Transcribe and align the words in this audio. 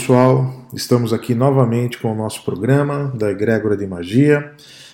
pessoal, 0.00 0.50
estamos 0.72 1.12
aqui 1.12 1.34
novamente 1.34 1.98
com 1.98 2.10
o 2.10 2.14
nosso 2.14 2.42
programa 2.42 3.12
da 3.14 3.30
Egrégora 3.30 3.76
de 3.76 3.86
Magia, 3.86 4.50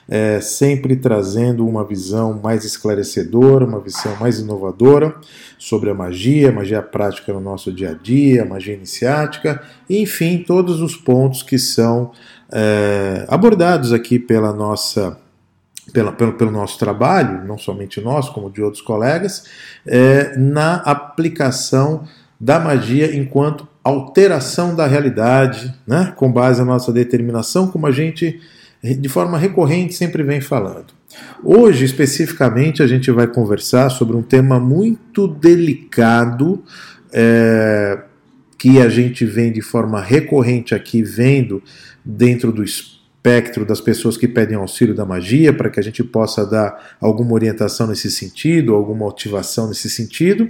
é, 0.09 0.41
sempre 0.41 0.97
trazendo 0.97 1.65
uma 1.65 1.85
visão 1.85 2.41
mais 2.43 2.65
esclarecedora, 2.65 3.65
uma 3.65 3.79
visão 3.79 4.17
mais 4.17 4.41
inovadora 4.41 5.15
sobre 5.57 5.91
a 5.91 5.95
magia, 5.95 6.51
magia 6.51 6.83
prática 6.83 7.33
no 7.33 7.41
nosso 7.41 7.73
dia 7.73 7.91
a 7.91 7.95
dia, 7.95 8.45
magia 8.45 8.75
iniciática, 8.75 9.63
enfim, 9.89 10.43
todos 10.45 10.81
os 10.81 10.97
pontos 10.97 11.41
que 11.41 11.57
são 11.57 12.11
é, 12.51 13.27
abordados 13.29 13.93
aqui 13.93 14.19
pela 14.19 14.53
nossa 14.53 15.21
pela, 15.93 16.11
pelo, 16.11 16.33
pelo, 16.33 16.51
nosso 16.51 16.81
trabalho, 16.81 17.47
não 17.47 17.57
somente 17.57 18.01
nós, 18.01 18.29
como 18.29 18.51
de 18.51 18.61
outros 18.61 18.83
colegas, 18.83 19.45
é, 19.87 20.37
na 20.37 20.79
aplicação 20.79 22.03
da 22.41 22.59
magia 22.59 23.17
enquanto 23.17 23.69
alteração 23.87 24.75
da 24.75 24.87
realidade, 24.87 25.73
né, 25.87 26.13
com 26.17 26.31
base 26.31 26.59
na 26.59 26.67
nossa 26.67 26.93
determinação, 26.93 27.69
como 27.69 27.87
a 27.87 27.93
gente 27.93 28.41
de 28.83 29.09
forma 29.09 29.39
recorrente 29.39 29.95
sempre 29.95 30.23
vem 30.23 30.41
falando. 30.41 30.87
Hoje, 31.43 31.85
especificamente, 31.85 32.83
a 32.83 32.87
gente 32.87 33.11
vai 33.11 33.27
conversar 33.27 33.89
sobre 33.89 34.17
um 34.17 34.23
tema 34.23 34.61
muito 34.61 35.27
delicado 35.27 36.63
é, 37.13 37.99
que 38.59 38.81
a 38.81 38.89
gente 38.89 39.25
vem 39.25 39.53
de 39.53 39.63
forma 39.63 40.01
recorrente 40.01 40.75
aqui 40.75 41.03
vendo 41.03 41.63
dentro 42.05 42.53
do 42.53 42.63
espectro 42.63 43.65
das 43.65 43.81
pessoas 43.81 44.17
que 44.17 44.29
pedem 44.29 44.57
auxílio 44.57 44.95
da 44.95 45.05
magia, 45.05 45.53
para 45.53 45.71
que 45.71 45.81
a 45.81 45.83
gente 45.83 46.05
possa 46.05 46.45
dar 46.45 46.97
alguma 47.01 47.33
orientação 47.33 47.87
nesse 47.87 48.11
sentido, 48.11 48.75
alguma 48.75 49.07
motivação 49.07 49.69
nesse 49.69 49.89
sentido, 49.89 50.49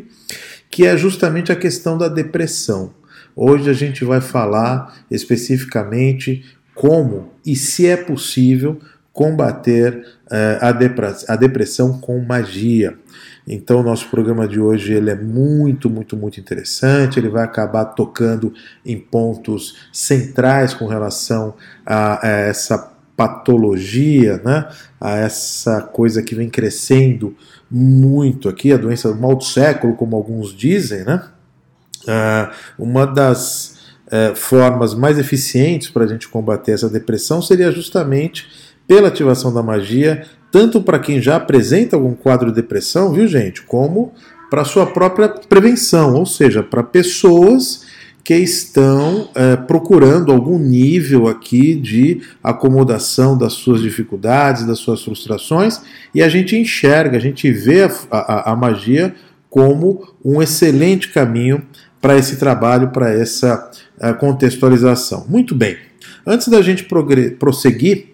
que 0.71 0.87
é 0.87 0.97
justamente 0.97 1.53
a 1.53 1.57
questão 1.57 1.97
da 1.97 2.09
depressão. 2.09 2.93
Hoje 3.39 3.69
a 3.69 3.75
gente 3.75 4.03
vai 4.03 4.23
falar 4.23 4.97
especificamente 5.11 6.43
como 6.75 7.33
e 7.45 7.55
se 7.55 7.87
é 7.87 7.95
possível 7.95 8.81
combater 9.13 10.07
eh, 10.31 10.59
a, 10.61 11.37
depressão 11.37 12.01
com 12.01 12.19
magia. 12.21 12.99
Então, 13.47 13.83
nosso 13.83 14.09
programa 14.09 14.49
de 14.49 14.59
hoje 14.59 14.95
ele 14.95 15.11
é 15.11 15.15
muito, 15.15 15.91
muito, 15.91 16.17
muito 16.17 16.41
interessante. 16.41 17.19
Ele 17.19 17.29
vai 17.29 17.45
acabar 17.45 17.85
tocando 17.85 18.55
em 18.85 18.99
pontos 18.99 19.89
centrais 19.93 20.73
com 20.73 20.87
relação 20.87 21.55
a, 21.85 22.27
a 22.27 22.31
essa 22.31 22.93
patologia, 23.17 24.41
né? 24.43 24.69
a 25.01 25.17
essa 25.17 25.83
coisa 25.83 26.23
que 26.23 26.35
vem 26.35 26.49
crescendo 26.49 27.35
muito 27.71 28.49
aqui, 28.49 28.73
a 28.73 28.77
doença 28.77 29.13
do 29.13 29.21
mal 29.21 29.35
do 29.35 29.45
século, 29.45 29.95
como 29.95 30.17
alguns 30.17 30.55
dizem, 30.55 31.05
né? 31.05 31.23
Uh, 32.07 32.53
uma 32.79 33.07
das 33.07 33.79
uh, 34.07 34.35
formas 34.35 34.95
mais 34.95 35.19
eficientes 35.19 35.91
para 35.91 36.05
a 36.05 36.07
gente 36.07 36.29
combater 36.29 36.73
essa 36.73 36.89
depressão 36.89 37.43
seria 37.43 37.71
justamente 37.73 38.47
pela 38.87 39.09
ativação 39.09 39.53
da 39.53 39.63
magia, 39.63 40.25
tanto 40.53 40.81
para 40.81 40.99
quem 40.99 41.21
já 41.21 41.37
apresenta 41.37 41.97
algum 41.97 42.15
quadro 42.15 42.51
de 42.51 42.55
depressão, 42.55 43.13
viu 43.13 43.27
gente, 43.27 43.63
como 43.63 44.13
para 44.49 44.65
sua 44.65 44.87
própria 44.87 45.29
prevenção, 45.29 46.15
ou 46.15 46.25
seja, 46.25 46.63
para 46.63 46.83
pessoas 46.83 47.85
que 48.27 48.35
estão 48.35 49.29
é, 49.37 49.55
procurando 49.55 50.33
algum 50.33 50.59
nível 50.59 51.29
aqui 51.29 51.77
de 51.77 52.23
acomodação 52.43 53.39
das 53.39 53.53
suas 53.53 53.81
dificuldades, 53.81 54.67
das 54.67 54.81
suas 54.81 55.03
frustrações, 55.05 55.81
e 56.13 56.21
a 56.21 56.29
gente 56.29 56.57
enxerga, 56.57 57.17
a 57.17 57.21
gente 57.21 57.51
vê 57.53 57.85
a, 57.85 57.91
a, 58.11 58.53
a 58.53 58.57
magia 58.57 59.15
como 59.49 60.09
um 60.25 60.43
excelente 60.43 61.13
caminho 61.13 61.63
para 62.07 62.17
esse 62.17 62.37
trabalho, 62.37 62.91
para 62.91 63.13
essa 63.13 63.69
uh, 64.01 64.15
contextualização. 64.15 65.27
Muito 65.29 65.57
bem. 65.57 65.77
Antes 66.25 66.47
da 66.47 66.63
gente 66.63 66.87
prosseguir, 67.37 68.11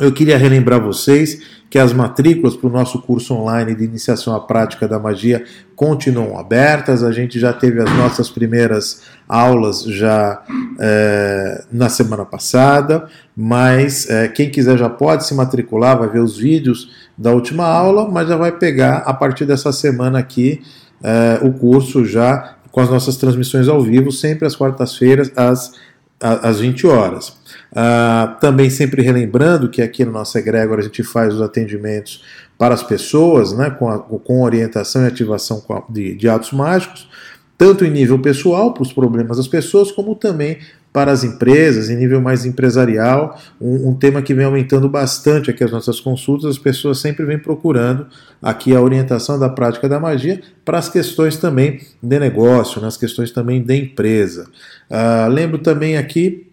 eu 0.00 0.10
queria 0.10 0.36
relembrar 0.36 0.80
vocês 0.80 1.40
que 1.70 1.78
as 1.78 1.92
matrículas 1.92 2.56
para 2.56 2.68
o 2.68 2.72
nosso 2.72 3.00
curso 3.00 3.32
online 3.34 3.76
de 3.76 3.84
iniciação 3.84 4.34
à 4.34 4.40
prática 4.40 4.88
da 4.88 4.98
magia 4.98 5.44
continuam 5.76 6.36
abertas. 6.36 7.04
A 7.04 7.12
gente 7.12 7.38
já 7.38 7.52
teve 7.52 7.80
as 7.80 7.92
nossas 7.96 8.28
primeiras 8.28 9.02
aulas 9.28 9.84
já 9.84 10.42
é, 10.80 11.64
na 11.70 11.88
semana 11.88 12.24
passada, 12.24 13.06
mas 13.36 14.10
é, 14.10 14.26
quem 14.26 14.50
quiser 14.50 14.76
já 14.76 14.88
pode 14.88 15.24
se 15.24 15.34
matricular, 15.36 15.96
vai 15.96 16.08
ver 16.08 16.20
os 16.20 16.36
vídeos 16.36 16.90
da 17.16 17.30
última 17.30 17.64
aula, 17.64 18.10
mas 18.10 18.28
já 18.28 18.36
vai 18.36 18.50
pegar 18.50 19.04
a 19.06 19.14
partir 19.14 19.44
dessa 19.44 19.70
semana 19.70 20.18
aqui 20.18 20.60
é, 21.00 21.38
o 21.42 21.52
curso 21.52 22.04
já 22.04 22.56
com 22.70 22.80
as 22.80 22.88
nossas 22.88 23.16
transmissões 23.16 23.68
ao 23.68 23.82
vivo, 23.82 24.12
sempre 24.12 24.46
às 24.46 24.54
quartas-feiras, 24.54 25.30
às, 25.36 25.72
às 26.20 26.60
20 26.60 26.86
horas. 26.86 27.28
Uh, 27.70 28.40
também 28.40 28.68
sempre 28.68 29.02
relembrando 29.02 29.68
que 29.68 29.80
aqui 29.80 30.04
no 30.04 30.12
nosso 30.12 30.36
egrégor 30.36 30.78
a 30.78 30.82
gente 30.82 31.02
faz 31.02 31.34
os 31.34 31.42
atendimentos 31.42 32.24
para 32.58 32.74
as 32.74 32.82
pessoas, 32.82 33.52
né, 33.52 33.70
com, 33.70 33.88
a, 33.88 33.98
com 33.98 34.42
orientação 34.42 35.02
e 35.02 35.06
ativação 35.06 35.62
de, 35.88 36.14
de 36.14 36.28
atos 36.28 36.52
mágicos, 36.52 37.08
tanto 37.56 37.84
em 37.84 37.90
nível 37.90 38.18
pessoal, 38.18 38.72
para 38.72 38.82
os 38.82 38.92
problemas 38.92 39.36
das 39.36 39.48
pessoas, 39.48 39.92
como 39.92 40.14
também 40.14 40.58
para 40.92 41.12
as 41.12 41.22
empresas, 41.22 41.88
em 41.88 41.96
nível 41.96 42.20
mais 42.20 42.44
empresarial, 42.44 43.38
um, 43.60 43.90
um, 43.90 43.94
tema 43.94 44.20
que 44.20 44.34
vem 44.34 44.44
aumentando 44.44 44.88
bastante 44.88 45.50
aqui 45.50 45.62
as 45.62 45.70
nossas 45.70 46.00
consultas, 46.00 46.50
as 46.50 46.58
pessoas 46.58 46.98
sempre 46.98 47.24
vêm 47.24 47.38
procurando 47.38 48.06
aqui 48.42 48.74
a 48.74 48.80
orientação 48.80 49.38
da 49.38 49.48
prática 49.48 49.88
da 49.88 50.00
magia 50.00 50.40
para 50.64 50.78
as 50.78 50.88
questões 50.88 51.36
também 51.36 51.80
de 52.02 52.18
negócio, 52.18 52.80
nas 52.80 52.96
questões 52.96 53.30
também 53.30 53.62
de 53.62 53.74
empresa. 53.76 54.48
Uh, 54.90 55.30
lembro 55.30 55.58
também 55.58 55.96
aqui 55.96 56.49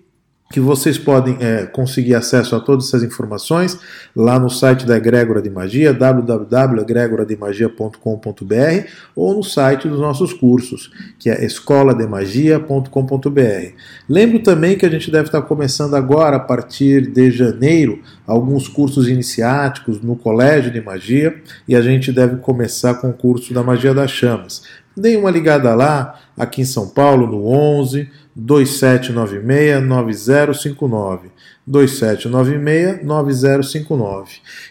que 0.50 0.62
vocês 0.62 0.98
podem 0.98 1.38
é, 1.42 1.66
conseguir 1.66 2.16
acesso 2.16 2.56
a 2.56 2.60
todas 2.60 2.88
essas 2.88 3.04
informações 3.04 3.78
lá 4.16 4.40
no 4.40 4.50
site 4.50 4.86
da 4.86 4.96
Egrégora 4.96 5.42
de 5.42 5.50
Magia, 5.50 5.94
www.egregorademagia.com.br 5.94 8.88
ou 9.16 9.36
no 9.36 9.44
site 9.44 9.90
dos 9.90 10.00
nossos 10.00 10.32
cursos, 10.32 10.90
que 11.20 11.30
é 11.30 11.44
escolademagia.com.br. 11.44 13.74
Lembro 14.08 14.40
também 14.40 14.78
que 14.78 14.86
a 14.86 14.90
gente 14.90 15.12
deve 15.12 15.26
estar 15.26 15.42
começando 15.42 15.96
agora, 15.96 16.38
a 16.38 16.42
partir 16.42 17.12
de 17.12 17.30
janeiro, 17.30 18.02
alguns 18.26 18.70
cursos 18.70 19.10
iniciáticos 19.10 20.02
no 20.02 20.16
Colégio 20.16 20.72
de 20.72 20.80
Magia 20.80 21.36
e 21.68 21.76
a 21.76 21.82
gente 21.82 22.10
deve 22.12 22.38
começar 22.38 22.94
com 22.96 23.10
o 23.10 23.14
curso 23.14 23.54
da 23.54 23.62
Magia 23.64 23.94
das 23.94 24.12
Chamas. 24.12 24.64
Deem 24.96 25.18
uma 25.18 25.30
ligada 25.30 25.76
lá, 25.76 26.16
aqui 26.36 26.62
em 26.62 26.66
São 26.66 26.88
Paulo, 26.88 27.28
no 27.28 27.46
11 27.46 28.10
2796-9059. 28.38 31.20
2796-9059. 31.70 34.26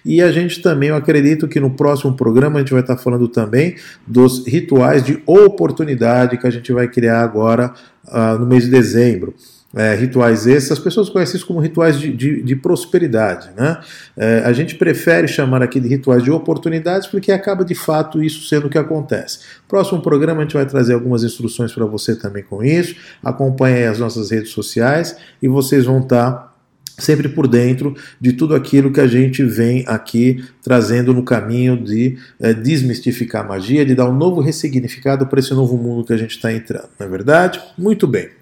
E 0.04 0.20
a 0.22 0.32
gente 0.32 0.60
também, 0.62 0.88
eu 0.88 0.96
acredito 0.96 1.46
que 1.46 1.60
no 1.60 1.70
próximo 1.70 2.14
programa 2.14 2.56
a 2.56 2.60
gente 2.60 2.72
vai 2.72 2.80
estar 2.80 2.96
falando 2.96 3.28
também 3.28 3.76
dos 4.06 4.46
rituais 4.46 5.04
de 5.04 5.22
oportunidade 5.26 6.38
que 6.38 6.46
a 6.46 6.50
gente 6.50 6.72
vai 6.72 6.88
criar 6.88 7.20
agora 7.20 7.74
uh, 8.06 8.38
no 8.38 8.46
mês 8.46 8.64
de 8.64 8.70
dezembro 8.70 9.34
é, 9.74 9.94
rituais 9.94 10.46
esses, 10.46 10.72
as 10.72 10.78
pessoas 10.78 11.08
conhecem 11.08 11.36
isso 11.36 11.46
como 11.46 11.60
rituais 11.60 11.98
de, 11.98 12.12
de, 12.12 12.42
de 12.42 12.56
prosperidade. 12.56 13.50
Né? 13.56 13.78
É, 14.16 14.42
a 14.44 14.52
gente 14.52 14.74
prefere 14.74 15.28
chamar 15.28 15.62
aqui 15.62 15.80
de 15.80 15.88
rituais 15.88 16.22
de 16.22 16.30
oportunidades 16.30 17.06
porque 17.06 17.32
acaba 17.32 17.64
de 17.64 17.74
fato 17.74 18.22
isso 18.22 18.46
sendo 18.48 18.66
o 18.66 18.70
que 18.70 18.78
acontece. 18.78 19.40
Próximo 19.68 20.00
programa 20.00 20.40
a 20.40 20.44
gente 20.44 20.54
vai 20.54 20.66
trazer 20.66 20.94
algumas 20.94 21.24
instruções 21.24 21.72
para 21.72 21.84
você 21.84 22.14
também 22.16 22.42
com 22.42 22.62
isso. 22.62 22.96
Acompanhe 23.22 23.84
as 23.84 23.98
nossas 23.98 24.30
redes 24.30 24.50
sociais 24.50 25.16
e 25.42 25.48
vocês 25.48 25.84
vão 25.84 26.00
estar 26.00 26.54
sempre 26.98 27.28
por 27.28 27.46
dentro 27.46 27.94
de 28.18 28.32
tudo 28.32 28.54
aquilo 28.54 28.90
que 28.90 29.00
a 29.00 29.06
gente 29.06 29.44
vem 29.44 29.84
aqui 29.86 30.42
trazendo 30.62 31.12
no 31.12 31.22
caminho 31.22 31.76
de 31.76 32.16
é, 32.40 32.54
desmistificar 32.54 33.44
a 33.44 33.48
magia, 33.48 33.84
de 33.84 33.94
dar 33.94 34.08
um 34.08 34.16
novo 34.16 34.40
ressignificado 34.40 35.26
para 35.26 35.40
esse 35.40 35.52
novo 35.52 35.76
mundo 35.76 36.06
que 36.06 36.12
a 36.12 36.16
gente 36.16 36.36
está 36.36 36.50
entrando, 36.52 36.88
não 36.98 37.06
é 37.06 37.10
verdade? 37.10 37.60
Muito 37.76 38.06
bem. 38.06 38.35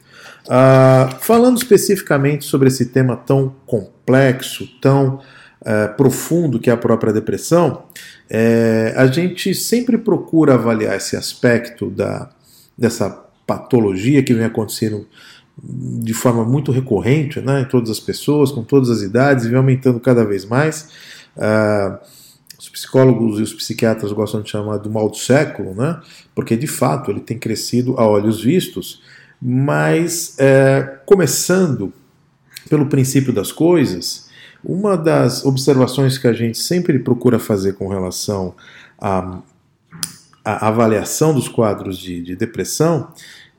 Uh, 0.46 1.14
falando 1.20 1.56
especificamente 1.56 2.44
sobre 2.44 2.68
esse 2.68 2.86
tema 2.86 3.16
tão 3.16 3.54
complexo, 3.66 4.66
tão 4.80 5.20
uh, 5.62 5.96
profundo 5.96 6.58
que 6.58 6.68
é 6.68 6.72
a 6.72 6.76
própria 6.76 7.12
depressão, 7.12 7.84
é, 8.28 8.94
a 8.96 9.06
gente 9.06 9.54
sempre 9.54 9.98
procura 9.98 10.54
avaliar 10.54 10.96
esse 10.96 11.16
aspecto 11.16 11.90
da, 11.90 12.30
dessa 12.76 13.10
patologia 13.46 14.22
que 14.22 14.34
vem 14.34 14.44
acontecendo 14.44 15.06
de 15.62 16.12
forma 16.12 16.44
muito 16.44 16.72
recorrente 16.72 17.40
né, 17.40 17.60
em 17.60 17.64
todas 17.64 17.90
as 17.90 18.00
pessoas, 18.00 18.50
com 18.50 18.64
todas 18.64 18.90
as 18.90 19.02
idades, 19.02 19.44
e 19.44 19.48
vem 19.48 19.56
aumentando 19.56 20.00
cada 20.00 20.24
vez 20.24 20.44
mais. 20.44 20.90
Uh, 21.36 21.98
os 22.58 22.68
psicólogos 22.68 23.38
e 23.38 23.42
os 23.42 23.52
psiquiatras 23.52 24.12
gostam 24.12 24.40
de 24.40 24.50
chamar 24.50 24.78
do 24.78 24.90
mal 24.90 25.08
do 25.08 25.16
século, 25.16 25.74
né, 25.74 26.00
porque 26.34 26.56
de 26.56 26.66
fato 26.66 27.10
ele 27.10 27.20
tem 27.20 27.38
crescido 27.38 27.94
a 27.98 28.06
olhos 28.06 28.42
vistos 28.42 29.02
mas, 29.46 30.36
é, 30.38 31.00
começando 31.04 31.92
pelo 32.70 32.86
princípio 32.86 33.30
das 33.30 33.52
coisas, 33.52 34.30
uma 34.64 34.96
das 34.96 35.44
observações 35.44 36.16
que 36.16 36.26
a 36.26 36.32
gente 36.32 36.56
sempre 36.56 36.98
procura 36.98 37.38
fazer 37.38 37.74
com 37.74 37.86
relação 37.86 38.54
à, 38.98 39.42
à 40.42 40.68
avaliação 40.68 41.34
dos 41.34 41.46
quadros 41.46 41.98
de, 41.98 42.22
de 42.22 42.34
depressão 42.34 43.12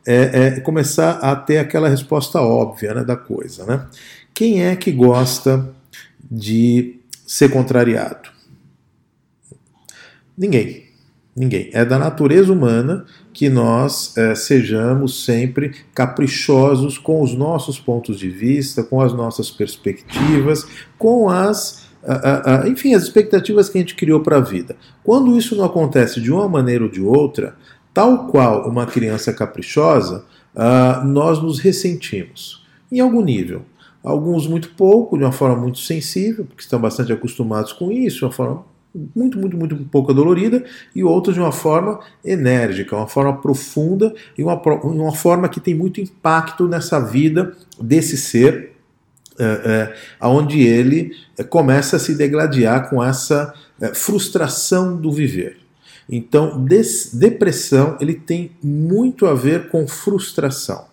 é, 0.07 0.55
é, 0.57 0.59
começar 0.59 1.19
a 1.19 1.35
ter 1.35 1.59
aquela 1.59 1.87
resposta 1.87 2.41
óbvia 2.41 2.95
né, 2.95 3.03
da 3.03 3.15
coisa. 3.15 3.63
Né? 3.65 3.85
Quem 4.33 4.63
é 4.65 4.75
que 4.75 4.91
gosta 4.91 5.71
de 6.19 6.99
ser 7.27 7.51
contrariado? 7.51 8.29
Ninguém. 10.35 10.84
Ninguém. 11.35 11.69
É 11.73 11.83
da 11.83 11.99
natureza 11.99 12.53
humana 12.53 13.05
que 13.33 13.49
nós 13.49 14.15
é, 14.17 14.33
sejamos 14.35 15.25
sempre 15.25 15.75
caprichosos 15.93 16.97
com 16.97 17.21
os 17.21 17.33
nossos 17.33 17.77
pontos 17.77 18.17
de 18.17 18.29
vista, 18.29 18.83
com 18.83 19.01
as 19.01 19.13
nossas 19.13 19.51
perspectivas, 19.51 20.65
com 20.97 21.29
as 21.29 21.83
enfim, 22.67 22.93
as 22.93 23.03
expectativas 23.03 23.67
que 23.67 23.77
a 23.77 23.81
gente 23.81 23.95
criou 23.95 24.19
para 24.19 24.37
a 24.37 24.41
vida. 24.41 24.75
Quando 25.03 25.35
isso 25.35 25.55
não 25.55 25.65
acontece 25.65 26.21
de 26.21 26.31
uma 26.31 26.47
maneira 26.47 26.83
ou 26.83 26.89
de 26.89 27.01
outra, 27.01 27.55
tal 27.91 28.27
qual 28.27 28.69
uma 28.69 28.85
criança 28.85 29.33
caprichosa, 29.33 30.23
uh, 30.53 31.05
nós 31.05 31.41
nos 31.41 31.59
ressentimos, 31.59 32.63
em 32.91 32.99
algum 32.99 33.21
nível. 33.21 33.63
Alguns 34.03 34.45
muito 34.45 34.69
pouco, 34.75 35.17
de 35.17 35.23
uma 35.23 35.31
forma 35.31 35.55
muito 35.55 35.79
sensível, 35.79 36.45
porque 36.45 36.61
estão 36.61 36.79
bastante 36.79 37.11
acostumados 37.11 37.73
com 37.73 37.91
isso, 37.91 38.19
de 38.19 38.25
uma 38.25 38.31
forma 38.31 38.63
muito, 39.15 39.37
muito, 39.37 39.57
muito 39.57 39.75
pouco 39.91 40.13
dolorida, 40.13 40.63
e 40.95 41.03
outros 41.03 41.35
de 41.35 41.41
uma 41.41 41.51
forma 41.51 41.99
enérgica, 42.23 42.95
uma 42.95 43.07
forma 43.07 43.37
profunda 43.37 44.13
e 44.37 44.43
uma, 44.43 44.55
uma 44.55 45.13
forma 45.13 45.49
que 45.49 45.59
tem 45.59 45.75
muito 45.75 45.99
impacto 45.99 46.67
nessa 46.67 46.99
vida 46.99 47.53
desse 47.79 48.15
ser 48.15 48.75
é, 49.37 49.43
é, 50.21 50.25
onde 50.25 50.61
ele 50.61 51.11
é, 51.37 51.43
começa 51.43 51.97
a 51.97 51.99
se 51.99 52.15
degladiar 52.15 52.89
com 52.89 53.03
essa 53.03 53.53
é, 53.81 53.93
frustração 53.93 54.95
do 54.95 55.11
viver. 55.11 55.57
Então, 56.07 56.63
depressão 57.13 57.97
ele 57.99 58.13
tem 58.13 58.51
muito 58.63 59.25
a 59.25 59.33
ver 59.33 59.69
com 59.69 59.87
frustração. 59.87 60.85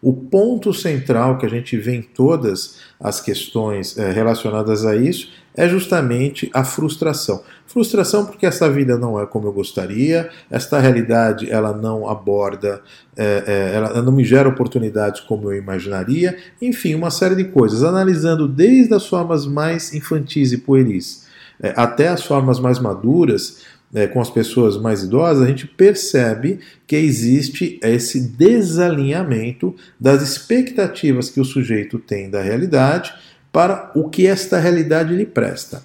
O 0.00 0.14
ponto 0.14 0.72
central 0.72 1.36
que 1.36 1.44
a 1.44 1.48
gente 1.48 1.76
vê 1.76 1.94
em 1.94 2.02
todas 2.02 2.78
as 2.98 3.20
questões 3.20 3.98
é, 3.98 4.10
relacionadas 4.10 4.86
a 4.86 4.96
isso 4.96 5.28
é 5.56 5.68
justamente 5.68 6.50
a 6.54 6.64
frustração. 6.64 7.42
Frustração 7.66 8.26
porque 8.26 8.46
essa 8.46 8.70
vida 8.70 8.98
não 8.98 9.20
é 9.20 9.26
como 9.26 9.46
eu 9.46 9.52
gostaria, 9.52 10.28
esta 10.50 10.78
realidade 10.78 11.50
ela 11.50 11.72
não 11.72 12.08
aborda, 12.08 12.82
é, 13.16 13.44
é, 13.46 13.76
ela 13.76 14.02
não 14.02 14.12
me 14.12 14.24
gera 14.24 14.48
oportunidades 14.48 15.20
como 15.20 15.50
eu 15.50 15.58
imaginaria, 15.58 16.36
enfim, 16.60 16.94
uma 16.94 17.10
série 17.10 17.34
de 17.34 17.44
coisas, 17.44 17.82
analisando 17.82 18.48
desde 18.48 18.94
as 18.94 19.06
formas 19.06 19.46
mais 19.46 19.94
infantis 19.94 20.52
e 20.52 20.58
pueris 20.58 21.30
é, 21.62 21.74
até 21.76 22.08
as 22.08 22.24
formas 22.24 22.58
mais 22.58 22.78
maduras, 22.78 23.58
é, 23.92 24.06
com 24.06 24.20
as 24.20 24.30
pessoas 24.30 24.80
mais 24.80 25.02
idosas, 25.02 25.42
a 25.42 25.46
gente 25.46 25.66
percebe 25.66 26.60
que 26.86 26.96
existe 26.96 27.78
esse 27.82 28.20
desalinhamento 28.20 29.74
das 29.98 30.22
expectativas 30.22 31.28
que 31.28 31.40
o 31.40 31.44
sujeito 31.44 31.98
tem 31.98 32.30
da 32.30 32.40
realidade 32.40 33.12
para 33.52 33.90
o 33.94 34.08
que 34.08 34.26
esta 34.26 34.58
realidade 34.58 35.14
lhe 35.14 35.26
presta. 35.26 35.82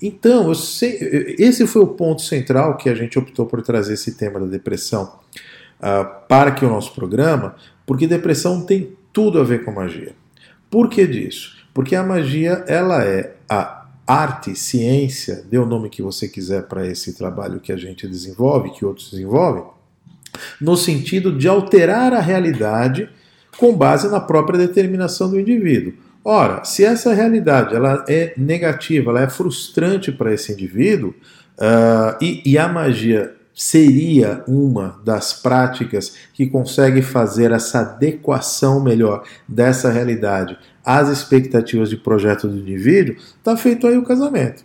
Então, 0.00 0.54
sei, 0.54 1.36
esse 1.38 1.66
foi 1.66 1.82
o 1.82 1.88
ponto 1.88 2.22
central 2.22 2.76
que 2.76 2.88
a 2.88 2.94
gente 2.94 3.18
optou 3.18 3.46
por 3.46 3.60
trazer 3.62 3.94
esse 3.94 4.12
tema 4.12 4.38
da 4.38 4.46
depressão 4.46 5.18
uh, 5.80 6.26
para 6.28 6.64
o 6.64 6.68
nosso 6.68 6.94
programa, 6.94 7.56
porque 7.84 8.06
depressão 8.06 8.64
tem 8.64 8.96
tudo 9.12 9.40
a 9.40 9.44
ver 9.44 9.64
com 9.64 9.72
magia. 9.72 10.12
Por 10.70 10.88
que 10.88 11.06
disso? 11.06 11.56
Porque 11.74 11.96
a 11.96 12.02
magia 12.02 12.64
ela 12.66 13.04
é 13.04 13.34
a 13.48 13.86
arte, 14.06 14.54
ciência, 14.54 15.44
dê 15.50 15.58
o 15.58 15.66
nome 15.66 15.90
que 15.90 16.00
você 16.00 16.28
quiser 16.28 16.62
para 16.62 16.86
esse 16.86 17.12
trabalho 17.14 17.60
que 17.60 17.72
a 17.72 17.76
gente 17.76 18.06
desenvolve, 18.06 18.70
que 18.70 18.84
outros 18.84 19.10
desenvolvem, 19.10 19.64
no 20.60 20.76
sentido 20.76 21.36
de 21.36 21.48
alterar 21.48 22.12
a 22.14 22.20
realidade 22.20 23.10
com 23.58 23.76
base 23.76 24.08
na 24.08 24.20
própria 24.20 24.58
determinação 24.58 25.28
do 25.28 25.38
indivíduo. 25.38 25.92
Ora, 26.30 26.62
se 26.62 26.84
essa 26.84 27.14
realidade 27.14 27.74
ela 27.74 28.04
é 28.06 28.34
negativa, 28.36 29.10
ela 29.10 29.22
é 29.22 29.30
frustrante 29.30 30.12
para 30.12 30.30
esse 30.30 30.52
indivíduo, 30.52 31.14
uh, 31.58 32.22
e, 32.22 32.42
e 32.44 32.58
a 32.58 32.68
magia 32.68 33.34
seria 33.54 34.44
uma 34.46 35.00
das 35.02 35.32
práticas 35.32 36.16
que 36.34 36.46
consegue 36.46 37.00
fazer 37.00 37.50
essa 37.50 37.80
adequação 37.80 38.78
melhor 38.78 39.22
dessa 39.48 39.90
realidade 39.90 40.58
às 40.84 41.08
expectativas 41.08 41.88
de 41.88 41.96
projeto 41.96 42.46
do 42.46 42.58
indivíduo, 42.58 43.16
está 43.16 43.56
feito 43.56 43.86
aí 43.86 43.96
o 43.96 44.04
casamento. 44.04 44.62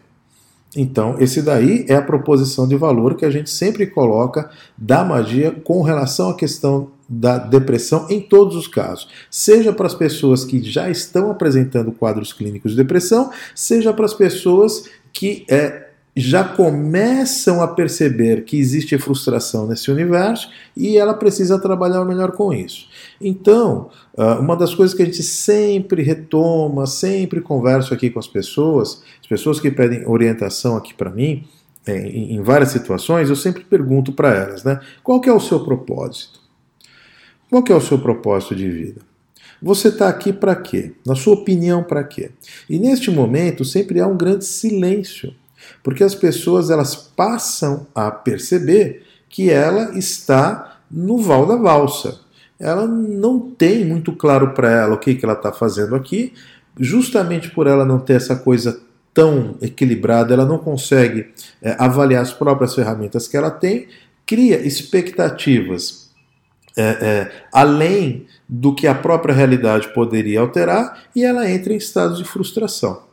Então, 0.75 1.15
esse 1.17 1.41
daí 1.41 1.85
é 1.87 1.95
a 1.95 2.01
proposição 2.01 2.67
de 2.67 2.75
valor 2.75 3.15
que 3.15 3.23
a 3.23 3.31
gente 3.31 3.49
sempre 3.49 3.87
coloca 3.87 4.49
da 4.77 5.05
magia 5.05 5.51
com 5.51 5.81
relação 5.81 6.29
à 6.29 6.35
questão 6.35 6.91
da 7.07 7.37
depressão 7.37 8.07
em 8.09 8.21
todos 8.21 8.55
os 8.55 8.67
casos, 8.67 9.07
seja 9.29 9.73
para 9.73 9.87
as 9.87 9.93
pessoas 9.93 10.45
que 10.45 10.63
já 10.63 10.89
estão 10.89 11.29
apresentando 11.29 11.91
quadros 11.91 12.33
clínicos 12.33 12.71
de 12.71 12.77
depressão, 12.77 13.31
seja 13.53 13.93
para 13.93 14.05
as 14.05 14.13
pessoas 14.13 14.85
que 15.11 15.45
é, 15.49 15.89
já 16.15 16.43
começam 16.43 17.61
a 17.61 17.67
perceber 17.67 18.45
que 18.45 18.57
existe 18.57 18.97
frustração 18.97 19.67
nesse 19.67 19.89
universo 19.89 20.49
e 20.77 20.97
ela 20.97 21.13
precisa 21.13 21.59
trabalhar 21.59 22.05
melhor 22.05 22.31
com 22.33 22.53
isso. 22.53 22.87
Então, 23.19 23.89
ah, 24.17 24.39
uma 24.39 24.55
das 24.55 24.75
coisas 24.75 24.95
que 24.95 25.01
a 25.01 25.05
gente 25.05 25.23
sempre 25.23 26.03
retoma, 26.03 26.85
sempre 26.85 27.41
converso 27.41 27.93
aqui 27.93 28.09
com 28.09 28.19
as 28.19 28.27
pessoas, 28.27 29.01
as 29.21 29.27
pessoas 29.27 29.59
que 29.59 29.71
pedem 29.71 30.07
orientação 30.07 30.77
aqui 30.77 30.93
para 30.93 31.09
mim, 31.09 31.45
é, 31.85 31.97
em 31.97 32.41
várias 32.41 32.69
situações, 32.69 33.29
eu 33.29 33.35
sempre 33.35 33.63
pergunto 33.63 34.13
para 34.13 34.33
elas, 34.33 34.63
né? 34.63 34.79
Qual 35.03 35.19
que 35.19 35.29
é 35.29 35.33
o 35.33 35.39
seu 35.39 35.65
propósito? 35.65 36.42
Qual 37.53 37.63
é 37.69 37.75
o 37.75 37.79
seu 37.79 37.99
propósito 37.99 38.55
de 38.55 38.67
vida? 38.67 39.01
Você 39.61 39.89
está 39.89 40.09
aqui 40.09 40.33
para 40.33 40.55
quê? 40.55 40.93
Na 41.05 41.13
sua 41.13 41.35
opinião, 41.35 41.83
para 41.83 42.03
quê? 42.03 42.31
E 42.67 42.79
neste 42.79 43.11
momento 43.11 43.63
sempre 43.63 43.99
há 43.99 44.07
um 44.07 44.17
grande 44.17 44.43
silêncio, 44.43 45.31
porque 45.83 46.03
as 46.03 46.15
pessoas 46.15 46.71
elas 46.71 46.95
passam 46.95 47.85
a 47.93 48.09
perceber 48.09 49.03
que 49.29 49.51
ela 49.51 49.95
está 49.95 50.79
no 50.89 51.19
val 51.19 51.45
da 51.45 51.55
valsa. 51.55 52.21
Ela 52.59 52.87
não 52.87 53.39
tem 53.39 53.85
muito 53.85 54.13
claro 54.13 54.55
para 54.55 54.71
ela 54.71 54.95
o 54.95 54.99
que, 54.99 55.13
que 55.13 55.23
ela 55.23 55.35
está 55.35 55.51
fazendo 55.51 55.93
aqui, 55.93 56.33
justamente 56.79 57.51
por 57.51 57.67
ela 57.67 57.85
não 57.85 57.99
ter 57.99 58.13
essa 58.13 58.35
coisa 58.35 58.81
tão 59.13 59.57
equilibrada, 59.61 60.33
ela 60.33 60.45
não 60.45 60.57
consegue 60.57 61.27
é, 61.61 61.75
avaliar 61.77 62.23
as 62.23 62.33
próprias 62.33 62.73
ferramentas 62.73 63.27
que 63.27 63.37
ela 63.37 63.51
tem, 63.51 63.89
cria 64.25 64.59
expectativas 64.59 66.02
é, 66.75 66.83
é, 66.83 67.31
além 67.51 68.25
do 68.47 68.73
que 68.73 68.87
a 68.87 68.95
própria 68.95 69.33
realidade 69.33 69.93
poderia 69.93 70.39
alterar 70.39 71.03
e 71.15 71.23
ela 71.23 71.49
entra 71.49 71.73
em 71.73 71.77
estados 71.77 72.17
de 72.17 72.23
frustração. 72.23 73.03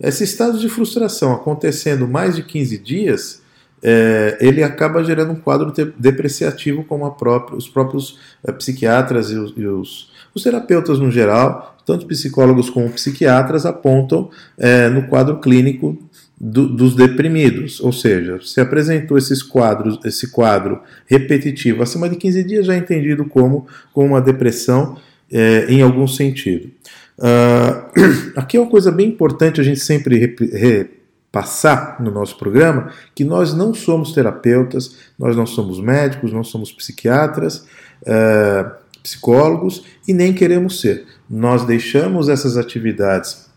Esses 0.00 0.30
estados 0.30 0.60
de 0.60 0.68
frustração 0.68 1.32
acontecendo 1.32 2.06
mais 2.06 2.36
de 2.36 2.42
15 2.44 2.78
dias, 2.78 3.42
é, 3.82 4.38
ele 4.40 4.62
acaba 4.62 5.02
gerando 5.04 5.32
um 5.32 5.36
quadro 5.36 5.72
depreciativo 5.96 6.84
como 6.84 7.10
própria, 7.12 7.56
os 7.56 7.68
próprios 7.68 8.18
é, 8.44 8.52
psiquiatras 8.52 9.30
e, 9.30 9.36
os, 9.36 9.52
e 9.56 9.66
os, 9.66 10.10
os, 10.34 10.42
terapeutas 10.42 10.98
no 10.98 11.10
geral, 11.10 11.76
tanto 11.84 12.06
psicólogos 12.06 12.70
como 12.70 12.90
psiquiatras, 12.90 13.66
apontam 13.66 14.30
é, 14.56 14.88
no 14.88 15.06
quadro 15.08 15.40
clínico 15.40 15.98
do, 16.40 16.68
dos 16.68 16.94
deprimidos, 16.94 17.80
ou 17.80 17.92
seja, 17.92 18.38
se 18.40 18.60
apresentou 18.60 19.18
esses 19.18 19.42
quadros, 19.42 19.98
esse 20.04 20.30
quadro 20.30 20.80
repetitivo 21.06 21.82
acima 21.82 22.08
de 22.08 22.16
15 22.16 22.44
dias, 22.44 22.66
já 22.66 22.74
é 22.74 22.78
entendido 22.78 23.24
como, 23.24 23.66
como 23.92 24.08
uma 24.08 24.20
depressão 24.20 24.96
é, 25.30 25.66
em 25.68 25.82
algum 25.82 26.06
sentido. 26.06 26.70
Uh, 27.18 28.30
aqui 28.38 28.56
é 28.56 28.60
uma 28.60 28.70
coisa 28.70 28.92
bem 28.92 29.08
importante 29.08 29.60
a 29.60 29.64
gente 29.64 29.80
sempre 29.80 30.36
repassar 30.52 32.00
no 32.00 32.12
nosso 32.12 32.38
programa, 32.38 32.92
que 33.14 33.24
nós 33.24 33.52
não 33.52 33.74
somos 33.74 34.12
terapeutas, 34.12 34.96
nós 35.18 35.36
não 35.36 35.44
somos 35.44 35.80
médicos, 35.80 36.32
não 36.32 36.44
somos 36.44 36.70
psiquiatras, 36.70 37.66
uh, 38.02 38.70
psicólogos 39.02 39.82
e 40.06 40.14
nem 40.14 40.32
queremos 40.32 40.80
ser. 40.80 41.04
Nós 41.28 41.64
deixamos 41.64 42.28
essas 42.28 42.56
atividades 42.56 43.47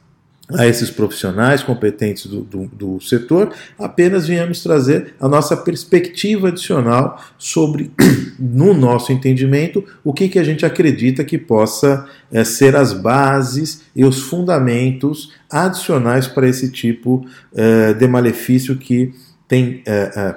a 0.57 0.67
esses 0.67 0.89
profissionais 0.89 1.63
competentes 1.63 2.25
do, 2.25 2.41
do, 2.41 2.65
do, 2.67 3.01
setor, 3.01 3.53
apenas 3.77 4.27
viemos 4.27 4.61
trazer 4.61 5.15
a 5.19 5.27
nossa 5.27 5.55
perspectiva 5.55 6.49
adicional 6.49 7.21
sobre, 7.37 7.91
no 8.39 8.73
nosso 8.73 9.11
entendimento, 9.11 9.83
o 10.03 10.13
que, 10.13 10.29
que 10.29 10.39
a 10.39 10.43
gente 10.43 10.65
acredita 10.65 11.23
que 11.23 11.37
possa 11.37 12.07
é, 12.31 12.43
ser 12.43 12.75
as 12.75 12.93
bases 12.93 13.83
e 13.95 14.03
os 14.03 14.21
fundamentos 14.21 15.33
adicionais 15.49 16.27
para 16.27 16.47
esse 16.47 16.71
tipo 16.71 17.25
é, 17.53 17.93
de 17.93 18.07
malefício 18.07 18.77
que 18.77 19.13
tem. 19.47 19.81
É, 19.85 20.35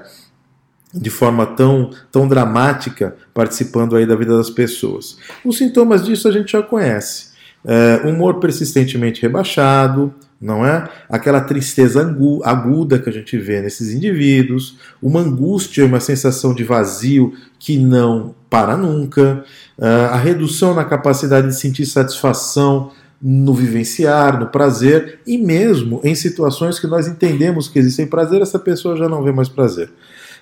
de 0.96 1.10
forma 1.10 1.44
tão, 1.44 1.90
tão 2.12 2.28
dramática 2.28 3.16
participando 3.34 3.96
aí 3.96 4.06
da 4.06 4.14
vida 4.14 4.36
das 4.36 4.48
pessoas. 4.48 5.18
Os 5.44 5.58
sintomas 5.58 6.04
disso 6.04 6.28
a 6.28 6.30
gente 6.30 6.52
já 6.52 6.62
conhece 6.62 7.33
é, 7.64 8.06
humor 8.06 8.40
persistentemente 8.40 9.22
rebaixado, 9.22 10.14
não 10.40 10.66
é? 10.66 10.88
Aquela 11.08 11.40
tristeza 11.40 12.02
aguda 12.44 12.98
que 12.98 13.08
a 13.08 13.12
gente 13.12 13.38
vê 13.38 13.62
nesses 13.62 13.90
indivíduos, 13.92 14.78
uma 15.02 15.20
angústia, 15.20 15.86
uma 15.86 16.00
sensação 16.00 16.54
de 16.54 16.64
vazio 16.64 17.32
que 17.58 17.78
não 17.78 18.34
para 18.50 18.76
nunca, 18.76 19.44
é, 19.78 19.86
a 19.86 20.16
redução 20.16 20.74
na 20.74 20.84
capacidade 20.84 21.48
de 21.48 21.56
sentir 21.56 21.86
satisfação 21.86 22.90
no 23.26 23.54
vivenciar, 23.54 24.38
no 24.38 24.48
prazer, 24.48 25.20
e 25.26 25.38
mesmo 25.38 25.98
em 26.04 26.14
situações 26.14 26.78
que 26.78 26.86
nós 26.86 27.08
entendemos 27.08 27.68
que 27.68 27.78
existem 27.78 28.06
prazer, 28.06 28.42
essa 28.42 28.58
pessoa 28.58 28.98
já 28.98 29.08
não 29.08 29.22
vê 29.22 29.32
mais 29.32 29.48
prazer. 29.48 29.90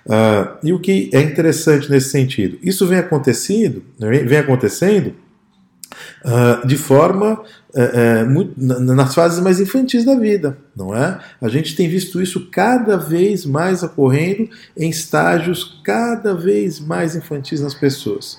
Uh, 0.04 0.58
e 0.64 0.72
o 0.72 0.80
que 0.80 1.08
é 1.12 1.20
interessante 1.20 1.88
nesse 1.88 2.10
sentido? 2.10 2.58
Isso 2.60 2.84
vem 2.84 2.98
acontecendo, 2.98 3.84
né, 4.00 4.10
vem 4.24 4.38
acontecendo 4.38 5.14
uh, 6.24 6.66
de 6.66 6.76
forma 6.76 7.40
uh, 7.74 8.30
muito, 8.30 8.54
nas 8.58 9.14
fases 9.14 9.40
mais 9.40 9.60
infantis 9.60 10.04
da 10.04 10.14
vida, 10.14 10.56
não 10.76 10.94
é? 10.94 11.18
A 11.40 11.48
gente 11.48 11.74
tem 11.74 11.88
visto 11.88 12.20
isso 12.20 12.48
cada 12.50 12.96
vez 12.96 13.44
mais 13.44 13.82
ocorrendo 13.82 14.48
em 14.76 14.90
estágios 14.90 15.80
cada 15.84 16.34
vez 16.34 16.80
mais 16.80 17.16
infantis 17.16 17.60
nas 17.60 17.74
pessoas. 17.74 18.38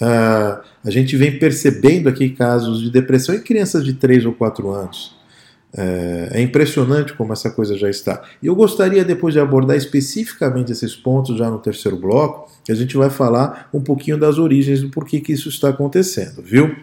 Uh, 0.00 0.60
a 0.84 0.90
gente 0.90 1.16
vem 1.16 1.38
percebendo 1.38 2.08
aqui 2.08 2.30
casos 2.30 2.80
de 2.80 2.90
depressão 2.90 3.34
em 3.34 3.40
crianças 3.40 3.84
de 3.84 3.92
3 3.92 4.26
ou 4.26 4.32
4 4.32 4.70
anos. 4.70 5.14
É, 5.76 6.28
é, 6.34 6.40
impressionante 6.40 7.14
como 7.14 7.32
essa 7.32 7.50
coisa 7.50 7.76
já 7.76 7.90
está. 7.90 8.22
E 8.40 8.46
eu 8.46 8.54
gostaria 8.54 9.04
depois 9.04 9.34
de 9.34 9.40
abordar 9.40 9.76
especificamente 9.76 10.70
esses 10.70 10.94
pontos 10.94 11.36
já 11.36 11.50
no 11.50 11.58
terceiro 11.58 11.96
bloco, 11.96 12.48
que 12.64 12.70
a 12.70 12.76
gente 12.76 12.96
vai 12.96 13.10
falar 13.10 13.68
um 13.74 13.80
pouquinho 13.80 14.16
das 14.16 14.38
origens 14.38 14.80
do 14.80 14.88
porquê 14.90 15.20
que 15.20 15.32
isso 15.32 15.48
está 15.48 15.70
acontecendo, 15.70 16.40
viu? 16.40 16.76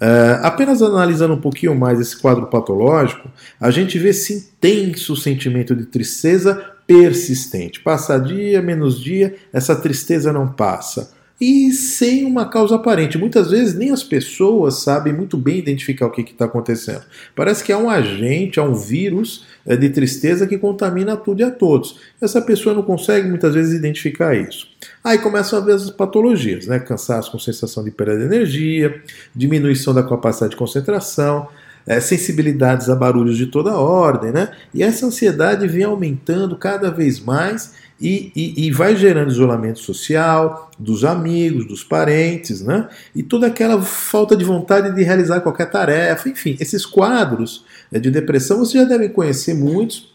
É, 0.00 0.40
apenas 0.42 0.80
analisando 0.80 1.34
um 1.34 1.40
pouquinho 1.40 1.74
mais 1.74 2.00
esse 2.00 2.16
quadro 2.16 2.46
patológico, 2.46 3.28
a 3.60 3.70
gente 3.70 3.98
vê 3.98 4.08
esse 4.08 4.32
intenso 4.32 5.14
sentimento 5.14 5.76
de 5.76 5.84
tristeza 5.84 6.54
persistente. 6.86 7.80
Passa 7.80 8.18
dia, 8.18 8.62
menos 8.62 8.98
dia, 8.98 9.36
essa 9.52 9.76
tristeza 9.76 10.32
não 10.32 10.48
passa 10.48 11.17
e 11.40 11.72
sem 11.72 12.24
uma 12.24 12.48
causa 12.48 12.74
aparente. 12.74 13.16
Muitas 13.16 13.50
vezes 13.50 13.74
nem 13.74 13.90
as 13.90 14.02
pessoas 14.02 14.82
sabem 14.82 15.12
muito 15.12 15.36
bem 15.36 15.58
identificar 15.58 16.06
o 16.06 16.10
que 16.10 16.22
está 16.22 16.46
acontecendo. 16.46 17.02
Parece 17.34 17.62
que 17.62 17.72
há 17.72 17.78
um 17.78 17.88
agente, 17.88 18.58
há 18.58 18.62
um 18.62 18.74
vírus 18.74 19.46
é, 19.64 19.76
de 19.76 19.88
tristeza 19.88 20.46
que 20.46 20.58
contamina 20.58 21.16
tudo 21.16 21.40
e 21.40 21.44
a 21.44 21.50
todos. 21.50 22.00
Essa 22.20 22.42
pessoa 22.42 22.74
não 22.74 22.82
consegue 22.82 23.28
muitas 23.28 23.54
vezes 23.54 23.72
identificar 23.72 24.34
isso. 24.34 24.66
Aí 25.02 25.18
começam 25.18 25.58
a 25.58 25.62
ver 25.62 25.74
as 25.74 25.90
patologias, 25.90 26.66
né? 26.66 26.80
Cansaço 26.80 27.30
com 27.30 27.38
sensação 27.38 27.84
de 27.84 27.90
perda 27.90 28.18
de 28.18 28.24
energia, 28.24 29.00
diminuição 29.34 29.94
da 29.94 30.02
capacidade 30.02 30.50
de 30.50 30.56
concentração, 30.56 31.48
é, 31.88 31.98
sensibilidades 32.00 32.90
a 32.90 32.94
barulhos 32.94 33.38
de 33.38 33.46
toda 33.46 33.78
ordem, 33.78 34.30
né? 34.30 34.50
E 34.74 34.82
essa 34.82 35.06
ansiedade 35.06 35.66
vem 35.66 35.84
aumentando 35.84 36.54
cada 36.54 36.90
vez 36.90 37.18
mais 37.18 37.72
e, 37.98 38.30
e, 38.36 38.66
e, 38.66 38.70
vai 38.70 38.94
gerando 38.94 39.32
isolamento 39.32 39.80
social 39.80 40.70
dos 40.78 41.02
amigos, 41.02 41.66
dos 41.66 41.82
parentes, 41.82 42.60
né? 42.60 42.88
E 43.14 43.22
toda 43.22 43.46
aquela 43.46 43.80
falta 43.80 44.36
de 44.36 44.44
vontade 44.44 44.94
de 44.94 45.02
realizar 45.02 45.40
qualquer 45.40 45.70
tarefa, 45.70 46.28
enfim, 46.28 46.58
esses 46.60 46.84
quadros 46.84 47.64
é, 47.90 47.98
de 47.98 48.10
depressão 48.10 48.58
você 48.58 48.78
já 48.78 48.84
deve 48.84 49.08
conhecer 49.08 49.54
muitos 49.54 50.12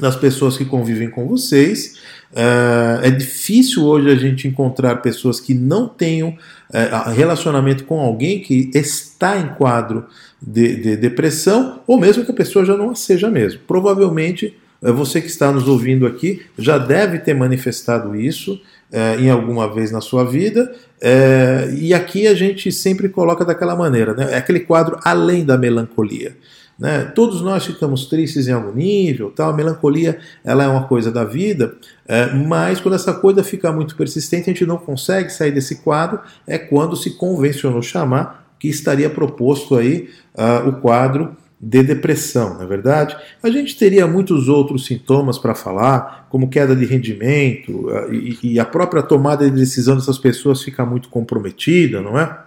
das 0.00 0.14
pessoas 0.14 0.56
que 0.56 0.64
convivem 0.64 1.10
com 1.10 1.26
vocês. 1.26 1.94
É, 2.32 3.08
é 3.08 3.10
difícil 3.10 3.84
hoje 3.84 4.08
a 4.08 4.14
gente 4.14 4.46
encontrar 4.46 4.96
pessoas 4.96 5.40
que 5.40 5.52
não 5.52 5.88
tenham 5.88 6.38
é, 6.72 7.10
relacionamento 7.12 7.84
com 7.84 7.98
alguém 7.98 8.40
que 8.40 8.70
está 8.72 9.36
em 9.36 9.48
quadro 9.54 10.06
de, 10.40 10.76
de 10.76 10.96
depressão, 10.96 11.80
ou 11.86 11.98
mesmo 11.98 12.24
que 12.24 12.30
a 12.30 12.34
pessoa 12.34 12.64
já 12.64 12.76
não 12.76 12.94
seja 12.94 13.30
mesmo. 13.30 13.60
Provavelmente 13.66 14.56
é, 14.82 14.92
você 14.92 15.20
que 15.20 15.26
está 15.26 15.50
nos 15.50 15.66
ouvindo 15.66 16.06
aqui 16.06 16.42
já 16.56 16.78
deve 16.78 17.18
ter 17.18 17.34
manifestado 17.34 18.14
isso 18.14 18.60
é, 18.90 19.16
em 19.16 19.28
alguma 19.28 19.72
vez 19.72 19.90
na 19.90 20.00
sua 20.00 20.24
vida, 20.24 20.74
é, 21.00 21.68
e 21.76 21.92
aqui 21.92 22.26
a 22.26 22.34
gente 22.34 22.72
sempre 22.72 23.08
coloca 23.08 23.44
daquela 23.44 23.76
maneira, 23.76 24.14
né? 24.14 24.32
é 24.32 24.36
aquele 24.36 24.60
quadro 24.60 24.98
além 25.04 25.44
da 25.44 25.58
melancolia. 25.58 26.36
Né? 26.78 27.10
Todos 27.12 27.42
nós 27.42 27.66
ficamos 27.66 28.06
tristes 28.06 28.46
em 28.46 28.52
algum 28.52 28.72
nível, 28.72 29.32
tal. 29.34 29.50
a 29.50 29.52
melancolia 29.52 30.18
ela 30.44 30.62
é 30.62 30.68
uma 30.68 30.86
coisa 30.86 31.10
da 31.10 31.24
vida, 31.24 31.74
é, 32.06 32.32
mas 32.32 32.80
quando 32.80 32.94
essa 32.94 33.12
coisa 33.12 33.42
fica 33.42 33.72
muito 33.72 33.96
persistente, 33.96 34.48
a 34.48 34.52
gente 34.52 34.64
não 34.64 34.78
consegue 34.78 35.30
sair 35.30 35.50
desse 35.50 35.82
quadro, 35.82 36.20
é 36.46 36.56
quando 36.56 36.96
se 36.96 37.10
convencionou 37.10 37.82
chamar 37.82 38.47
que 38.58 38.68
estaria 38.68 39.08
proposto 39.08 39.76
aí 39.76 40.08
uh, 40.34 40.68
o 40.68 40.72
quadro 40.80 41.36
de 41.60 41.82
depressão, 41.82 42.54
não 42.54 42.62
é 42.62 42.66
verdade? 42.66 43.16
A 43.42 43.50
gente 43.50 43.76
teria 43.76 44.06
muitos 44.06 44.48
outros 44.48 44.86
sintomas 44.86 45.38
para 45.38 45.54
falar, 45.54 46.26
como 46.30 46.48
queda 46.48 46.74
de 46.74 46.84
rendimento 46.84 47.90
ah, 47.90 48.06
e, 48.12 48.60
a 48.60 48.64
própria 48.64 49.02
tomada 49.02 49.44
de 49.44 49.56
decisão 49.56 49.96
dessas 49.96 50.18
pessoas 50.18 50.62
fica 50.62 50.86
muito 50.86 51.08
comprometida, 51.08 52.00
não 52.00 52.18
é? 52.18 52.38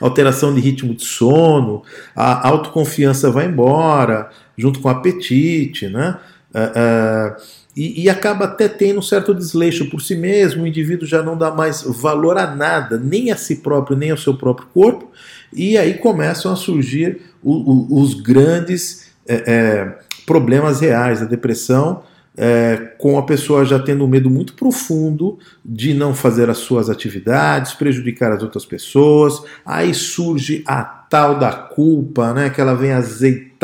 Alteração 0.00 0.54
de 0.54 0.60
ritmo 0.60 0.94
de 0.94 1.04
sono, 1.04 1.82
a 2.16 2.48
autoconfiança 2.48 3.30
vai 3.30 3.46
embora, 3.46 4.30
junto 4.56 4.80
com 4.80 4.88
o 4.88 4.90
apetite, 4.90 5.88
né? 5.88 6.18
Uh, 6.52 7.36
uh, 7.38 7.59
e, 7.76 8.02
e, 8.02 8.10
acaba 8.10 8.46
até 8.46 8.68
tendo 8.68 8.98
um 8.98 9.02
certo 9.02 9.32
desleixo 9.32 9.88
por 9.88 10.02
si 10.02 10.16
mesmo, 10.16 10.64
o 10.64 10.66
indivíduo 10.66 11.06
já 11.06 11.22
não 11.22 11.36
dá 11.38 11.52
mais 11.52 11.82
valor 11.82 12.36
a 12.36 12.54
nada, 12.54 12.98
nem 12.98 13.30
a 13.30 13.36
si 13.36 13.56
próprio, 13.56 13.96
nem 13.96 14.10
ao 14.10 14.16
seu 14.16 14.34
próprio 14.34 14.66
corpo, 14.74 15.08
e 15.52 15.78
aí 15.78 15.94
começam 15.94 16.52
a 16.52 16.56
surgir 16.56 17.20
o, 17.42 17.52
o, 17.52 18.00
os 18.02 18.14
grandes 18.14 19.12
é, 19.26 19.44
é, 19.46 19.98
problemas 20.26 20.80
reais, 20.80 21.22
a 21.22 21.26
depressão, 21.26 22.02
é, 22.36 22.94
com 22.98 23.18
a 23.18 23.22
pessoa 23.22 23.64
já 23.64 23.78
tendo 23.78 24.04
um 24.04 24.08
medo 24.08 24.30
muito 24.30 24.54
profundo 24.54 25.38
de 25.64 25.92
não 25.92 26.14
fazer 26.14 26.48
as 26.48 26.58
suas 26.58 26.88
atividades, 26.88 27.74
prejudicar 27.74 28.32
as 28.32 28.42
outras 28.42 28.64
pessoas. 28.64 29.42
Aí 29.64 29.92
surge 29.92 30.62
a 30.66 30.82
tal 30.82 31.38
da 31.38 31.52
culpa, 31.52 32.32
né, 32.32 32.50
que 32.50 32.60
ela 32.60 32.74
vem 32.74 32.92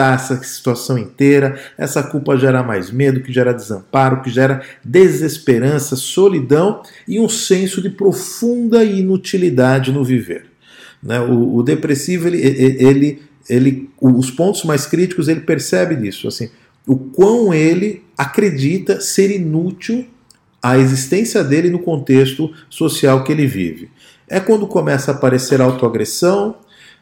essa 0.04 0.42
situação 0.42 0.98
inteira. 0.98 1.58
Essa 1.78 2.02
culpa 2.02 2.36
gera 2.36 2.62
mais 2.62 2.90
medo, 2.90 3.20
que 3.20 3.32
gera 3.32 3.52
desamparo, 3.52 4.22
que 4.22 4.30
gera 4.30 4.62
desesperança, 4.84 5.96
solidão 5.96 6.82
e 7.06 7.18
um 7.18 7.28
senso 7.28 7.80
de 7.80 7.90
profunda 7.90 8.84
inutilidade 8.84 9.92
no 9.92 10.04
viver. 10.04 10.46
Né? 11.02 11.20
O, 11.20 11.56
o 11.56 11.62
depressivo, 11.62 12.28
ele, 12.28 12.40
ele, 12.40 13.22
ele, 13.48 13.90
os 14.00 14.30
pontos 14.30 14.64
mais 14.64 14.86
críticos, 14.86 15.28
ele 15.28 15.40
percebe 15.40 15.96
disso, 15.96 16.28
assim, 16.28 16.50
o 16.86 16.96
quão 16.96 17.52
ele 17.52 18.02
acredita 18.16 19.00
ser 19.00 19.30
inútil 19.30 20.06
a 20.62 20.78
existência 20.78 21.44
dele 21.44 21.70
no 21.70 21.78
contexto 21.78 22.52
social 22.68 23.22
que 23.24 23.32
ele 23.32 23.46
vive. 23.46 23.90
É 24.28 24.40
quando 24.40 24.66
começa 24.66 25.12
a 25.12 25.14
aparecer 25.14 25.60
autoagressão, 25.60 26.56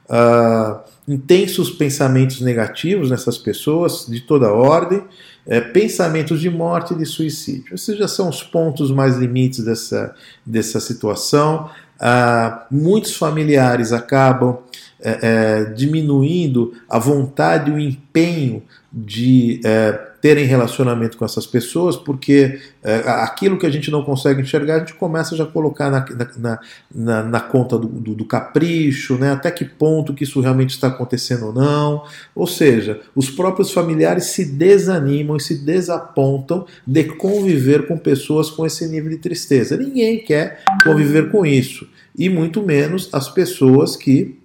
uh, 0.08 0.80
intensos 1.06 1.70
pensamentos 1.70 2.40
negativos 2.40 3.11
nessas 3.11 3.38
pessoas, 3.38 4.06
de 4.08 4.20
toda 4.20 4.52
ordem, 4.52 5.02
é, 5.46 5.61
pensamentos 5.61 6.40
de 6.40 6.49
morte 6.49 6.94
e 6.94 6.96
de 6.96 7.04
suicídio. 7.04 7.75
Esses 7.75 7.99
já 7.99 8.08
são 8.08 8.28
os 8.28 8.42
pontos 8.42 8.90
mais 8.90 9.16
limites 9.16 9.62
dessa, 9.62 10.14
dessa 10.44 10.80
situação. 10.80 11.70
Ah, 12.00 12.66
muitos 12.70 13.14
familiares 13.14 13.92
acabam 13.92 14.58
é, 15.00 15.18
é, 15.23 15.64
diminuindo 15.66 16.73
a 16.88 16.99
vontade 16.99 17.70
e 17.70 17.75
o 17.75 17.78
empenho 17.78 18.62
de 18.90 19.61
é, 19.64 20.13
terem 20.24 20.46
relacionamento 20.46 21.18
com 21.18 21.24
essas 21.26 21.46
pessoas, 21.46 21.96
porque 21.96 22.58
é, 22.82 22.94
aquilo 23.06 23.58
que 23.58 23.66
a 23.66 23.70
gente 23.70 23.90
não 23.90 24.02
consegue 24.02 24.40
enxergar, 24.40 24.76
a 24.76 24.78
gente 24.78 24.94
começa 24.94 25.36
já 25.36 25.44
a 25.44 25.46
colocar 25.46 25.90
na, 25.90 26.02
na, 26.38 26.60
na, 26.94 27.22
na 27.24 27.40
conta 27.40 27.78
do, 27.78 27.86
do, 27.86 28.14
do, 28.14 28.24
capricho, 28.24 29.18
né? 29.18 29.32
até 29.32 29.50
que 29.50 29.66
ponto 29.66 30.14
que 30.14 30.24
isso 30.24 30.40
realmente 30.40 30.70
está 30.70 30.86
acontecendo 30.86 31.48
ou 31.48 31.52
não. 31.52 32.04
Ou 32.34 32.46
seja, 32.46 33.02
os 33.14 33.28
próprios 33.28 33.70
familiares 33.70 34.24
se 34.28 34.46
desanimam 34.46 35.36
e 35.36 35.42
se 35.42 35.58
desapontam 35.58 36.64
de 36.86 37.04
conviver 37.04 37.86
com 37.86 37.98
pessoas 37.98 38.48
com 38.48 38.64
esse 38.64 38.88
nível 38.88 39.10
de 39.10 39.18
tristeza. 39.18 39.76
Ninguém 39.76 40.24
quer 40.24 40.64
conviver 40.82 41.30
com 41.30 41.44
isso, 41.44 41.86
e 42.16 42.30
muito 42.30 42.62
menos 42.62 43.10
as 43.12 43.28
pessoas 43.28 43.94
que 43.94 44.38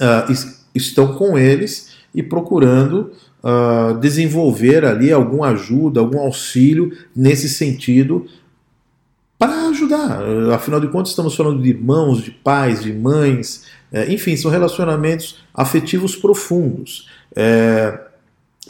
uh, 0.00 0.58
estão 0.74 1.14
com 1.14 1.38
eles 1.38 1.94
e 2.12 2.20
procurando 2.20 3.12
uh, 3.44 3.98
desenvolver 3.98 4.84
ali 4.84 5.12
alguma 5.12 5.48
ajuda, 5.48 6.00
algum 6.00 6.18
auxílio 6.18 6.96
nesse 7.14 7.48
sentido 7.48 8.26
para 9.38 9.68
ajudar. 9.68 10.22
Uh, 10.22 10.52
afinal 10.52 10.80
de 10.80 10.88
contas, 10.88 11.10
estamos 11.10 11.36
falando 11.36 11.62
de 11.62 11.68
irmãos, 11.68 12.22
de 12.22 12.30
pais, 12.30 12.82
de 12.82 12.92
mães, 12.92 13.66
uh, 13.92 14.10
enfim, 14.10 14.34
são 14.36 14.50
relacionamentos 14.50 15.44
afetivos 15.52 16.16
profundos. 16.16 17.08
É, 17.36 18.00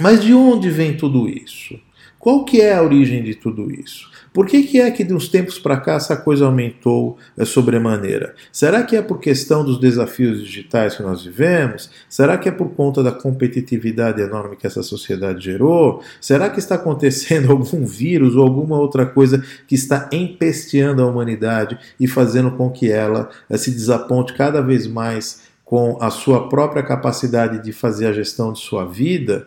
mas 0.00 0.22
de 0.22 0.32
onde 0.32 0.70
vem 0.70 0.96
tudo 0.96 1.28
isso? 1.28 1.78
Qual 2.24 2.42
que 2.42 2.62
é 2.62 2.74
a 2.74 2.82
origem 2.82 3.22
de 3.22 3.34
tudo 3.34 3.70
isso? 3.70 4.10
Por 4.32 4.46
que, 4.46 4.62
que 4.62 4.80
é 4.80 4.90
que 4.90 5.04
de 5.04 5.12
uns 5.12 5.28
tempos 5.28 5.58
para 5.58 5.76
cá 5.76 5.96
essa 5.96 6.16
coisa 6.16 6.46
aumentou 6.46 7.18
é, 7.36 7.44
sobremaneira? 7.44 8.34
Será 8.50 8.82
que 8.82 8.96
é 8.96 9.02
por 9.02 9.20
questão 9.20 9.62
dos 9.62 9.78
desafios 9.78 10.42
digitais 10.42 10.96
que 10.96 11.02
nós 11.02 11.22
vivemos? 11.22 11.90
Será 12.08 12.38
que 12.38 12.48
é 12.48 12.50
por 12.50 12.70
conta 12.70 13.02
da 13.02 13.12
competitividade 13.12 14.22
enorme 14.22 14.56
que 14.56 14.66
essa 14.66 14.82
sociedade 14.82 15.44
gerou? 15.44 16.02
Será 16.18 16.48
que 16.48 16.58
está 16.58 16.76
acontecendo 16.76 17.52
algum 17.52 17.84
vírus 17.84 18.34
ou 18.34 18.42
alguma 18.42 18.78
outra 18.78 19.04
coisa 19.04 19.44
que 19.68 19.74
está 19.74 20.08
empesteando 20.10 21.02
a 21.02 21.06
humanidade 21.06 21.78
e 22.00 22.08
fazendo 22.08 22.52
com 22.52 22.70
que 22.70 22.90
ela 22.90 23.28
é, 23.50 23.58
se 23.58 23.70
desaponte 23.70 24.32
cada 24.32 24.62
vez 24.62 24.86
mais 24.86 25.42
com 25.64 25.98
a 26.00 26.10
sua 26.10 26.48
própria 26.48 26.82
capacidade 26.82 27.62
de 27.62 27.72
fazer 27.72 28.06
a 28.06 28.12
gestão 28.12 28.52
de 28.52 28.60
sua 28.60 28.84
vida, 28.84 29.46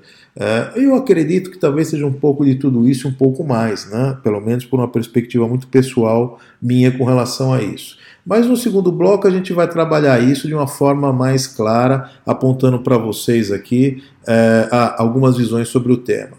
eu 0.75 0.95
acredito 0.95 1.49
que 1.49 1.57
talvez 1.57 1.87
seja 1.87 2.05
um 2.05 2.13
pouco 2.13 2.45
de 2.45 2.55
tudo 2.55 2.87
isso, 2.87 3.07
um 3.07 3.13
pouco 3.13 3.43
mais, 3.43 3.89
né? 3.89 4.17
pelo 4.21 4.39
menos 4.39 4.65
por 4.65 4.79
uma 4.79 4.87
perspectiva 4.87 5.47
muito 5.47 5.67
pessoal 5.67 6.39
minha 6.61 6.95
com 6.95 7.03
relação 7.03 7.53
a 7.53 7.61
isso. 7.61 7.97
Mas 8.25 8.45
no 8.45 8.55
segundo 8.55 8.91
bloco 8.91 9.27
a 9.27 9.31
gente 9.31 9.53
vai 9.53 9.67
trabalhar 9.67 10.21
isso 10.21 10.47
de 10.47 10.53
uma 10.53 10.67
forma 10.67 11.11
mais 11.11 11.47
clara, 11.47 12.11
apontando 12.25 12.79
para 12.79 12.97
vocês 12.97 13.51
aqui 13.51 14.03
é, 14.27 14.67
algumas 14.97 15.37
visões 15.37 15.69
sobre 15.69 15.91
o 15.91 15.97
tema. 15.97 16.37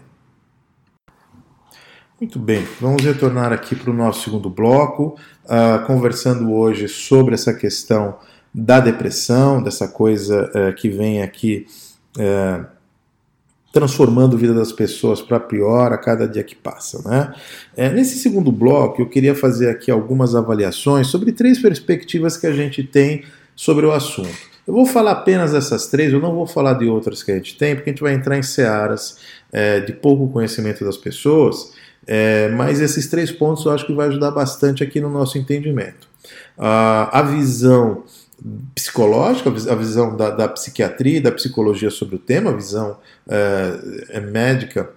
Muito 2.19 2.37
bem, 2.37 2.67
vamos 2.81 3.03
retornar 3.03 3.53
aqui 3.53 3.75
para 3.75 3.91
o 3.91 3.93
nosso 3.93 4.25
segundo 4.25 4.49
bloco, 4.49 5.15
uh, 5.45 5.85
conversando 5.87 6.51
hoje 6.51 6.89
sobre 6.89 7.33
essa 7.33 7.53
questão 7.53 8.17
da 8.53 8.81
depressão, 8.81 9.63
dessa 9.63 9.87
coisa 9.87 10.51
é, 10.53 10.73
que 10.73 10.89
vem 10.89 11.21
aqui 11.21 11.65
é, 12.17 12.65
transformando 13.71 14.35
a 14.35 14.39
vida 14.39 14.53
das 14.53 14.71
pessoas 14.71 15.21
para 15.21 15.39
pior 15.39 15.93
a 15.93 15.97
cada 15.97 16.27
dia 16.27 16.43
que 16.43 16.55
passa. 16.55 17.07
Né? 17.07 17.33
É, 17.77 17.89
nesse 17.89 18.17
segundo 18.17 18.51
bloco, 18.51 19.01
eu 19.01 19.07
queria 19.07 19.35
fazer 19.35 19.69
aqui 19.69 19.91
algumas 19.91 20.35
avaliações 20.35 21.07
sobre 21.07 21.31
três 21.31 21.59
perspectivas 21.59 22.35
que 22.35 22.47
a 22.47 22.53
gente 22.53 22.83
tem 22.83 23.23
sobre 23.55 23.85
o 23.85 23.91
assunto. 23.91 24.49
Eu 24.67 24.73
vou 24.73 24.85
falar 24.85 25.11
apenas 25.11 25.51
dessas 25.51 25.87
três, 25.87 26.13
eu 26.13 26.19
não 26.19 26.33
vou 26.33 26.45
falar 26.45 26.73
de 26.73 26.85
outras 26.85 27.23
que 27.23 27.31
a 27.31 27.35
gente 27.35 27.57
tem, 27.57 27.75
porque 27.75 27.89
a 27.89 27.93
gente 27.93 28.01
vai 28.01 28.13
entrar 28.13 28.37
em 28.37 28.43
searas 28.43 29.17
é, 29.51 29.79
de 29.79 29.93
pouco 29.93 30.31
conhecimento 30.31 30.85
das 30.85 30.95
pessoas, 30.95 31.73
é, 32.05 32.49
mas 32.49 32.79
esses 32.79 33.07
três 33.07 33.31
pontos 33.31 33.65
eu 33.65 33.71
acho 33.71 33.85
que 33.85 33.93
vai 33.93 34.07
ajudar 34.07 34.31
bastante 34.31 34.83
aqui 34.83 35.01
no 35.01 35.09
nosso 35.09 35.37
entendimento. 35.37 36.07
Uh, 36.57 37.07
a 37.11 37.21
visão 37.21 38.03
psicológica, 38.73 39.49
a 39.49 39.75
visão 39.75 40.15
da, 40.15 40.29
da 40.29 40.47
psiquiatria 40.47 41.17
e 41.17 41.21
da 41.21 41.31
psicologia 41.31 41.89
sobre 41.89 42.15
o 42.15 42.19
tema, 42.19 42.51
a 42.51 42.55
visão 42.55 42.97
é, 43.27 43.79
é 44.09 44.19
médica 44.19 44.89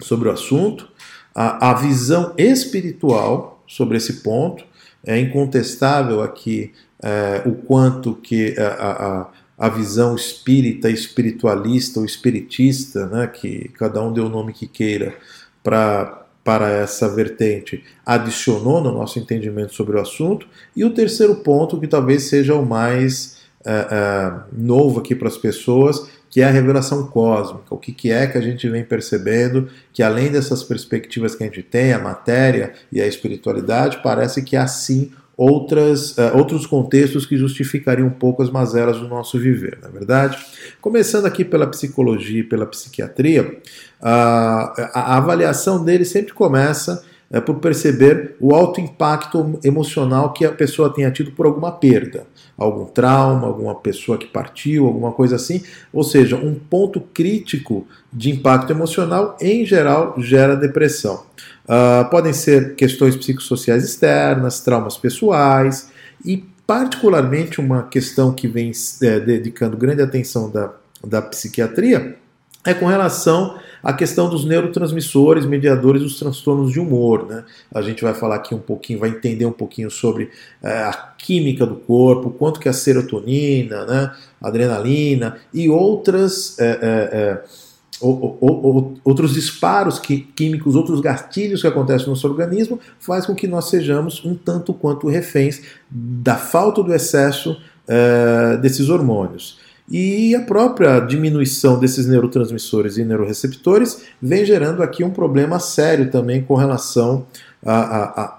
sobre 0.00 0.28
o 0.28 0.32
assunto, 0.32 0.88
a, 1.34 1.70
a, 1.70 1.74
visão 1.74 2.34
espiritual 2.36 3.62
sobre 3.66 3.96
esse 3.96 4.22
ponto, 4.22 4.64
é 5.04 5.18
incontestável 5.18 6.22
aqui 6.22 6.72
é, 7.02 7.42
o 7.46 7.54
quanto 7.54 8.14
que 8.14 8.54
a, 8.58 9.26
a, 9.58 9.66
a, 9.66 9.68
visão 9.68 10.14
espírita, 10.14 10.90
espiritualista 10.90 12.00
ou 12.00 12.06
espiritista, 12.06 13.06
né, 13.06 13.26
que 13.26 13.68
cada 13.74 14.02
um 14.02 14.12
deu 14.12 14.26
o 14.26 14.30
nome 14.30 14.52
que 14.52 14.66
queira, 14.66 15.14
para 15.62 16.23
para 16.44 16.68
essa 16.68 17.08
vertente 17.08 17.82
adicionou 18.04 18.82
no 18.82 18.92
nosso 18.92 19.18
entendimento 19.18 19.74
sobre 19.74 19.96
o 19.96 20.00
assunto. 20.00 20.46
E 20.76 20.84
o 20.84 20.90
terceiro 20.90 21.36
ponto, 21.36 21.80
que 21.80 21.88
talvez 21.88 22.24
seja 22.24 22.54
o 22.54 22.64
mais 22.64 23.38
é, 23.64 23.72
é, 23.72 24.32
novo 24.52 25.00
aqui 25.00 25.14
para 25.14 25.26
as 25.26 25.38
pessoas, 25.38 26.06
que 26.28 26.42
é 26.42 26.44
a 26.44 26.50
revelação 26.50 27.06
cósmica. 27.06 27.74
O 27.74 27.78
que, 27.78 27.92
que 27.92 28.10
é 28.10 28.26
que 28.26 28.36
a 28.36 28.40
gente 28.42 28.68
vem 28.68 28.84
percebendo 28.84 29.68
que, 29.92 30.02
além 30.02 30.30
dessas 30.30 30.62
perspectivas 30.62 31.34
que 31.34 31.42
a 31.42 31.46
gente 31.46 31.62
tem, 31.62 31.92
a 31.94 31.98
matéria 31.98 32.74
e 32.92 33.00
a 33.00 33.06
espiritualidade, 33.06 34.00
parece 34.02 34.42
que 34.42 34.54
há 34.54 34.66
sim 34.66 35.12
outras, 35.36 36.16
uh, 36.16 36.36
outros 36.36 36.66
contextos 36.66 37.26
que 37.26 37.36
justificariam 37.36 38.06
um 38.06 38.10
pouco 38.10 38.42
as 38.42 38.50
mazelas 38.50 38.98
do 38.98 39.08
nosso 39.08 39.38
viver, 39.38 39.78
na 39.82 39.88
é 39.88 39.90
verdade? 39.90 40.38
Começando 40.80 41.26
aqui 41.26 41.44
pela 41.44 41.66
psicologia 41.66 42.40
e 42.40 42.44
pela 42.44 42.66
psiquiatria, 42.66 43.58
uh, 44.00 44.04
a, 44.04 45.16
avaliação 45.16 45.84
dele 45.84 46.04
sempre 46.04 46.32
começa 46.32 47.04
uh, 47.30 47.42
por 47.42 47.56
perceber 47.56 48.36
o 48.40 48.54
alto 48.54 48.80
impacto 48.80 49.58
emocional 49.64 50.32
que 50.32 50.44
a 50.44 50.52
pessoa 50.52 50.92
tenha 50.92 51.10
tido 51.10 51.32
por 51.32 51.46
alguma 51.46 51.72
perda, 51.72 52.26
algum 52.56 52.84
trauma, 52.84 53.46
alguma 53.46 53.74
pessoa 53.74 54.16
que 54.16 54.26
partiu, 54.26 54.86
alguma 54.86 55.12
coisa 55.12 55.36
assim, 55.36 55.62
ou 55.92 56.04
seja, 56.04 56.36
um 56.36 56.54
ponto 56.54 57.00
crítico 57.00 57.86
de 58.12 58.30
impacto 58.30 58.70
emocional, 58.72 59.36
em 59.40 59.64
geral, 59.66 60.14
gera 60.18 60.54
depressão. 60.56 61.24
Uh, 61.64 62.08
podem 62.10 62.32
ser 62.32 62.74
questões 62.74 63.16
psicossociais 63.16 63.84
externas, 63.84 64.60
traumas 64.60 64.96
pessoais 64.96 65.90
e, 66.24 66.44
particularmente, 66.66 67.60
uma 67.60 67.84
questão 67.84 68.32
que 68.32 68.46
vem 68.46 68.70
é, 69.02 69.20
dedicando 69.20 69.76
grande 69.76 70.02
atenção 70.02 70.50
da, 70.50 70.72
da 71.02 71.22
psiquiatria 71.22 72.16
é 72.64 72.72
com 72.72 72.86
relação 72.86 73.58
à 73.84 73.92
questão 73.92 74.30
dos 74.30 74.46
neurotransmissores, 74.46 75.44
mediadores 75.44 76.02
dos 76.02 76.18
transtornos 76.18 76.72
de 76.72 76.80
humor. 76.80 77.26
Né? 77.28 77.44
A 77.72 77.82
gente 77.82 78.02
vai 78.02 78.14
falar 78.14 78.36
aqui 78.36 78.54
um 78.54 78.58
pouquinho, 78.58 78.98
vai 78.98 79.10
entender 79.10 79.44
um 79.44 79.52
pouquinho 79.52 79.90
sobre 79.90 80.30
é, 80.62 80.84
a 80.84 80.92
química 81.18 81.66
do 81.66 81.76
corpo, 81.76 82.30
quanto 82.30 82.58
que 82.58 82.68
a 82.68 82.72
serotonina, 82.72 83.84
né, 83.84 84.12
adrenalina 84.40 85.36
e 85.52 85.68
outras. 85.68 86.58
É, 86.58 86.78
é, 87.12 87.44
ou, 88.00 88.36
ou, 88.40 88.66
ou, 88.66 88.94
outros 89.04 89.34
disparos 89.34 90.00
químicos, 90.00 90.74
outros 90.74 91.00
gatilhos 91.00 91.60
que 91.60 91.66
acontecem 91.66 92.06
no 92.06 92.12
nosso 92.12 92.26
organismo, 92.26 92.80
faz 92.98 93.24
com 93.24 93.34
que 93.34 93.46
nós 93.46 93.70
sejamos 93.70 94.22
um 94.24 94.34
tanto 94.34 94.74
quanto 94.74 95.08
reféns 95.08 95.62
da 95.88 96.34
falta 96.34 96.82
do 96.82 96.92
excesso 96.92 97.56
é, 97.86 98.56
desses 98.56 98.88
hormônios. 98.90 99.60
E 99.90 100.34
a 100.34 100.40
própria 100.40 100.98
diminuição 101.00 101.78
desses 101.78 102.06
neurotransmissores 102.06 102.96
e 102.96 103.04
neuroreceptores 103.04 104.02
vem 104.20 104.44
gerando 104.44 104.82
aqui 104.82 105.04
um 105.04 105.10
problema 105.10 105.60
sério 105.60 106.10
também 106.10 106.42
com 106.42 106.54
relação 106.54 107.26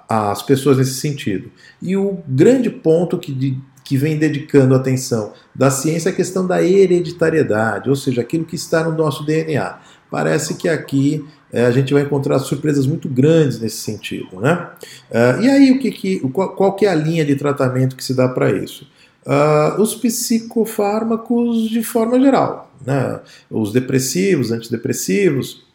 às 0.10 0.42
pessoas 0.42 0.78
nesse 0.78 0.96
sentido. 0.96 1.52
E 1.82 1.96
o 1.96 2.18
grande 2.28 2.70
ponto 2.70 3.20
que 3.20 3.32
de, 3.32 3.60
que 3.84 3.96
vem 3.96 4.18
dedicando 4.18 4.74
atenção 4.74 5.34
da 5.54 5.70
ciência 5.70 6.10
é 6.10 6.12
a 6.12 6.16
questão 6.16 6.48
da 6.48 6.64
hereditariedade, 6.64 7.90
ou 7.90 7.96
seja, 7.96 8.22
aquilo 8.22 8.44
que 8.44 8.56
está 8.56 8.84
no 8.84 8.98
nosso 8.98 9.24
DNA. 9.24 9.78
Parece 10.10 10.56
que 10.56 10.68
aqui 10.68 11.24
é, 11.54 11.66
a 11.66 11.72
gente 11.72 11.94
vai 11.94 12.04
encontrar 12.04 12.40
surpresas 12.40 12.88
muito 12.88 13.08
grandes 13.08 13.60
nesse 13.60 13.78
sentido. 13.78 14.40
Né? 14.40 14.68
Uh, 15.12 15.42
e 15.42 15.50
aí, 15.50 15.72
o 15.72 15.80
que, 15.80 15.92
que, 15.92 16.20
qual, 16.30 16.56
qual 16.56 16.76
que 16.76 16.86
é 16.86 16.90
a 16.90 16.96
linha 16.96 17.24
de 17.24 17.36
tratamento 17.36 17.96
que 17.96 18.04
se 18.04 18.14
dá 18.14 18.28
para 18.28 18.52
isso? 18.52 18.88
Uh, 19.26 19.82
os 19.82 19.96
psicofármacos 19.96 21.70
de 21.70 21.82
forma 21.82 22.20
geral, 22.20 22.72
né? 22.86 23.20
os 23.50 23.74
depressivos, 23.74 24.52
antidepressivos, 24.52 25.66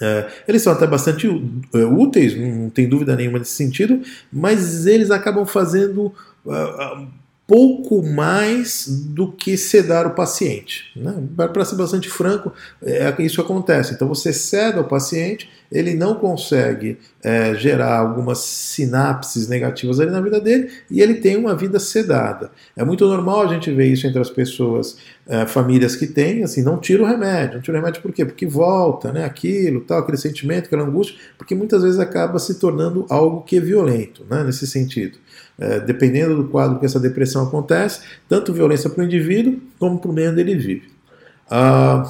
é, 0.00 0.28
eles 0.46 0.62
são 0.62 0.72
até 0.72 0.86
bastante 0.86 1.26
é, 1.74 1.84
úteis, 1.84 2.36
não 2.36 2.70
tem 2.70 2.88
dúvida 2.88 3.16
nenhuma 3.16 3.38
nesse 3.38 3.52
sentido, 3.52 4.00
mas 4.32 4.86
eles 4.86 5.10
acabam 5.10 5.44
fazendo 5.44 6.12
uh, 6.46 7.08
pouco 7.48 8.02
mais 8.06 8.86
do 8.86 9.32
que 9.32 9.56
sedar 9.56 10.06
o 10.06 10.10
paciente. 10.10 10.92
Né? 10.94 11.14
Para 11.34 11.64
ser 11.64 11.76
bastante 11.76 12.06
franco, 12.06 12.52
é 12.82 13.10
isso 13.20 13.36
que 13.36 13.40
acontece. 13.40 13.94
Então 13.94 14.06
você 14.06 14.34
ceda 14.34 14.82
o 14.82 14.84
paciente, 14.84 15.48
ele 15.72 15.94
não 15.94 16.14
consegue 16.14 16.98
é, 17.22 17.54
gerar 17.54 18.00
algumas 18.00 18.40
sinapses 18.40 19.48
negativas 19.48 19.98
ali 19.98 20.10
na 20.10 20.20
vida 20.20 20.38
dele 20.38 20.70
e 20.90 21.00
ele 21.00 21.14
tem 21.14 21.36
uma 21.36 21.56
vida 21.56 21.80
sedada. 21.80 22.50
É 22.76 22.84
muito 22.84 23.08
normal 23.08 23.40
a 23.40 23.46
gente 23.46 23.70
ver 23.72 23.86
isso 23.86 24.06
entre 24.06 24.20
as 24.20 24.28
pessoas, 24.28 24.98
é, 25.26 25.46
famílias 25.46 25.96
que 25.96 26.06
têm, 26.06 26.42
assim, 26.42 26.62
não 26.62 26.76
tira 26.76 27.02
o 27.02 27.06
remédio. 27.06 27.54
Não 27.54 27.62
tira 27.62 27.78
o 27.78 27.80
remédio 27.80 28.02
por 28.02 28.12
quê? 28.12 28.26
Porque 28.26 28.46
volta, 28.46 29.10
né? 29.10 29.24
Aquilo, 29.24 29.80
tal, 29.80 30.00
aquele 30.00 30.18
sentimento, 30.18 30.66
aquela 30.66 30.82
angústia, 30.82 31.16
porque 31.38 31.54
muitas 31.54 31.82
vezes 31.82 31.98
acaba 31.98 32.38
se 32.38 32.58
tornando 32.58 33.06
algo 33.08 33.40
que 33.40 33.56
é 33.56 33.60
violento, 33.60 34.26
né? 34.28 34.44
Nesse 34.44 34.66
sentido 34.66 35.18
é, 35.58 35.80
dependendo 35.80 36.36
do 36.36 36.48
quadro 36.48 36.78
que 36.78 36.86
essa 36.86 37.00
depressão 37.00 37.46
acontece, 37.46 38.00
tanto 38.28 38.52
violência 38.52 38.88
para 38.88 39.02
o 39.02 39.06
indivíduo 39.06 39.58
como 39.78 39.98
para 39.98 40.10
o 40.10 40.14
meio 40.14 40.30
onde 40.30 40.40
ele 40.40 40.54
vive. 40.54 40.90
Ah, 41.50 42.04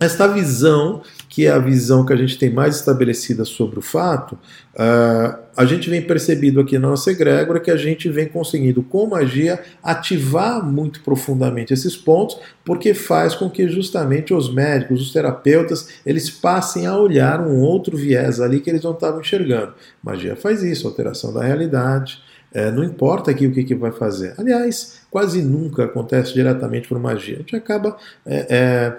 esta 0.00 0.26
visão, 0.26 1.02
que 1.28 1.46
é 1.46 1.50
a 1.50 1.58
visão 1.58 2.04
que 2.04 2.12
a 2.12 2.16
gente 2.16 2.36
tem 2.36 2.50
mais 2.50 2.74
estabelecida 2.76 3.44
sobre 3.44 3.78
o 3.78 3.82
fato, 3.82 4.32
uh, 4.74 5.38
a 5.56 5.64
gente 5.64 5.88
vem 5.88 6.02
percebido 6.02 6.60
aqui 6.60 6.76
na 6.78 6.88
nossa 6.88 7.12
egrégora 7.12 7.60
que 7.60 7.70
a 7.70 7.76
gente 7.76 8.08
vem 8.08 8.26
conseguindo, 8.26 8.82
com 8.82 9.06
magia, 9.06 9.62
ativar 9.80 10.64
muito 10.64 11.00
profundamente 11.00 11.72
esses 11.72 11.96
pontos, 11.96 12.36
porque 12.64 12.92
faz 12.92 13.36
com 13.36 13.48
que 13.48 13.68
justamente 13.68 14.34
os 14.34 14.52
médicos, 14.52 15.00
os 15.00 15.12
terapeutas, 15.12 15.88
eles 16.04 16.28
passem 16.28 16.86
a 16.86 16.98
olhar 16.98 17.40
um 17.40 17.60
outro 17.60 17.96
viés 17.96 18.40
ali 18.40 18.60
que 18.60 18.68
eles 18.68 18.82
não 18.82 18.92
estavam 18.92 19.20
enxergando. 19.20 19.74
Magia 20.02 20.34
faz 20.34 20.64
isso, 20.64 20.88
alteração 20.88 21.32
da 21.32 21.44
realidade. 21.44 22.20
É, 22.54 22.70
não 22.70 22.84
importa 22.84 23.32
aqui 23.32 23.48
o 23.48 23.52
que, 23.52 23.64
que 23.64 23.74
vai 23.74 23.90
fazer. 23.90 24.32
Aliás, 24.38 25.00
quase 25.10 25.42
nunca 25.42 25.84
acontece 25.84 26.32
diretamente 26.32 26.86
por 26.86 27.00
magia. 27.00 27.34
A 27.34 27.38
gente 27.38 27.56
acaba 27.56 27.96
é, 28.24 28.96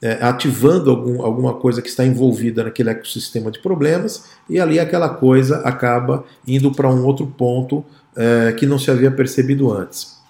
é, 0.00 0.10
é, 0.10 0.24
ativando 0.24 0.88
algum, 0.88 1.20
alguma 1.20 1.54
coisa 1.54 1.82
que 1.82 1.88
está 1.88 2.04
envolvida 2.04 2.62
naquele 2.62 2.90
ecossistema 2.90 3.50
de 3.50 3.58
problemas, 3.58 4.30
e 4.48 4.60
ali 4.60 4.78
aquela 4.78 5.08
coisa 5.08 5.58
acaba 5.58 6.24
indo 6.46 6.70
para 6.70 6.88
um 6.88 7.04
outro 7.04 7.26
ponto 7.26 7.84
é, 8.16 8.52
que 8.52 8.66
não 8.66 8.78
se 8.78 8.88
havia 8.88 9.10
percebido 9.10 9.72
antes. 9.72 10.22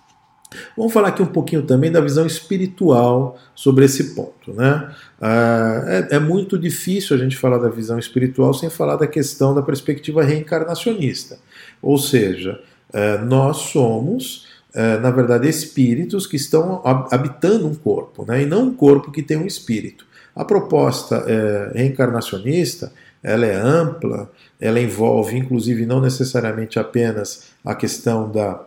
Vamos 0.76 0.92
falar 0.92 1.08
aqui 1.08 1.22
um 1.22 1.26
pouquinho 1.26 1.62
também 1.62 1.90
da 1.90 2.00
visão 2.00 2.26
espiritual 2.26 3.38
sobre 3.54 3.84
esse 3.84 4.14
ponto. 4.14 4.52
Né? 4.52 4.90
Ah, 5.24 5.84
é, 5.86 6.16
é, 6.16 6.18
muito 6.18 6.58
difícil 6.58 7.14
a 7.14 7.18
gente 7.18 7.36
falar 7.36 7.58
da 7.58 7.68
visão 7.68 7.96
espiritual 7.96 8.52
sem 8.52 8.68
falar 8.68 8.96
da 8.96 9.06
questão 9.06 9.54
da 9.54 9.62
perspectiva 9.62 10.24
reencarnacionista. 10.24 11.38
Ou 11.80 11.96
seja, 11.96 12.60
é, 12.92 13.18
nós 13.18 13.58
somos 13.58 14.48
é, 14.74 14.98
na 14.98 15.10
verdade, 15.10 15.48
espíritos 15.48 16.26
que 16.26 16.36
estão 16.36 16.80
habitando 17.10 17.66
um 17.66 17.74
corpo, 17.74 18.24
né, 18.26 18.42
e 18.42 18.46
não 18.46 18.68
um 18.68 18.74
corpo 18.74 19.10
que 19.10 19.22
tem 19.22 19.36
um 19.36 19.46
espírito. 19.46 20.06
A 20.34 20.44
proposta 20.44 21.16
é, 21.26 21.72
reencarnacionista 21.78 22.90
ela 23.22 23.46
é 23.46 23.54
ampla, 23.54 24.30
ela 24.58 24.80
envolve, 24.80 25.36
inclusive, 25.36 25.86
não 25.86 26.00
necessariamente 26.00 26.78
apenas 26.78 27.50
a 27.64 27.74
questão 27.74 28.30
da, 28.30 28.64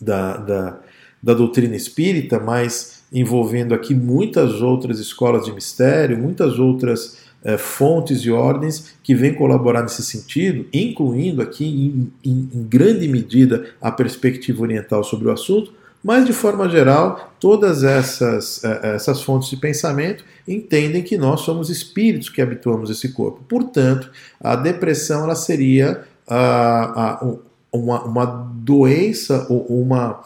da, 0.00 0.36
da, 0.36 0.78
da 1.22 1.34
doutrina 1.34 1.74
espírita, 1.74 2.38
mas 2.38 3.01
envolvendo 3.12 3.74
aqui 3.74 3.94
muitas 3.94 4.62
outras 4.62 4.98
escolas 4.98 5.44
de 5.44 5.52
mistério, 5.52 6.18
muitas 6.18 6.58
outras 6.58 7.18
é, 7.44 7.58
fontes 7.58 8.20
e 8.20 8.30
ordens 8.30 8.94
que 9.02 9.14
vêm 9.14 9.34
colaborar 9.34 9.82
nesse 9.82 10.02
sentido, 10.02 10.66
incluindo 10.72 11.42
aqui 11.42 11.64
em, 11.64 12.12
em, 12.24 12.48
em 12.54 12.62
grande 12.62 13.06
medida 13.08 13.66
a 13.80 13.90
perspectiva 13.90 14.62
oriental 14.62 15.02
sobre 15.04 15.28
o 15.28 15.32
assunto, 15.32 15.72
mas 16.02 16.24
de 16.24 16.32
forma 16.32 16.68
geral, 16.68 17.32
todas 17.38 17.84
essas, 17.84 18.62
é, 18.64 18.94
essas 18.94 19.22
fontes 19.22 19.50
de 19.50 19.56
pensamento 19.56 20.24
entendem 20.48 21.02
que 21.02 21.16
nós 21.16 21.42
somos 21.42 21.70
espíritos 21.70 22.28
que 22.28 22.42
habituamos 22.42 22.90
esse 22.90 23.10
corpo. 23.10 23.42
Portanto, 23.48 24.10
a 24.40 24.56
depressão 24.56 25.24
ela 25.24 25.36
seria 25.36 26.02
a, 26.26 27.20
a, 27.24 27.34
uma, 27.72 28.02
uma 28.04 28.24
doença 28.24 29.46
ou 29.48 29.64
uma 29.66 30.22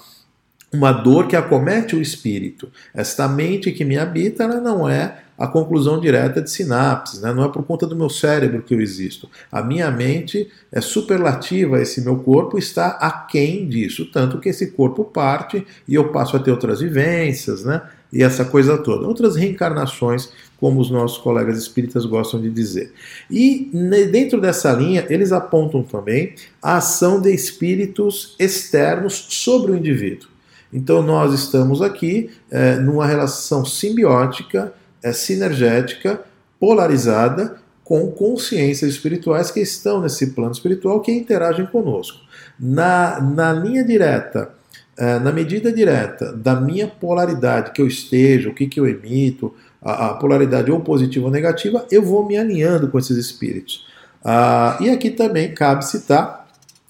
uma 0.72 0.92
dor 0.92 1.29
que 1.29 1.37
acomete 1.37 1.94
o 1.94 2.02
espírito. 2.02 2.70
Esta 2.92 3.29
mente 3.29 3.72
que 3.72 3.85
me 3.85 3.98
habita, 3.98 4.44
ela 4.44 4.61
não 4.61 4.88
é 4.88 5.22
a 5.38 5.46
conclusão 5.46 6.00
direta 6.00 6.40
de 6.40 6.50
sinapses, 6.50 7.20
né? 7.20 7.33
não 7.33 7.44
é 7.44 7.48
por 7.48 7.62
conta 7.62 7.87
do 7.87 7.94
meu 7.94 8.09
cérebro 8.09 8.62
que 8.62 8.74
eu 8.74 8.81
existo. 8.81 9.29
A 9.52 9.62
minha 9.62 9.90
mente 9.90 10.50
é 10.72 10.81
superlativa, 10.81 11.81
esse 11.81 12.00
meu 12.00 12.16
corpo 12.16 12.59
está 12.59 12.88
aquém 12.88 13.68
disso, 13.68 14.11
tanto 14.11 14.38
que 14.38 14.48
esse 14.48 14.68
corpo 14.68 15.05
parte 15.05 15.66
e 15.87 15.94
eu 15.94 16.11
passo 16.11 16.37
a 16.37 16.40
ter 16.40 16.50
outras 16.50 16.81
vivências, 16.81 17.64
né? 17.64 17.83
e 18.12 18.22
essa 18.22 18.44
coisa 18.44 18.79
toda. 18.79 19.07
Outras 19.07 19.37
reencarnações, 19.37 20.31
como 20.59 20.81
os 20.81 20.90
nossos 20.90 21.18
colegas 21.18 21.59
espíritas 21.59 22.07
gostam 22.07 22.40
de 22.40 22.50
dizer. 22.50 22.92
E 23.31 23.70
dentro 24.11 24.40
dessa 24.40 24.72
linha, 24.72 25.07
eles 25.11 25.33
apontam 25.33 25.83
também 25.83 26.35
a 26.62 26.76
ação 26.79 27.20
de 27.20 27.31
espíritos 27.31 28.35
externos 28.38 29.26
sobre 29.29 29.72
o 29.72 29.76
indivíduo. 29.76 30.36
Então 30.77 31.01
nós 31.01 31.33
estamos 31.33 31.81
aqui 31.81 32.29
é, 32.51 32.77
numa 32.77 33.07
relação 33.07 33.65
simbiótica, 33.65 34.75
é, 35.03 35.11
sinergética, 35.11 36.21
polarizada 36.61 37.57
com 37.83 38.11
consciências 38.11 38.91
espirituais 38.91 39.51
que 39.51 39.61
estão 39.61 40.03
nesse 40.03 40.33
plano 40.33 40.53
espiritual 40.53 41.01
que 41.01 41.11
interagem 41.11 41.65
conosco. 41.65 42.19
Na, 42.61 43.19
na 43.23 43.55
linha 43.55 43.83
direta, 43.83 44.51
é, 44.99 45.19
na 45.19 45.33
medida 45.33 45.73
direta 45.73 46.35
da 46.35 46.61
minha 46.61 46.87
polaridade 46.87 47.71
que 47.71 47.81
eu 47.81 47.87
esteja, 47.87 48.51
o 48.51 48.55
que, 48.55 48.67
que 48.67 48.79
eu 48.79 48.87
emito, 48.87 49.55
a, 49.81 50.09
a 50.09 50.15
polaridade 50.15 50.71
ou 50.71 50.81
positiva 50.81 51.25
ou 51.25 51.33
negativa, 51.33 51.87
eu 51.91 52.03
vou 52.03 52.27
me 52.27 52.37
alinhando 52.37 52.89
com 52.89 52.99
esses 52.99 53.17
espíritos. 53.17 53.87
Ah, 54.23 54.77
e 54.79 54.91
aqui 54.91 55.11
também 55.11 55.55
cabe 55.55 55.87
citar 55.87 56.47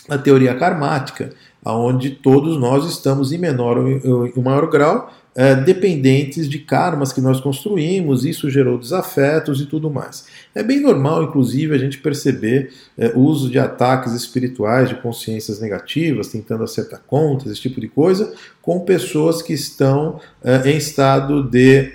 a 0.09 0.18
teoria 0.18 0.55
karmática, 0.57 1.31
onde 1.74 2.11
todos 2.11 2.57
nós 2.59 2.85
estamos 2.85 3.33
em 3.33 3.38
menor 3.38 3.79
ou 3.79 4.42
maior 4.42 4.68
grau 4.68 5.11
é, 5.37 5.55
dependentes 5.55 6.48
de 6.48 6.59
karmas 6.59 7.12
que 7.12 7.20
nós 7.20 7.38
construímos, 7.40 8.24
isso 8.24 8.50
gerou 8.50 8.79
desafetos 8.79 9.61
e 9.61 9.66
tudo 9.66 9.90
mais. 9.90 10.24
É 10.55 10.62
bem 10.62 10.81
normal, 10.81 11.24
inclusive, 11.24 11.74
a 11.74 11.79
gente 11.79 11.98
perceber 11.98 12.72
é, 12.96 13.09
o 13.09 13.20
uso 13.20 13.50
de 13.50 13.59
ataques 13.59 14.14
espirituais, 14.14 14.88
de 14.88 14.94
consciências 14.94 15.61
negativas, 15.61 16.29
tentando 16.29 16.64
acertar 16.64 17.02
contas, 17.07 17.52
esse 17.52 17.61
tipo 17.61 17.79
de 17.79 17.88
coisa, 17.88 18.33
com 18.62 18.81
pessoas 18.81 19.42
que 19.42 19.52
estão 19.52 20.18
é, 20.42 20.70
em 20.70 20.79
estado 20.79 21.42
de 21.42 21.92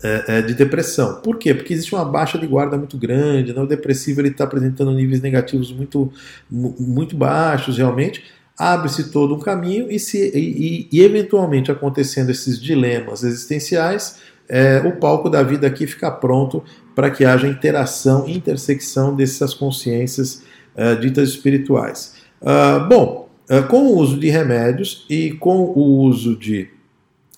é, 0.00 0.38
é, 0.38 0.42
de 0.42 0.54
depressão. 0.54 1.20
Por 1.22 1.38
quê? 1.38 1.52
Porque 1.52 1.74
existe 1.74 1.92
uma 1.92 2.04
baixa 2.04 2.38
de 2.38 2.46
guarda 2.46 2.76
muito 2.76 2.96
grande, 2.96 3.52
né? 3.52 3.60
o 3.60 3.66
depressivo 3.66 4.20
está 4.20 4.44
apresentando 4.44 4.92
níveis 4.92 5.20
negativos 5.20 5.72
muito, 5.72 6.12
muito 6.48 7.16
baixos 7.16 7.78
realmente, 7.78 8.22
abre-se 8.58 9.10
todo 9.10 9.34
um 9.34 9.38
caminho 9.38 9.90
e, 9.90 10.00
se, 10.00 10.32
e, 10.34 10.88
e, 10.90 11.00
eventualmente 11.00 11.70
acontecendo 11.70 12.30
esses 12.30 12.60
dilemas 12.60 13.22
existenciais, 13.22 14.16
é, 14.48 14.80
o 14.84 14.96
palco 14.96 15.30
da 15.30 15.42
vida 15.42 15.66
aqui 15.66 15.86
fica 15.86 16.10
pronto 16.10 16.64
para 16.94 17.10
que 17.10 17.24
haja 17.24 17.46
interação, 17.46 18.28
intersecção 18.28 19.14
dessas 19.14 19.54
consciências 19.54 20.42
é, 20.74 20.96
ditas 20.96 21.28
espirituais. 21.28 22.14
Uh, 22.40 22.86
bom, 22.88 23.28
uh, 23.50 23.66
com 23.68 23.88
o 23.88 23.96
uso 23.96 24.18
de 24.18 24.30
remédios 24.30 25.04
e 25.10 25.32
com 25.32 25.64
o 25.64 26.02
uso 26.02 26.36
de, 26.36 26.68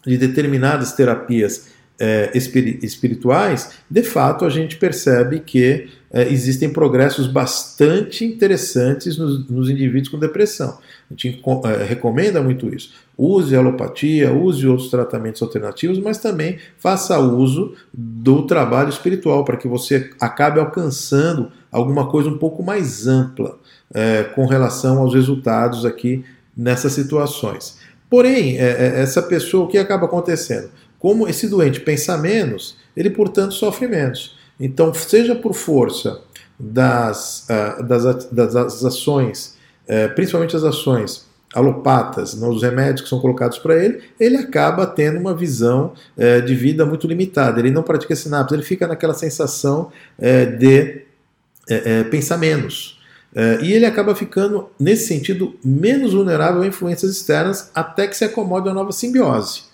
de 0.07 0.19
determinadas 0.19 0.93
terapias 0.93 1.70
é, 2.01 2.31
espirituais, 2.35 3.73
de 3.89 4.03
fato 4.03 4.47
a 4.47 4.49
gente 4.49 4.77
percebe 4.77 5.41
que 5.41 5.89
é, 6.11 6.27
existem 6.33 6.71
progressos 6.71 7.27
bastante 7.27 8.25
interessantes 8.25 9.19
nos, 9.19 9.49
nos, 9.49 9.69
indivíduos 9.69 10.09
com 10.09 10.19
depressão. 10.19 10.79
A 11.11 11.15
gente 11.15 11.41
é, 11.65 11.85
recomenda 11.85 12.43
muito 12.43 12.75
isso. 12.75 12.95
Use 13.17 13.55
alopatia, 13.55 14.33
use 14.33 14.67
outros 14.67 14.91
tratamentos 14.91 15.43
alternativos, 15.43 15.99
mas 15.99 16.19
também 16.19 16.59
faça 16.79 17.19
uso 17.21 17.75
do 17.93 18.47
trabalho 18.47 18.89
espiritual 18.89 19.45
para 19.45 19.59
que 19.59 19.69
você 19.69 20.11
acabe 20.19 20.59
alcançando 20.59 21.53
alguma 21.71 22.09
coisa 22.09 22.31
um 22.31 22.39
pouco 22.39 22.63
mais 22.63 23.07
ampla 23.07 23.59
é, 23.93 24.25
com 24.25 24.47
relação 24.47 24.99
aos 24.99 25.15
resultados 25.15 25.85
aqui 25.85 26.25
nessas 26.57 26.93
situações. 26.93 27.79
Porém, 28.09 28.59
é, 28.59 28.63
é, 28.63 29.01
essa 29.03 29.23
pessoa, 29.23 29.67
o 29.67 29.69
que 29.69 29.79
acaba 29.79 30.07
acontecendo? 30.07 30.71
Como 31.01 31.27
esse 31.27 31.49
doente 31.49 31.81
pensa 31.81 32.17
menos, 32.19 32.77
ele, 32.95 33.11
portanto, 33.11 33.55
sofre 33.55 33.89
menos. 33.89 34.37
Então, 34.61 34.93
seja 34.93 35.35
por 35.35 35.55
força 35.55 36.21
das, 36.59 37.47
uh, 37.49 37.83
das, 37.83 38.27
das, 38.27 38.85
ações, 38.85 39.57
uh, 39.89 40.15
principalmente 40.15 40.55
as 40.55 40.63
ações 40.63 41.27
alopatas, 41.55 42.35
né, 42.35 42.47
os 42.47 42.63
remédios 42.63 43.01
que 43.01 43.09
são 43.09 43.19
colocados 43.19 43.59
para 43.59 43.83
ele, 43.83 44.03
ele 44.21 44.37
acaba 44.37 44.87
tendo 44.87 45.19
uma 45.19 45.35
visão 45.35 45.95
uh, 46.17 46.43
de 46.43 46.55
vida 46.55 46.85
muito 46.85 47.07
limitada. 47.07 47.59
Ele 47.59 47.71
não 47.71 47.83
pratica 47.83 48.15
sinapse, 48.15 48.55
ele 48.55 48.63
fica 48.63 48.87
naquela 48.87 49.15
sensação 49.15 49.91
de 50.59 51.07
pensar 52.11 52.37
menos. 52.37 53.01
e 53.63 53.73
ele 53.73 53.87
acaba 53.87 54.13
ficando, 54.13 54.69
nesse 54.79 55.07
sentido, 55.07 55.55
menos 55.65 56.13
vulnerável 56.13 56.63
a 56.63 56.67
influências 56.67 57.13
externas 57.13 57.71
até 57.73 58.09
que 58.09 58.17
se 58.17 58.25
acomode 58.25 58.69
a 58.69 58.75
nova 58.75 58.91
simbiose. 58.91 59.70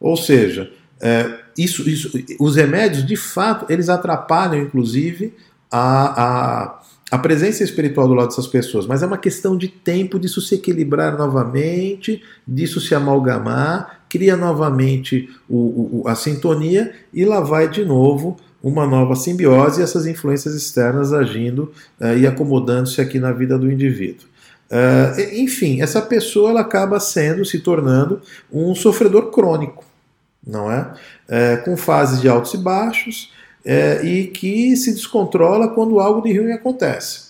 Ou 0.00 0.16
seja, 0.16 0.70
é, 1.00 1.38
isso, 1.56 1.88
isso, 1.88 2.10
os 2.38 2.56
remédios, 2.56 3.04
de 3.04 3.16
fato, 3.16 3.66
eles 3.68 3.88
atrapalham, 3.88 4.62
inclusive, 4.62 5.34
a, 5.70 6.22
a, 6.22 6.80
a 7.10 7.18
presença 7.18 7.62
espiritual 7.62 8.08
do 8.08 8.14
lado 8.14 8.28
dessas 8.28 8.46
pessoas, 8.46 8.86
mas 8.86 9.02
é 9.02 9.06
uma 9.06 9.18
questão 9.18 9.56
de 9.56 9.68
tempo 9.68 10.18
disso 10.18 10.40
se 10.40 10.54
equilibrar 10.54 11.16
novamente, 11.16 12.22
disso 12.46 12.80
se 12.80 12.94
amalgamar, 12.94 14.00
cria 14.08 14.36
novamente 14.36 15.28
o, 15.48 16.02
o, 16.02 16.08
a 16.08 16.14
sintonia 16.14 16.92
e 17.12 17.24
lá 17.24 17.40
vai 17.40 17.68
de 17.68 17.84
novo 17.84 18.36
uma 18.62 18.86
nova 18.86 19.14
simbiose 19.14 19.80
e 19.80 19.84
essas 19.84 20.06
influências 20.06 20.54
externas 20.54 21.12
agindo 21.12 21.72
uh, 22.00 22.16
e 22.18 22.26
acomodando-se 22.26 23.00
aqui 23.00 23.20
na 23.20 23.30
vida 23.30 23.56
do 23.56 23.70
indivíduo. 23.70 24.26
Uh, 24.70 25.34
enfim, 25.34 25.80
essa 25.80 26.02
pessoa 26.02 26.50
ela 26.50 26.60
acaba 26.60 26.98
sendo, 26.98 27.44
se 27.44 27.60
tornando 27.60 28.20
um 28.52 28.74
sofredor 28.74 29.30
crônico 29.30 29.87
não 30.48 30.72
é? 30.72 30.92
é 31.28 31.56
com 31.58 31.76
fases 31.76 32.20
de 32.20 32.28
altos 32.28 32.54
e 32.54 32.58
baixos 32.58 33.32
é, 33.64 34.02
e 34.02 34.28
que 34.28 34.74
se 34.76 34.94
descontrola 34.94 35.68
quando 35.68 36.00
algo 36.00 36.22
de 36.26 36.36
ruim 36.36 36.52
acontece. 36.52 37.28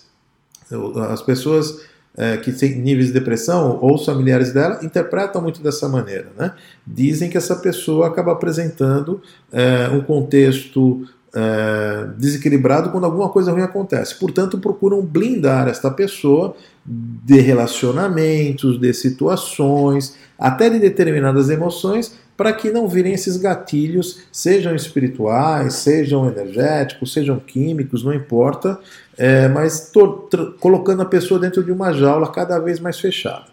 As 1.10 1.20
pessoas 1.20 1.80
é, 2.16 2.36
que 2.36 2.52
têm 2.52 2.76
níveis 2.76 3.08
de 3.08 3.12
depressão 3.12 3.78
ou 3.80 3.94
os 3.94 4.04
familiares 4.04 4.52
dela 4.52 4.80
interpretam 4.82 5.40
muito 5.40 5.62
dessa 5.62 5.88
maneira. 5.88 6.28
Né? 6.36 6.52
Dizem 6.86 7.30
que 7.30 7.36
essa 7.36 7.56
pessoa 7.56 8.08
acaba 8.08 8.32
apresentando 8.32 9.22
é, 9.52 9.88
um 9.88 10.00
contexto 10.00 11.06
é, 11.34 12.08
desequilibrado 12.16 12.90
quando 12.90 13.04
alguma 13.04 13.28
coisa 13.28 13.52
ruim 13.52 13.62
acontece. 13.62 14.14
Portanto, 14.16 14.58
procuram 14.58 15.00
blindar 15.00 15.68
esta 15.68 15.90
pessoa 15.90 16.56
de 16.84 17.40
relacionamentos, 17.40 18.80
de 18.80 18.92
situações, 18.92 20.16
até 20.38 20.68
de 20.70 20.78
determinadas 20.78 21.50
emoções, 21.50 22.16
para 22.38 22.52
que 22.52 22.70
não 22.70 22.86
virem 22.86 23.14
esses 23.14 23.36
gatilhos, 23.36 24.20
sejam 24.30 24.72
espirituais, 24.72 25.74
sejam 25.74 26.28
energéticos, 26.28 27.12
sejam 27.12 27.40
químicos, 27.40 28.04
não 28.04 28.14
importa, 28.14 28.78
é, 29.16 29.48
mas 29.48 29.90
tô, 29.90 30.28
colocando 30.60 31.02
a 31.02 31.04
pessoa 31.04 31.40
dentro 31.40 31.64
de 31.64 31.72
uma 31.72 31.92
jaula 31.92 32.30
cada 32.30 32.60
vez 32.60 32.78
mais 32.78 33.00
fechada. 33.00 33.46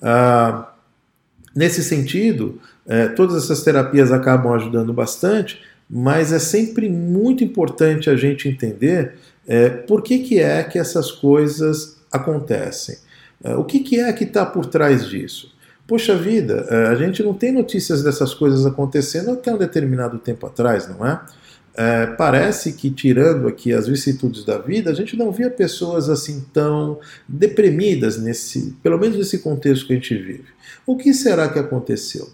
Ah, 0.00 0.72
nesse 1.54 1.84
sentido, 1.84 2.58
é, 2.86 3.08
todas 3.08 3.44
essas 3.44 3.62
terapias 3.62 4.10
acabam 4.10 4.54
ajudando 4.54 4.90
bastante, 4.90 5.60
mas 5.88 6.32
é 6.32 6.38
sempre 6.38 6.88
muito 6.88 7.44
importante 7.44 8.08
a 8.08 8.16
gente 8.16 8.48
entender 8.48 9.16
é, 9.46 9.68
por 9.68 10.00
que, 10.00 10.18
que 10.20 10.40
é 10.40 10.64
que 10.64 10.78
essas 10.78 11.12
coisas 11.12 11.98
acontecem. 12.10 12.96
É, 13.44 13.54
o 13.54 13.64
que, 13.64 13.80
que 13.80 14.00
é 14.00 14.10
que 14.14 14.24
está 14.24 14.46
por 14.46 14.64
trás 14.64 15.06
disso? 15.06 15.52
Poxa 15.90 16.14
vida, 16.14 16.68
é, 16.70 16.86
a 16.86 16.94
gente 16.94 17.20
não 17.20 17.34
tem 17.34 17.50
notícias 17.50 18.00
dessas 18.00 18.32
coisas 18.32 18.64
acontecendo 18.64 19.32
até 19.32 19.52
um 19.52 19.58
determinado 19.58 20.20
tempo 20.20 20.46
atrás, 20.46 20.88
não 20.88 21.04
é? 21.04 21.20
É, 21.74 22.06
parece 22.06 22.74
que, 22.74 22.92
tirando 22.92 23.48
aqui 23.48 23.72
as 23.72 23.88
vicissitudes 23.88 24.44
da 24.44 24.56
vida, 24.56 24.92
a 24.92 24.94
gente 24.94 25.16
não 25.16 25.32
via 25.32 25.50
pessoas 25.50 26.08
assim 26.08 26.46
tão 26.52 27.00
deprimidas, 27.28 28.18
nesse, 28.18 28.76
pelo 28.80 29.00
menos 29.00 29.18
nesse 29.18 29.38
contexto 29.38 29.88
que 29.88 29.92
a 29.92 29.96
gente 29.96 30.14
vive. 30.14 30.44
O 30.86 30.96
que 30.96 31.12
será 31.12 31.48
que 31.48 31.58
aconteceu? 31.58 32.30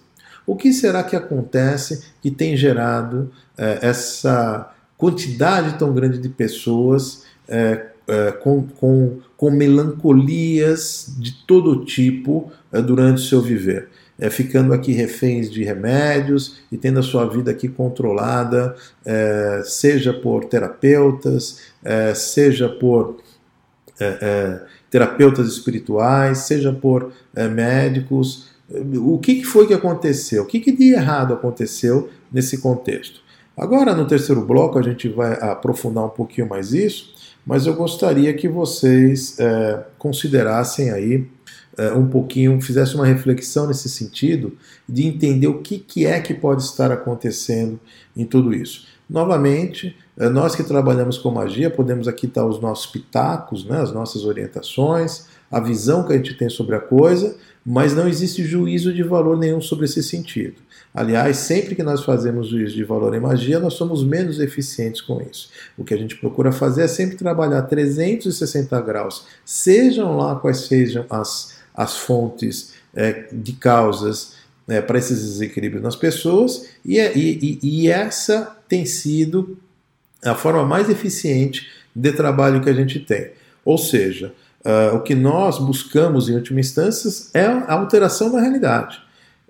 O 0.46 0.54
que 0.54 0.70
será 0.70 1.02
que 1.02 1.16
acontece 1.16 2.04
que 2.20 2.30
tem 2.30 2.58
gerado 2.58 3.32
é, 3.56 3.78
essa 3.80 4.70
quantidade 4.98 5.78
tão 5.78 5.94
grande 5.94 6.18
de 6.18 6.28
pessoas 6.28 7.22
é, 7.48 7.86
é, 8.08 8.32
com, 8.32 8.62
com, 8.62 9.18
com 9.36 9.50
melancolias 9.50 11.14
de 11.18 11.32
todo 11.46 11.84
tipo 11.84 12.50
é, 12.72 12.80
durante 12.80 13.18
o 13.18 13.24
seu 13.24 13.40
viver. 13.40 13.88
É, 14.18 14.30
ficando 14.30 14.72
aqui 14.72 14.92
reféns 14.92 15.50
de 15.50 15.62
remédios 15.62 16.60
e 16.72 16.78
tendo 16.78 17.00
a 17.00 17.02
sua 17.02 17.26
vida 17.26 17.50
aqui 17.50 17.68
controlada, 17.68 18.74
é, 19.04 19.62
seja 19.64 20.12
por 20.12 20.46
terapeutas, 20.46 21.60
é, 21.84 22.14
seja 22.14 22.68
por 22.68 23.18
é, 24.00 24.60
terapeutas 24.90 25.48
espirituais, 25.48 26.38
seja 26.38 26.72
por 26.72 27.12
médicos. 27.52 28.50
O 28.94 29.18
que, 29.18 29.44
foi 29.44 29.66
que 29.66 29.74
aconteceu? 29.74 30.44
O 30.44 30.46
que, 30.46 30.60
que 30.60 30.72
de 30.72 30.92
errado 30.94 31.34
aconteceu 31.34 32.08
nesse 32.32 32.58
contexto? 32.58 33.20
Agora, 33.56 33.94
no 33.94 34.06
terceiro 34.06 34.42
bloco, 34.42 34.78
a 34.78 34.82
gente 34.82 35.08
vai 35.08 35.32
aprofundar 35.40 36.04
um 36.04 36.10
pouquinho 36.10 36.48
mais 36.48 36.72
isso, 36.72 37.14
mas 37.46 37.64
eu 37.64 37.74
gostaria 37.74 38.34
que 38.34 38.48
vocês 38.48 39.38
é, 39.38 39.84
considerassem 39.96 40.90
aí 40.90 41.24
é, 41.78 41.92
um 41.92 42.08
pouquinho, 42.08 42.60
fizessem 42.60 42.96
uma 42.96 43.06
reflexão 43.06 43.68
nesse 43.68 43.88
sentido, 43.88 44.56
de 44.88 45.06
entender 45.06 45.46
o 45.46 45.60
que, 45.60 45.78
que 45.78 46.04
é 46.06 46.20
que 46.20 46.34
pode 46.34 46.62
estar 46.62 46.90
acontecendo 46.90 47.78
em 48.16 48.24
tudo 48.24 48.52
isso. 48.52 48.86
Novamente, 49.08 49.94
é, 50.16 50.28
nós 50.28 50.56
que 50.56 50.64
trabalhamos 50.64 51.18
com 51.18 51.30
magia, 51.30 51.70
podemos 51.70 52.08
aqui 52.08 52.26
dar 52.26 52.46
os 52.46 52.60
nossos 52.60 52.86
pitacos, 52.86 53.64
né, 53.64 53.80
as 53.80 53.92
nossas 53.92 54.24
orientações, 54.24 55.26
a 55.50 55.60
visão 55.60 56.04
que 56.04 56.12
a 56.12 56.16
gente 56.16 56.34
tem 56.34 56.48
sobre 56.48 56.74
a 56.74 56.80
coisa, 56.80 57.36
mas 57.64 57.94
não 57.94 58.08
existe 58.08 58.44
juízo 58.44 58.92
de 58.92 59.02
valor 59.02 59.36
nenhum 59.36 59.60
sobre 59.60 59.86
esse 59.86 60.02
sentido. 60.02 60.56
Aliás, 60.94 61.36
sempre 61.36 61.74
que 61.74 61.82
nós 61.82 62.04
fazemos 62.04 62.48
juízo 62.48 62.74
de 62.74 62.84
valor 62.84 63.14
em 63.14 63.20
magia, 63.20 63.58
nós 63.58 63.74
somos 63.74 64.02
menos 64.02 64.40
eficientes 64.40 65.00
com 65.00 65.20
isso. 65.20 65.50
O 65.76 65.84
que 65.84 65.92
a 65.92 65.96
gente 65.96 66.16
procura 66.16 66.50
fazer 66.52 66.84
é 66.84 66.88
sempre 66.88 67.16
trabalhar 67.16 67.62
360 67.62 68.80
graus, 68.80 69.26
sejam 69.44 70.16
lá 70.16 70.36
quais 70.36 70.60
sejam 70.60 71.04
as, 71.10 71.56
as 71.74 71.96
fontes 71.98 72.72
é, 72.94 73.26
de 73.30 73.52
causas 73.52 74.36
é, 74.66 74.80
para 74.80 74.98
esses 74.98 75.20
desequilíbrios 75.20 75.82
nas 75.82 75.96
pessoas, 75.96 76.66
e, 76.84 76.98
é, 76.98 77.12
e, 77.16 77.58
e 77.62 77.88
essa 77.88 78.56
tem 78.68 78.86
sido 78.86 79.58
a 80.24 80.34
forma 80.34 80.64
mais 80.64 80.88
eficiente 80.88 81.68
de 81.94 82.12
trabalho 82.12 82.62
que 82.62 82.70
a 82.70 82.74
gente 82.74 83.00
tem. 83.00 83.32
Ou 83.64 83.76
seja, 83.76 84.32
uh, 84.66 84.96
o 84.96 85.00
que 85.00 85.14
nós 85.14 85.58
buscamos 85.58 86.28
em 86.28 86.34
última 86.34 86.60
instância 86.60 87.30
é 87.32 87.46
a 87.46 87.72
alteração 87.72 88.30
da 88.30 88.40
realidade 88.40 89.06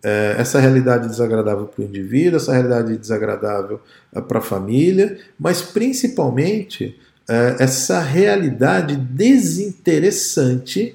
é, 0.06 0.36
essa 0.38 0.60
realidade 0.60 1.08
desagradável 1.08 1.66
para 1.66 1.82
o 1.82 1.84
indivíduo, 1.84 2.36
essa 2.36 2.52
realidade 2.52 2.96
desagradável 2.96 3.80
é, 4.14 4.20
para 4.20 4.38
a 4.38 4.42
família, 4.42 5.18
mas 5.36 5.62
principalmente 5.62 6.96
é, 7.28 7.56
essa 7.58 8.00
realidade 8.00 8.94
desinteressante 8.94 10.94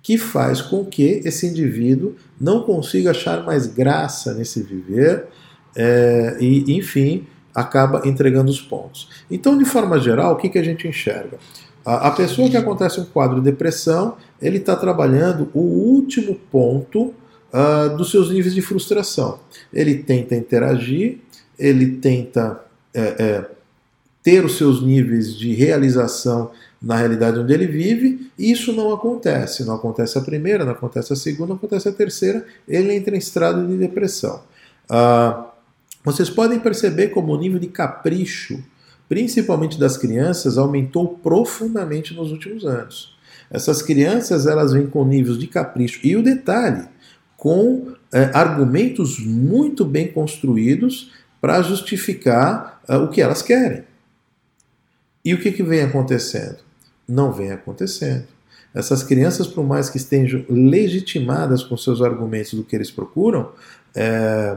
que 0.00 0.16
faz 0.16 0.62
com 0.62 0.84
que 0.84 1.22
esse 1.24 1.46
indivíduo 1.46 2.14
não 2.40 2.62
consiga 2.62 3.10
achar 3.10 3.44
mais 3.44 3.66
graça 3.66 4.32
nesse 4.32 4.62
viver 4.62 5.26
é, 5.74 6.36
e, 6.40 6.76
enfim, 6.76 7.26
acaba 7.52 8.02
entregando 8.04 8.50
os 8.50 8.60
pontos. 8.60 9.08
Então, 9.28 9.58
de 9.58 9.64
forma 9.64 9.98
geral, 9.98 10.34
o 10.34 10.36
que, 10.36 10.48
que 10.48 10.58
a 10.58 10.62
gente 10.62 10.86
enxerga? 10.86 11.38
A, 11.84 12.08
a 12.08 12.10
pessoa 12.10 12.48
que 12.48 12.56
acontece 12.56 13.00
um 13.00 13.04
quadro 13.04 13.36
de 13.40 13.50
depressão, 13.50 14.16
ele 14.40 14.58
está 14.58 14.76
trabalhando 14.76 15.48
o 15.54 15.60
último 15.60 16.34
ponto 16.50 17.14
uh, 17.52 17.96
dos 17.96 18.10
seus 18.10 18.30
níveis 18.30 18.54
de 18.54 18.62
frustração. 18.62 19.40
Ele 19.72 19.96
tenta 19.96 20.34
interagir, 20.34 21.18
ele 21.58 21.96
tenta 21.96 22.60
é, 22.94 23.00
é, 23.18 23.44
ter 24.22 24.44
os 24.44 24.56
seus 24.56 24.82
níveis 24.82 25.36
de 25.36 25.52
realização 25.54 26.50
na 26.80 26.96
realidade 26.96 27.38
onde 27.38 27.52
ele 27.52 27.66
vive, 27.66 28.30
isso 28.36 28.72
não 28.72 28.92
acontece. 28.92 29.64
Não 29.64 29.76
acontece 29.76 30.18
a 30.18 30.20
primeira, 30.20 30.64
não 30.64 30.72
acontece 30.72 31.12
a 31.12 31.16
segunda, 31.16 31.50
não 31.50 31.56
acontece 31.56 31.88
a 31.88 31.92
terceira, 31.92 32.44
ele 32.66 32.92
entra 32.92 33.14
em 33.14 33.18
estado 33.18 33.66
de 33.66 33.76
depressão. 33.76 34.42
Uh, 34.90 35.44
vocês 36.04 36.28
podem 36.28 36.58
perceber 36.58 37.08
como 37.08 37.32
o 37.32 37.38
nível 37.38 37.60
de 37.60 37.68
capricho, 37.68 38.62
principalmente 39.12 39.78
das 39.78 39.98
crianças, 39.98 40.56
aumentou 40.56 41.06
profundamente 41.06 42.14
nos 42.14 42.32
últimos 42.32 42.64
anos. 42.64 43.14
Essas 43.50 43.82
crianças 43.82 44.46
elas 44.46 44.72
vêm 44.72 44.86
com 44.86 45.04
níveis 45.04 45.36
de 45.36 45.46
capricho. 45.46 46.00
E 46.02 46.16
o 46.16 46.22
detalhe, 46.22 46.88
com 47.36 47.92
é, 48.10 48.30
argumentos 48.32 49.18
muito 49.18 49.84
bem 49.84 50.10
construídos 50.10 51.12
para 51.42 51.60
justificar 51.60 52.80
é, 52.88 52.96
o 52.96 53.08
que 53.08 53.20
elas 53.20 53.42
querem. 53.42 53.84
E 55.22 55.34
o 55.34 55.38
que, 55.38 55.52
que 55.52 55.62
vem 55.62 55.82
acontecendo? 55.82 56.60
Não 57.06 57.30
vem 57.30 57.52
acontecendo. 57.52 58.24
Essas 58.74 59.02
crianças, 59.02 59.46
por 59.46 59.62
mais 59.62 59.90
que 59.90 59.98
estejam 59.98 60.42
legitimadas 60.48 61.62
com 61.62 61.76
seus 61.76 62.00
argumentos 62.00 62.54
do 62.54 62.64
que 62.64 62.74
eles 62.74 62.90
procuram, 62.90 63.52
é, 63.94 64.56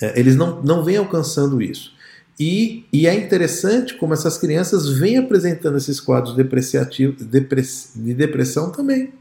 é, 0.00 0.20
eles 0.20 0.36
não, 0.36 0.62
não 0.62 0.84
vêm 0.84 0.98
alcançando 0.98 1.60
isso. 1.60 1.97
E, 2.38 2.86
e, 2.92 3.08
é 3.08 3.14
interessante 3.14 3.94
como 3.96 4.14
essas 4.14 4.38
crianças 4.38 4.88
vêm 4.88 5.18
apresentando 5.18 5.76
esses 5.76 5.98
quadros 5.98 6.36
depreciativos, 6.36 7.26
de 7.26 8.14
depressão 8.14 8.70
também. 8.70 9.12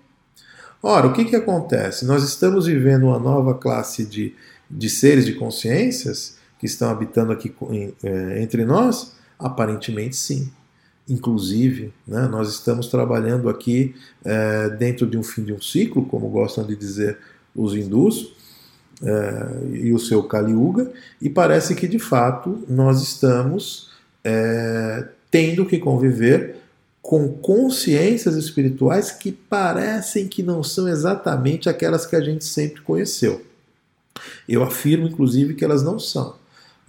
Ora, 0.83 1.07
o 1.07 1.13
que, 1.13 1.25
que 1.25 1.35
acontece? 1.35 2.05
Nós 2.05 2.23
estamos 2.23 2.67
vivendo 2.67 3.07
uma 3.07 3.17
nova 3.17 3.55
classe 3.55 4.05
de, 4.05 4.35
de 4.69 4.89
seres 4.89 5.25
de 5.25 5.33
consciências 5.33 6.37
que 6.59 6.67
estão 6.67 6.89
habitando 6.89 7.31
aqui 7.31 7.53
é, 8.03 8.41
entre 8.41 8.63
nós? 8.63 9.13
Aparentemente 9.39 10.15
sim. 10.15 10.51
Inclusive, 11.09 11.93
né, 12.07 12.27
nós 12.27 12.49
estamos 12.49 12.87
trabalhando 12.87 13.49
aqui 13.49 13.95
é, 14.23 14.69
dentro 14.71 15.07
de 15.07 15.17
um 15.17 15.23
fim 15.23 15.43
de 15.43 15.53
um 15.53 15.61
ciclo, 15.61 16.05
como 16.05 16.29
gostam 16.29 16.65
de 16.65 16.75
dizer 16.75 17.17
os 17.55 17.73
hindus, 17.73 18.33
é, 19.03 19.75
e 19.75 19.93
o 19.93 19.99
seu 19.99 20.23
Kali 20.23 20.53
Yuga, 20.53 20.91
e 21.21 21.29
parece 21.29 21.75
que 21.75 21.87
de 21.87 21.99
fato 21.99 22.63
nós 22.67 23.01
estamos 23.01 23.89
é, 24.23 25.07
tendo 25.29 25.65
que 25.65 25.77
conviver 25.77 26.55
com 27.01 27.29
consciências 27.29 28.35
espirituais 28.35 29.11
que 29.11 29.31
parecem 29.31 30.27
que 30.27 30.43
não 30.43 30.61
são 30.61 30.89
exatamente 30.89 31.69
aquelas 31.69 32.05
que 32.05 32.17
a 32.17 32.21
gente 32.21 32.43
sempre 32.43 32.81
conheceu. 32.81 33.45
Eu 34.47 34.61
afirmo, 34.61 35.07
inclusive, 35.07 35.53
que 35.53 35.63
elas 35.63 35.81
não 35.81 35.99
são. 35.99 36.35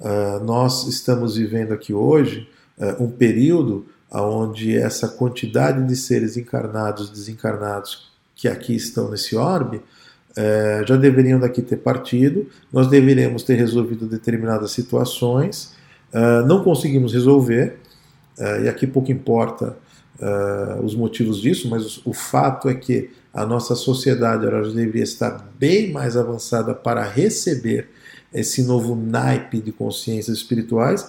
Uh, 0.00 0.42
nós 0.44 0.88
estamos 0.88 1.36
vivendo 1.36 1.72
aqui 1.72 1.94
hoje 1.94 2.48
uh, 2.78 3.02
um 3.02 3.08
período 3.08 3.86
onde 4.10 4.76
essa 4.76 5.06
quantidade 5.06 5.86
de 5.86 5.94
seres 5.94 6.36
encarnados, 6.36 7.10
desencarnados 7.10 8.10
que 8.34 8.48
aqui 8.48 8.74
estão 8.74 9.10
nesse 9.10 9.36
orbe, 9.36 9.80
uh, 10.38 10.86
já 10.86 10.96
deveriam 10.96 11.40
daqui 11.40 11.60
ter 11.60 11.78
partido, 11.78 12.46
nós 12.72 12.86
deveríamos 12.88 13.42
ter 13.42 13.56
resolvido 13.56 14.06
determinadas 14.06 14.70
situações, 14.70 15.76
não 16.46 16.64
conseguimos 16.64 17.12
resolver, 17.12 17.76
e 18.64 18.66
aqui 18.66 18.86
pouco 18.86 19.12
importa 19.12 19.76
uh, 20.18 20.84
os 20.84 20.94
motivos 20.94 21.40
disso, 21.40 21.68
mas 21.68 21.98
o, 21.98 22.10
o, 22.10 22.12
fato 22.12 22.68
é 22.68 22.74
que 22.74 23.10
a 23.32 23.46
nossa 23.46 23.74
sociedade 23.74 24.46
ela 24.46 24.62
deveria 24.62 25.02
estar 25.02 25.48
bem 25.58 25.92
mais 25.92 26.16
avançada 26.16 26.74
para 26.74 27.02
receber 27.02 27.88
esse 28.32 28.62
novo 28.62 28.94
naipe 28.94 29.60
de 29.60 29.72
consciências 29.72 30.36
espirituais. 30.36 31.08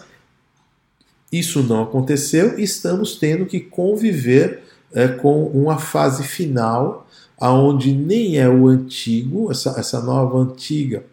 Isso 1.32 1.62
não 1.62 1.84
aconteceu 1.84 2.58
e 2.58 2.64
estamos 2.64 3.16
tendo 3.18 3.46
que 3.46 3.60
conviver 3.60 4.64
é, 4.94 5.08
com 5.08 5.46
uma 5.46 5.78
fase 5.78 6.24
final 6.24 7.08
aonde 7.40 7.94
nem 7.94 8.38
é 8.38 8.50
o 8.50 8.68
antigo, 8.68 9.52
essa, 9.52 9.80
essa 9.80 10.02
nova 10.02 10.38
antiga 10.38 11.04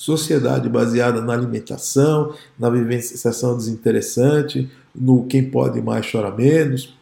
sociedade 0.00 0.66
baseada 0.66 1.20
na 1.20 1.34
alimentação, 1.34 2.32
na 2.58 2.70
vivenciação 2.70 3.54
desinteressante, 3.54 4.66
no 4.94 5.26
quem 5.26 5.50
pode 5.50 5.82
mais 5.82 6.10
chora 6.10 6.30
menos. 6.30 6.96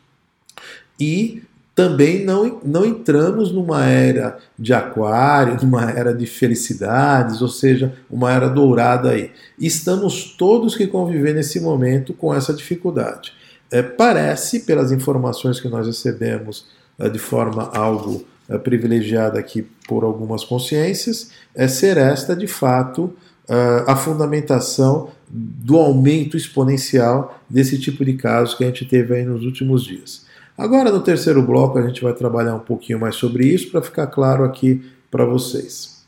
E 0.98 1.42
também 1.76 2.24
não, 2.24 2.60
não 2.64 2.84
entramos 2.84 3.52
numa 3.52 3.86
era 3.86 4.36
de 4.58 4.74
aquário, 4.74 5.58
numa 5.62 5.88
era 5.92 6.12
de 6.12 6.26
felicidades, 6.26 7.40
ou 7.40 7.46
seja, 7.46 7.96
uma 8.10 8.32
era 8.32 8.48
dourada 8.48 9.10
aí. 9.10 9.30
Estamos 9.56 10.34
todos 10.36 10.74
que 10.74 10.88
conviver 10.88 11.32
nesse 11.32 11.60
momento 11.60 12.12
com 12.12 12.34
essa 12.34 12.52
dificuldade. 12.52 13.32
É, 13.70 13.80
parece, 13.80 14.60
pelas 14.60 14.90
informações 14.90 15.60
que 15.60 15.68
nós 15.68 15.86
recebemos 15.86 16.66
é, 16.98 17.08
de 17.08 17.20
forma 17.20 17.70
algo 17.72 18.24
privilegiada 18.56 19.38
aqui 19.38 19.62
por 19.88 20.04
algumas 20.04 20.44
consciências, 20.44 21.32
é 21.54 21.66
ser 21.66 21.96
esta, 21.96 22.36
de 22.36 22.46
fato, 22.46 23.12
é, 23.48 23.84
a 23.86 23.96
fundamentação 23.96 25.10
do 25.28 25.76
aumento 25.76 26.36
exponencial 26.36 27.38
desse 27.50 27.78
tipo 27.78 28.04
de 28.04 28.14
casos 28.14 28.54
que 28.54 28.62
a 28.62 28.68
gente 28.68 28.84
teve 28.84 29.16
aí 29.16 29.24
nos 29.24 29.44
últimos 29.44 29.84
dias. 29.84 30.24
Agora, 30.56 30.90
no 30.90 31.00
terceiro 31.00 31.42
bloco, 31.42 31.78
a 31.78 31.86
gente 31.86 32.02
vai 32.02 32.12
trabalhar 32.12 32.54
um 32.54 32.60
pouquinho 32.60 32.98
mais 32.98 33.16
sobre 33.16 33.46
isso 33.46 33.70
para 33.70 33.82
ficar 33.82 34.06
claro 34.06 34.44
aqui 34.44 34.82
para 35.10 35.24
vocês. 35.24 35.98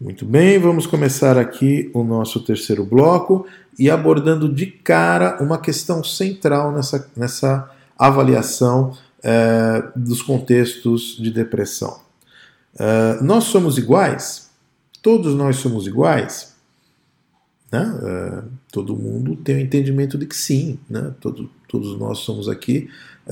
Muito 0.00 0.24
bem, 0.24 0.58
vamos 0.60 0.86
começar 0.86 1.36
aqui 1.36 1.90
o 1.92 2.04
nosso 2.04 2.40
terceiro 2.40 2.84
bloco 2.84 3.46
e 3.78 3.90
abordando 3.90 4.48
de 4.48 4.66
cara 4.66 5.42
uma 5.42 5.58
questão 5.58 6.04
central 6.04 6.70
nessa, 6.70 7.10
nessa 7.16 7.68
avaliação 7.98 8.92
é, 9.22 9.82
dos 9.96 10.22
contextos 10.22 11.16
de 11.18 11.30
depressão. 11.30 12.00
É, 12.78 13.22
nós 13.22 13.44
somos 13.44 13.78
iguais? 13.78 14.50
Todos 15.02 15.34
nós 15.34 15.56
somos 15.56 15.86
iguais? 15.86 16.54
Né? 17.70 18.00
É, 18.02 18.42
todo 18.72 18.96
mundo 18.96 19.36
tem 19.36 19.56
o 19.56 19.60
entendimento 19.60 20.16
de 20.16 20.26
que 20.26 20.36
sim, 20.36 20.78
né? 20.88 21.14
Todo, 21.20 21.50
todos 21.68 21.98
nós 21.98 22.18
somos 22.18 22.48
aqui 22.48 22.88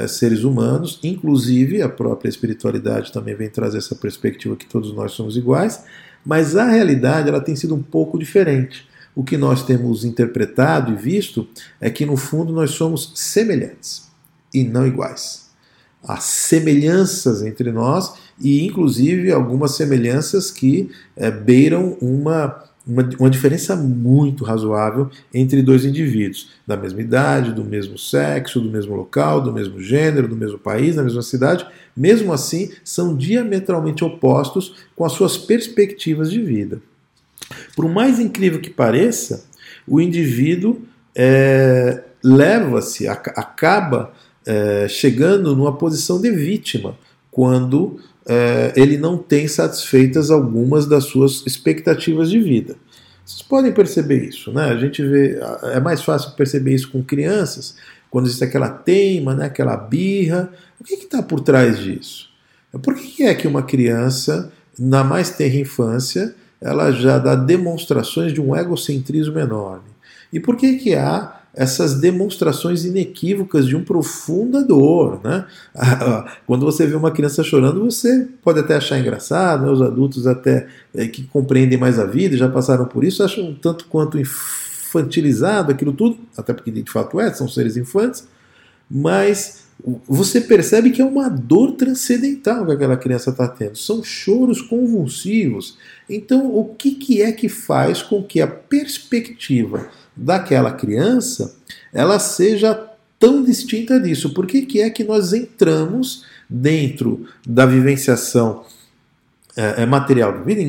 seres 0.08 0.44
humanos, 0.44 1.00
inclusive 1.02 1.80
a 1.80 1.88
própria 1.88 2.28
espiritualidade 2.28 3.10
também 3.10 3.34
vem 3.34 3.48
trazer 3.48 3.78
essa 3.78 3.94
perspectiva 3.94 4.54
que 4.54 4.66
todos 4.66 4.92
nós 4.92 5.12
somos 5.12 5.38
iguais, 5.38 5.84
mas 6.22 6.54
a 6.54 6.66
realidade 6.66 7.30
ela 7.30 7.40
tem 7.40 7.56
sido 7.56 7.74
um 7.74 7.82
pouco 7.82 8.18
diferente. 8.18 8.86
O 9.14 9.24
que 9.24 9.38
nós 9.38 9.64
temos 9.64 10.04
interpretado 10.04 10.92
e 10.92 10.96
visto 10.96 11.48
é 11.80 11.88
que 11.88 12.04
no 12.04 12.18
fundo 12.18 12.52
nós 12.52 12.72
somos 12.72 13.12
semelhantes 13.14 14.10
e 14.52 14.62
não 14.62 14.86
iguais. 14.86 15.45
Há 16.06 16.18
semelhanças 16.18 17.42
entre 17.42 17.72
nós 17.72 18.14
e 18.40 18.64
inclusive 18.64 19.32
algumas 19.32 19.74
semelhanças 19.74 20.50
que 20.50 20.90
é, 21.16 21.30
beiram 21.30 21.96
uma 22.00 22.64
uma, 22.86 23.08
uma 23.18 23.28
diferença 23.28 23.74
muito 23.74 24.44
razoável 24.44 25.10
entre 25.34 25.60
dois 25.60 25.84
indivíduos, 25.84 26.50
da 26.64 26.76
mesma 26.76 27.00
idade, 27.00 27.52
do 27.52 27.64
mesmo 27.64 27.98
sexo, 27.98 28.60
do 28.60 28.70
mesmo 28.70 28.94
local, 28.94 29.40
do 29.40 29.52
mesmo 29.52 29.80
gênero, 29.80 30.28
do 30.28 30.36
mesmo 30.36 30.56
país, 30.56 30.94
da 30.94 31.02
mesma 31.02 31.22
cidade. 31.22 31.66
Mesmo 31.96 32.32
assim, 32.32 32.70
são 32.84 33.16
diametralmente 33.16 34.04
opostos 34.04 34.76
com 34.94 35.04
as 35.04 35.12
suas 35.12 35.36
perspectivas 35.36 36.30
de 36.30 36.40
vida. 36.40 36.80
Por 37.74 37.88
mais 37.88 38.20
incrível 38.20 38.60
que 38.60 38.70
pareça, 38.70 39.46
o 39.86 40.00
indivíduo 40.00 40.80
é, 41.14 42.04
leva-se, 42.22 43.08
acaba 43.08 44.12
é, 44.46 44.86
chegando 44.88 45.54
numa 45.56 45.76
posição 45.76 46.20
de 46.20 46.30
vítima 46.30 46.96
quando 47.30 47.98
é, 48.26 48.72
ele 48.76 48.96
não 48.96 49.18
tem 49.18 49.46
satisfeitas 49.48 50.30
algumas 50.30 50.86
das 50.86 51.04
suas 51.04 51.44
expectativas 51.46 52.30
de 52.30 52.38
vida. 52.40 52.76
Vocês 53.24 53.42
podem 53.42 53.72
perceber 53.72 54.24
isso, 54.24 54.52
né? 54.52 54.66
A 54.66 54.76
gente 54.76 55.02
vê, 55.02 55.38
é 55.74 55.80
mais 55.80 56.00
fácil 56.00 56.30
perceber 56.32 56.74
isso 56.74 56.90
com 56.90 57.02
crianças, 57.02 57.76
quando 58.08 58.26
existe 58.26 58.44
aquela 58.44 58.68
teima, 58.68 59.34
né? 59.34 59.46
aquela 59.46 59.76
birra. 59.76 60.52
O 60.80 60.84
que 60.84 60.94
está 60.94 61.22
por 61.22 61.40
trás 61.40 61.78
disso? 61.78 62.28
Por 62.82 62.94
que 62.94 63.24
é 63.24 63.34
que 63.34 63.48
uma 63.48 63.62
criança, 63.62 64.52
na 64.78 65.02
mais 65.02 65.30
tenra 65.30 65.56
infância, 65.56 66.34
ela 66.60 66.92
já 66.92 67.18
dá 67.18 67.34
demonstrações 67.34 68.32
de 68.32 68.40
um 68.40 68.54
egocentrismo 68.54 69.38
enorme? 69.38 69.90
E 70.32 70.38
por 70.38 70.56
que, 70.56 70.76
que 70.76 70.94
há 70.94 71.40
essas 71.56 71.94
demonstrações 71.94 72.84
inequívocas 72.84 73.66
de 73.66 73.74
uma 73.74 73.84
profunda 73.84 74.62
dor. 74.62 75.18
Né? 75.24 75.46
Quando 76.46 76.66
você 76.66 76.86
vê 76.86 76.94
uma 76.94 77.10
criança 77.10 77.42
chorando, 77.42 77.82
você 77.82 78.28
pode 78.42 78.60
até 78.60 78.76
achar 78.76 78.98
engraçado, 78.98 79.64
né? 79.64 79.70
os 79.72 79.80
adultos 79.80 80.26
até 80.26 80.68
é, 80.94 81.08
que 81.08 81.24
compreendem 81.24 81.78
mais 81.78 81.98
a 81.98 82.04
vida, 82.04 82.36
já 82.36 82.48
passaram 82.48 82.84
por 82.84 83.02
isso, 83.02 83.22
acham 83.22 83.48
um 83.48 83.54
tanto 83.54 83.86
quanto 83.86 84.18
infantilizado 84.18 85.72
aquilo 85.72 85.94
tudo, 85.94 86.18
até 86.36 86.52
porque 86.52 86.70
de 86.70 86.90
fato 86.90 87.18
é, 87.18 87.32
são 87.32 87.48
seres 87.48 87.78
infantes, 87.78 88.28
mas 88.88 89.64
você 90.06 90.40
percebe 90.40 90.90
que 90.90 91.00
é 91.00 91.04
uma 91.04 91.28
dor 91.28 91.72
transcendental 91.72 92.66
que 92.66 92.72
aquela 92.72 92.96
criança 92.96 93.30
está 93.30 93.48
tendo. 93.48 93.76
São 93.76 94.02
choros 94.02 94.60
convulsivos. 94.60 95.76
Então, 96.08 96.54
o 96.54 96.74
que, 96.74 96.92
que 96.92 97.22
é 97.22 97.30
que 97.30 97.48
faz 97.48 98.02
com 98.02 98.22
que 98.22 98.40
a 98.40 98.46
perspectiva 98.46 99.88
daquela 100.16 100.72
criança 100.72 101.56
ela 101.92 102.18
seja 102.18 102.90
tão 103.18 103.42
distinta 103.42 103.98
disso. 103.98 104.32
Por 104.34 104.46
que, 104.46 104.62
que 104.62 104.80
é 104.80 104.90
que 104.90 105.04
nós 105.04 105.32
entramos 105.32 106.24
dentro 106.48 107.26
da 107.46 107.66
vivenciação 107.66 108.64
é, 109.56 109.82
é 109.82 109.86
material 109.86 110.32
da 110.32 110.40
vida, 110.40 110.60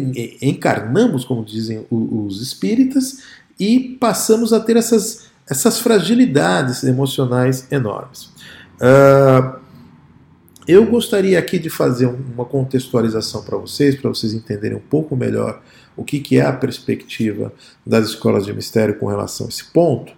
encarnamos, 0.41 1.25
como 1.25 1.43
dizem 1.43 1.85
os 1.91 2.41
espíritas, 2.41 3.19
e 3.59 3.97
passamos 3.99 4.53
a 4.53 4.59
ter 4.59 4.77
essas, 4.77 5.25
essas 5.49 5.79
fragilidades 5.79 6.83
emocionais 6.83 7.69
enormes. 7.69 8.29
Uh, 8.79 9.59
eu 10.67 10.85
gostaria 10.85 11.39
aqui 11.39 11.57
de 11.57 11.69
fazer 11.69 12.05
uma 12.05 12.43
contextualização 12.43 13.43
para 13.43 13.57
vocês, 13.57 13.95
para 13.95 14.09
vocês 14.09 14.33
entenderem 14.33 14.77
um 14.77 14.81
pouco 14.81 15.15
melhor 15.15 15.61
o 15.95 16.03
que, 16.03 16.19
que 16.19 16.37
é 16.37 16.45
a 16.45 16.53
perspectiva 16.53 17.53
das 17.85 18.09
escolas 18.09 18.45
de 18.45 18.53
mistério 18.53 18.99
com 18.99 19.07
relação 19.07 19.47
a 19.47 19.49
esse 19.49 19.65
ponto. 19.65 20.11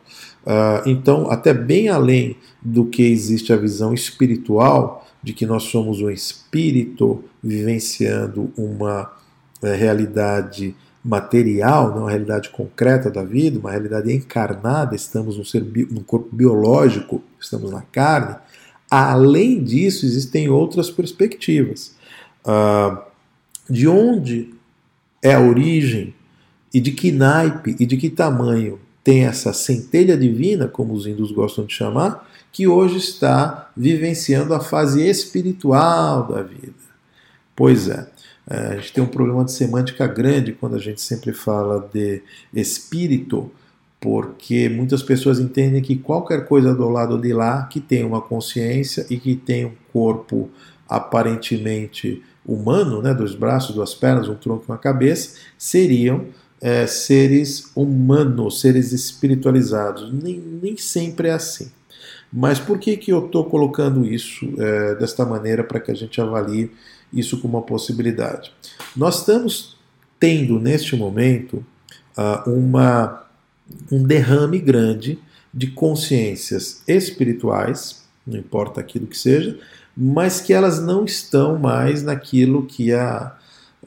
Uh, 0.46 0.88
então, 0.88 1.30
até 1.30 1.54
bem 1.54 1.90
além 1.90 2.36
do 2.62 2.86
que 2.86 3.04
existe 3.04 3.54
a 3.54 3.58
visão 3.58 3.94
espiritual, 3.94 5.08
de 5.22 5.34
que 5.34 5.46
nós 5.46 5.64
somos 5.64 6.02
um 6.02 6.10
espírito 6.10 7.24
vivenciando 7.44 8.52
uma 8.58 9.12
é, 9.62 9.76
realidade 9.76 10.76
material, 11.04 11.92
não 11.92 12.02
uma 12.02 12.10
realidade 12.10 12.50
concreta 12.50 13.10
da 13.10 13.24
vida, 13.24 13.60
uma 13.60 13.72
realidade 13.72 14.14
encarnada, 14.14 14.96
estamos 14.96 15.38
num, 15.38 15.46
ser, 15.46 15.64
num 15.90 16.04
corpo 16.04 16.30
biológico, 16.32 17.22
estamos 17.40 17.72
na 17.72 17.82
carne. 17.82 18.36
Além 18.90 19.64
disso, 19.64 20.06
existem 20.06 20.50
outras 20.50 20.90
perspectivas. 20.90 21.96
Uh, 22.46 22.98
de 23.70 23.88
onde 23.88 24.54
é 25.22 25.34
a 25.34 25.42
origem 25.42 26.14
e 26.74 26.80
de 26.80 26.92
que 26.92 27.12
naipe 27.12 27.76
e 27.80 27.86
de 27.86 27.98
que 27.98 28.10
tamanho 28.10 28.80
tem 29.04 29.26
essa 29.26 29.54
centelha 29.54 30.18
divina, 30.18 30.68
como 30.68 30.94
os 30.94 31.06
hindus 31.06 31.32
gostam 31.32 31.66
de 31.66 31.74
chamar, 31.74 32.28
que 32.52 32.68
hoje 32.68 32.98
está 32.98 33.72
vivenciando 33.76 34.54
a 34.54 34.60
fase 34.60 35.08
espiritual 35.08 36.28
da 36.28 36.42
vida. 36.42 36.74
Pois 37.56 37.88
é, 37.88 38.08
é, 38.50 38.58
a 38.58 38.76
gente 38.78 38.94
tem 38.94 39.04
um 39.04 39.08
problema 39.08 39.46
de 39.46 39.52
semântica 39.52 40.08
grande 40.08 40.54
quando 40.54 40.76
a 40.76 40.80
gente 40.80 41.02
sempre 41.02 41.34
fala 41.34 41.88
de 41.94 42.22
espírito, 42.54 43.52
porque 44.00 44.70
muitas 44.70 45.04
pessoas 45.04 45.40
entendem 45.40 45.82
que 45.82 45.96
qualquer 45.96 46.46
coisa 46.46 46.74
do 46.74 46.88
lado 46.90 47.18
de 47.18 47.34
lá 47.34 47.64
que 47.64 47.80
tem 47.80 48.04
uma 48.06 48.22
consciência 48.22 49.06
e 49.10 49.18
que 49.18 49.36
tem 49.36 49.66
um 49.66 49.74
corpo 49.92 50.50
aparentemente 50.88 52.24
humano, 52.46 53.02
né, 53.02 53.14
dois 53.14 53.36
braços, 53.36 53.76
duas 53.76 53.94
pernas, 53.94 54.28
um 54.28 54.36
tronco 54.36 54.66
e 54.68 54.72
uma 54.72 54.78
cabeça, 54.78 55.38
seriam 55.58 56.26
é, 56.62 56.88
seres 56.88 57.72
humanos, 57.76 58.62
seres 58.62 58.92
espiritualizados. 58.92 60.12
Nem, 60.12 60.40
nem 60.40 60.78
sempre 60.78 61.28
é 61.28 61.34
assim. 61.34 61.72
Mas 62.32 62.60
por 62.60 62.78
que, 62.80 62.96
que 62.96 63.12
eu 63.12 63.26
estou 63.26 63.46
colocando 63.46 64.06
isso 64.06 64.54
é, 64.58 64.96
desta 64.96 65.26
maneira 65.26 65.64
para 65.64 65.80
que 65.80 65.92
a 65.92 65.96
gente 65.96 66.20
avalie 66.22 66.72
isso 67.12 67.40
como 67.42 67.58
uma 67.58 67.66
possibilidade? 67.66 68.52
Nós 68.96 69.20
estamos 69.20 69.78
tendo 70.20 70.60
neste 70.60 70.96
momento 70.96 71.66
uh, 72.18 72.50
uma, 72.50 73.26
um 73.92 74.04
derrame 74.04 74.60
grande 74.60 75.20
de 75.54 75.68
consciências 75.68 76.82
espirituais, 76.88 78.04
não 78.26 78.38
importa 78.38 78.80
aquilo 78.80 79.08
que 79.08 79.18
seja, 79.18 79.58
mas 79.96 80.40
que 80.40 80.54
elas 80.54 80.82
não 80.82 81.04
estão 81.04 81.58
mais 81.58 82.04
naquilo 82.04 82.66
que 82.66 82.94
a, 82.94 83.36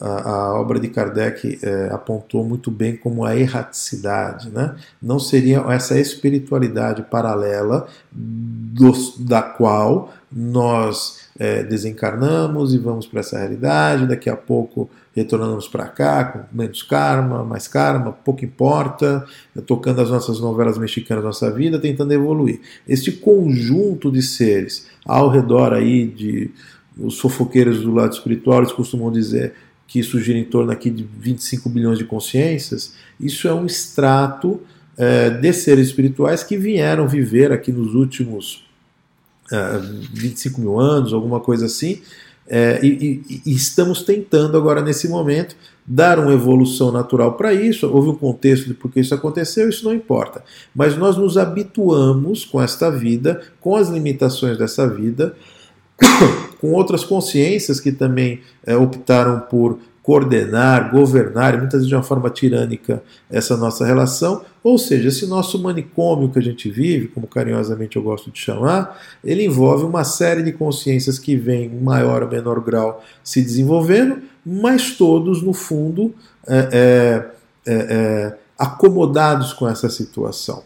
a, 0.01 0.31
a 0.31 0.61
obra 0.61 0.79
de 0.81 0.89
Kardec 0.89 1.59
é, 1.63 1.89
apontou 1.91 2.45
muito 2.45 2.71
bem 2.71 2.97
como 2.97 3.25
a 3.25 3.37
erraticidade. 3.37 4.51
Né? 4.51 4.75
Não 5.01 5.19
seria 5.19 5.61
essa 5.69 5.99
espiritualidade 5.99 7.03
paralela 7.03 7.89
do, 8.11 8.93
da 9.21 9.41
qual 9.41 10.13
nós 10.31 11.22
é, 11.43 11.61
desencarnamos 11.61 12.73
e 12.73 12.79
vamos 12.79 13.05
para 13.05 13.19
essa 13.19 13.37
realidade, 13.37 14.07
daqui 14.07 14.31
a 14.31 14.37
pouco 14.37 14.89
retornamos 15.13 15.67
para 15.67 15.89
cá 15.89 16.25
com 16.25 16.57
menos 16.57 16.85
karma, 16.85 17.43
mais 17.43 17.67
karma, 17.67 18.13
pouco 18.13 18.45
importa, 18.45 19.27
tocando 19.67 20.01
as 20.01 20.09
nossas 20.09 20.39
novelas 20.39 20.79
mexicanas, 20.79 21.25
nossa 21.25 21.51
vida, 21.51 21.81
tentando 21.81 22.13
evoluir. 22.13 22.61
Este 22.87 23.11
conjunto 23.11 24.09
de 24.13 24.23
seres 24.23 24.87
ao 25.05 25.31
redor 25.31 25.73
aí 25.73 26.07
de 26.07 26.53
os 26.97 27.19
fofoqueiros 27.19 27.81
do 27.81 27.93
lado 27.93 28.13
espiritual, 28.13 28.59
eles 28.59 28.71
costumam 28.71 29.11
dizer 29.11 29.53
que 29.89 29.99
isso 29.99 30.21
gira 30.21 30.39
em 30.39 30.45
torno 30.45 30.71
aqui 30.71 30.91
de 30.91 31.03
25 31.03 31.69
bilhões 31.69 31.99
de 31.99 32.05
consciências, 32.05 32.95
isso 33.19 33.49
é 33.49 33.53
um 33.53 33.67
extrato 33.67 34.61
é, 34.97 35.29
de 35.29 35.53
seres 35.53 35.89
espirituais 35.89 36.45
que 36.45 36.57
vieram 36.57 37.09
viver 37.09 37.51
aqui 37.51 37.73
nos 37.73 37.97
últimos 37.97 38.62
25 40.13 40.61
mil 40.61 40.81
anos, 40.81 41.13
alguma 41.13 41.41
coisa 41.41 41.67
assim, 41.67 42.01
é, 42.49 42.81
e, 42.83 43.23
e, 43.29 43.43
e, 43.47 43.55
estamos 43.55 44.03
tentando 44.03 44.57
agora, 44.57 44.83
nesse 44.83 45.09
momento, 45.09 45.57
dar 45.87 46.19
uma 46.19 46.33
evolução 46.33 46.91
natural 46.91 47.35
para 47.35 47.55
isso. 47.55 47.89
Houve 47.89 48.11
um 48.11 48.15
contexto 48.15 48.67
de 48.67 48.75
por 48.75 48.91
que 48.91 49.01
isso 49.01 49.15
aconteceu, 49.15 49.69
isso 49.69 49.85
não 49.85 49.95
importa. 49.95 50.43
Mas 50.75 50.97
nós 50.97 51.17
nos 51.17 51.39
habituamos 51.39 52.45
com 52.45 52.61
esta 52.61 52.91
vida, 52.91 53.41
com 53.61 53.77
as 53.77 53.89
limitações 53.89 54.59
dessa 54.59 54.89
vida, 54.89 55.35
com 56.61 56.73
outras 56.73 57.05
consciências 57.05 57.79
que 57.79 57.93
também 57.93 58.41
é, 58.67 58.77
optaram 58.77 59.41
por 59.41 59.79
coordenar, 60.03 60.91
governar, 60.91 61.57
muitas 61.57 61.75
vezes 61.75 61.89
de 61.89 61.95
uma 61.95 62.03
forma 62.03 62.29
tirânica, 62.29 63.03
essa 63.31 63.57
nossa 63.57 63.87
relação. 63.87 64.45
Ou 64.65 64.79
seja, 64.79 65.09
esse 65.09 65.27
nosso 65.27 65.61
manicômio 65.61 66.31
que 66.31 66.39
a 66.39 66.43
gente 66.43 66.71
vive, 66.71 67.09
como 67.09 67.27
carinhosamente 67.27 67.97
eu 67.97 68.03
gosto 68.03 68.31
de 68.31 68.39
chamar, 68.39 69.01
ele 69.25 69.45
envolve 69.45 69.85
uma 69.85 70.05
série 70.05 70.43
de 70.43 70.53
consciências 70.53 71.19
que 71.19 71.35
vêm 71.35 71.65
em 71.65 71.81
maior 71.81 72.23
ou 72.23 72.29
menor 72.29 72.61
grau 72.61 73.03
se 73.25 73.43
desenvolvendo, 73.43 74.23
mas 74.47 74.93
todos, 74.93 75.43
no 75.43 75.53
fundo, 75.53 76.15
é, 76.47 76.69
é, 77.67 77.73
é, 77.73 77.75
é 77.75 78.39
acomodados 78.57 79.53
com 79.53 79.69
essa 79.69 79.89
situação. 79.89 80.63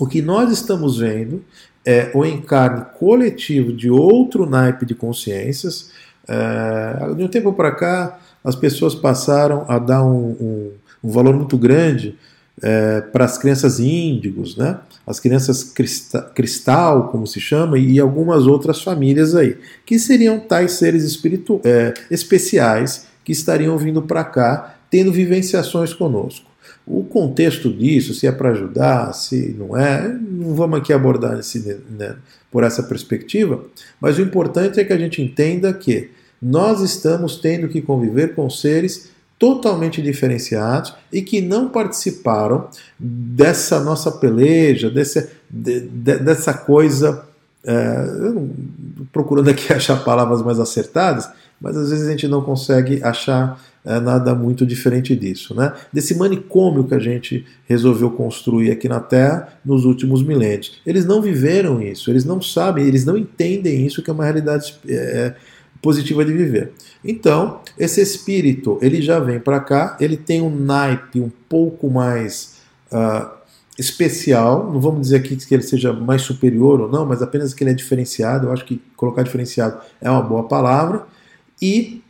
O 0.00 0.06
que 0.06 0.20
nós 0.20 0.50
estamos 0.50 0.98
vendo 0.98 1.44
é 1.86 2.10
o 2.14 2.24
encarne 2.24 2.84
coletivo 2.98 3.72
de 3.72 3.88
outro 3.88 4.46
naipe 4.46 4.84
de 4.84 4.94
consciências. 4.96 5.90
É, 6.26 7.14
de 7.14 7.22
um 7.22 7.28
tempo 7.28 7.52
para 7.52 7.70
cá, 7.70 8.18
as 8.42 8.56
pessoas 8.56 8.96
passaram 8.96 9.64
a 9.68 9.78
dar 9.78 10.04
um, 10.04 10.36
um, 10.40 10.72
um 11.04 11.10
valor 11.10 11.34
muito 11.34 11.56
grande 11.56 12.16
é, 12.62 13.00
para 13.00 13.24
as 13.24 13.36
crianças 13.36 13.80
índigos, 13.80 14.56
né? 14.56 14.78
as 15.06 15.18
crianças 15.18 15.74
cristal, 16.34 17.08
como 17.08 17.26
se 17.26 17.40
chama, 17.40 17.78
e 17.78 17.98
algumas 17.98 18.46
outras 18.46 18.82
famílias 18.82 19.34
aí, 19.34 19.56
que 19.84 19.98
seriam 19.98 20.38
tais 20.38 20.72
seres 20.72 21.02
espiritu 21.02 21.60
é, 21.64 21.92
especiais 22.10 23.06
que 23.24 23.32
estariam 23.32 23.76
vindo 23.76 24.02
para 24.02 24.24
cá, 24.24 24.76
tendo 24.90 25.12
vivenciações 25.12 25.92
conosco. 25.92 26.50
O 26.86 27.04
contexto 27.04 27.72
disso, 27.72 28.14
se 28.14 28.26
é 28.26 28.32
para 28.32 28.50
ajudar, 28.50 29.12
se 29.12 29.54
não 29.58 29.76
é, 29.76 30.08
não 30.08 30.54
vamos 30.54 30.80
aqui 30.80 30.92
abordar 30.92 31.38
esse, 31.38 31.60
né, 31.90 32.16
por 32.50 32.64
essa 32.64 32.82
perspectiva, 32.82 33.64
mas 34.00 34.18
o 34.18 34.22
importante 34.22 34.80
é 34.80 34.84
que 34.84 34.92
a 34.92 34.98
gente 34.98 35.22
entenda 35.22 35.72
que 35.72 36.10
nós 36.40 36.80
estamos 36.80 37.36
tendo 37.36 37.68
que 37.68 37.80
conviver 37.80 38.34
com 38.34 38.50
seres 38.50 39.11
totalmente 39.42 40.00
diferenciados 40.00 40.94
e 41.12 41.20
que 41.20 41.40
não 41.40 41.68
participaram 41.68 42.68
dessa 42.96 43.80
nossa 43.80 44.12
peleja, 44.12 44.88
desse, 44.88 45.30
de, 45.50 45.80
de, 45.80 46.18
dessa 46.20 46.54
coisa. 46.54 47.24
É, 47.64 48.06
não, 48.20 48.50
procurando 49.12 49.50
aqui 49.50 49.70
achar 49.74 49.96
palavras 50.04 50.42
mais 50.42 50.60
acertadas, 50.60 51.28
mas 51.60 51.76
às 51.76 51.90
vezes 51.90 52.06
a 52.06 52.10
gente 52.12 52.28
não 52.28 52.40
consegue 52.40 53.02
achar 53.02 53.60
é, 53.84 53.98
nada 53.98 54.32
muito 54.32 54.64
diferente 54.64 55.16
disso, 55.16 55.56
né? 55.56 55.72
Desse 55.92 56.14
manicômio 56.14 56.84
que 56.84 56.94
a 56.94 57.00
gente 57.00 57.44
resolveu 57.66 58.12
construir 58.12 58.70
aqui 58.70 58.88
na 58.88 59.00
Terra 59.00 59.48
nos 59.64 59.84
últimos 59.84 60.22
milênios. 60.22 60.80
Eles 60.86 61.04
não 61.04 61.20
viveram 61.20 61.82
isso, 61.82 62.12
eles 62.12 62.24
não 62.24 62.40
sabem, 62.40 62.86
eles 62.86 63.04
não 63.04 63.18
entendem 63.18 63.84
isso 63.84 64.04
que 64.04 64.10
é 64.10 64.12
uma 64.12 64.22
realidade 64.22 64.76
é, 64.88 65.34
positiva 65.82 66.24
de 66.24 66.32
viver. 66.32 66.72
Então, 67.04 67.60
esse 67.76 68.00
espírito, 68.00 68.78
ele 68.80 69.02
já 69.02 69.18
vem 69.18 69.40
para 69.40 69.58
cá, 69.58 69.96
ele 70.00 70.16
tem 70.16 70.40
um 70.40 70.54
naipe 70.54 71.20
um 71.20 71.30
pouco 71.48 71.90
mais 71.90 72.58
uh, 72.92 73.28
especial, 73.78 74.70
não 74.72 74.80
vamos 74.80 75.02
dizer 75.02 75.16
aqui 75.16 75.36
que 75.36 75.52
ele 75.52 75.62
seja 75.62 75.92
mais 75.92 76.22
superior 76.22 76.80
ou 76.80 76.88
não, 76.88 77.04
mas 77.04 77.20
apenas 77.20 77.52
que 77.52 77.64
ele 77.64 77.72
é 77.72 77.74
diferenciado, 77.74 78.46
eu 78.46 78.52
acho 78.52 78.64
que 78.64 78.80
colocar 78.96 79.22
diferenciado 79.22 79.80
é 80.00 80.08
uma 80.08 80.22
boa 80.22 80.44
palavra, 80.44 81.04
e 81.60 82.00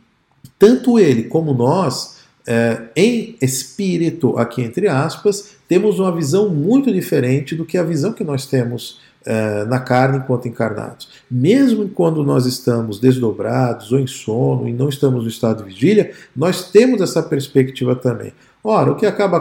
tanto 0.59 0.99
ele 0.99 1.23
como 1.23 1.53
nós, 1.53 2.17
é, 2.45 2.83
em 2.95 3.35
espírito, 3.41 4.37
aqui 4.37 4.61
entre 4.61 4.87
aspas, 4.87 5.55
temos 5.67 5.99
uma 5.99 6.13
visão 6.15 6.49
muito 6.49 6.93
diferente 6.93 7.55
do 7.55 7.65
que 7.65 7.77
a 7.77 7.83
visão 7.83 8.13
que 8.13 8.23
nós 8.23 8.45
temos 8.45 8.99
é, 9.25 9.65
na 9.65 9.79
carne 9.79 10.17
enquanto 10.17 10.47
encarnados. 10.47 11.09
Mesmo 11.29 11.87
quando 11.89 12.23
nós 12.23 12.45
estamos 12.45 12.99
desdobrados 12.99 13.91
ou 13.91 13.99
em 13.99 14.07
sono 14.07 14.67
e 14.67 14.73
não 14.73 14.89
estamos 14.89 15.23
no 15.23 15.29
estado 15.29 15.63
de 15.63 15.73
vigília, 15.73 16.11
nós 16.35 16.69
temos 16.71 17.01
essa 17.01 17.21
perspectiva 17.21 17.95
também. 17.95 18.33
Ora, 18.63 18.91
o 18.91 18.95
que 18.95 19.05
acaba 19.05 19.37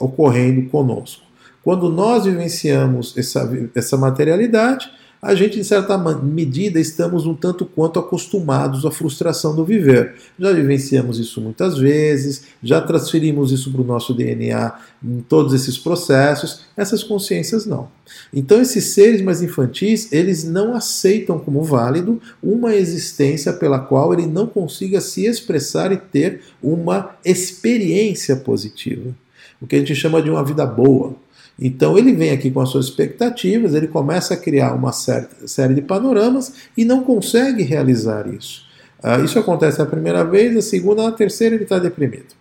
ocorrendo 0.00 0.68
conosco? 0.68 1.22
Quando 1.62 1.88
nós 1.90 2.24
vivenciamos 2.24 3.16
essa, 3.16 3.50
essa 3.74 3.96
materialidade, 3.96 4.90
a 5.20 5.34
gente, 5.34 5.58
em 5.58 5.64
certa 5.64 5.98
medida, 6.22 6.78
estamos 6.78 7.26
um 7.26 7.34
tanto 7.34 7.66
quanto 7.66 7.98
acostumados 7.98 8.86
à 8.86 8.90
frustração 8.90 9.54
do 9.54 9.64
viver. 9.64 10.14
Já 10.38 10.52
vivenciamos 10.52 11.18
isso 11.18 11.40
muitas 11.40 11.76
vezes, 11.76 12.44
já 12.62 12.80
transferimos 12.80 13.50
isso 13.50 13.72
para 13.72 13.80
o 13.80 13.84
nosso 13.84 14.14
DNA 14.14 14.78
em 15.02 15.20
todos 15.20 15.52
esses 15.52 15.76
processos, 15.76 16.60
essas 16.76 17.02
consciências 17.02 17.66
não. 17.66 17.88
Então, 18.32 18.60
esses 18.60 18.84
seres 18.86 19.20
mais 19.20 19.42
infantis, 19.42 20.12
eles 20.12 20.44
não 20.44 20.74
aceitam 20.74 21.38
como 21.38 21.62
válido 21.64 22.20
uma 22.40 22.74
existência 22.74 23.52
pela 23.52 23.80
qual 23.80 24.12
ele 24.12 24.26
não 24.26 24.46
consiga 24.46 25.00
se 25.00 25.26
expressar 25.26 25.90
e 25.90 25.96
ter 25.96 26.42
uma 26.62 27.16
experiência 27.24 28.36
positiva. 28.36 29.14
O 29.60 29.66
que 29.66 29.74
a 29.74 29.78
gente 29.80 29.94
chama 29.94 30.22
de 30.22 30.30
uma 30.30 30.44
vida 30.44 30.64
boa. 30.64 31.16
Então 31.58 31.98
ele 31.98 32.12
vem 32.12 32.30
aqui 32.30 32.50
com 32.50 32.60
as 32.60 32.68
suas 32.68 32.86
expectativas, 32.86 33.74
ele 33.74 33.88
começa 33.88 34.34
a 34.34 34.36
criar 34.36 34.74
uma 34.74 34.92
série 34.92 35.74
de 35.74 35.82
panoramas 35.82 36.52
e 36.76 36.84
não 36.84 37.02
consegue 37.02 37.64
realizar 37.64 38.32
isso. 38.32 38.64
Uh, 39.02 39.24
isso 39.24 39.38
acontece 39.38 39.82
a 39.82 39.86
primeira 39.86 40.24
vez, 40.24 40.56
a 40.56 40.62
segunda, 40.62 41.06
a 41.06 41.12
terceira 41.12 41.54
ele 41.54 41.64
está 41.64 41.78
deprimido. 41.78 42.36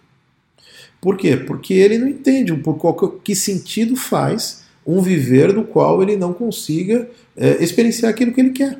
Por 1.02 1.18
quê? 1.18 1.36
Porque 1.38 1.74
ele 1.74 1.98
não 1.98 2.08
entende 2.08 2.54
por 2.58 2.78
qual, 2.78 2.96
que 2.96 3.36
sentido 3.36 3.96
faz 3.96 4.64
um 4.86 5.02
viver 5.02 5.52
do 5.54 5.64
qual 5.64 6.02
ele 6.02 6.16
não 6.16 6.34
consiga 6.34 7.10
é, 7.36 7.64
experienciar 7.64 8.12
aquilo 8.12 8.32
que 8.32 8.42
ele 8.42 8.52
quer. 8.52 8.80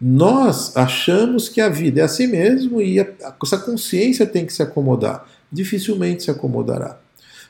Nós 0.00 0.76
achamos 0.76 1.48
que 1.48 1.60
a 1.60 1.68
vida 1.68 2.00
é 2.00 2.04
assim 2.04 2.26
mesmo 2.26 2.82
e 2.82 3.00
a, 3.00 3.06
essa 3.42 3.58
consciência 3.58 4.26
tem 4.26 4.44
que 4.44 4.52
se 4.52 4.62
acomodar. 4.62 5.26
Dificilmente 5.50 6.24
se 6.24 6.30
acomodará. 6.30 6.98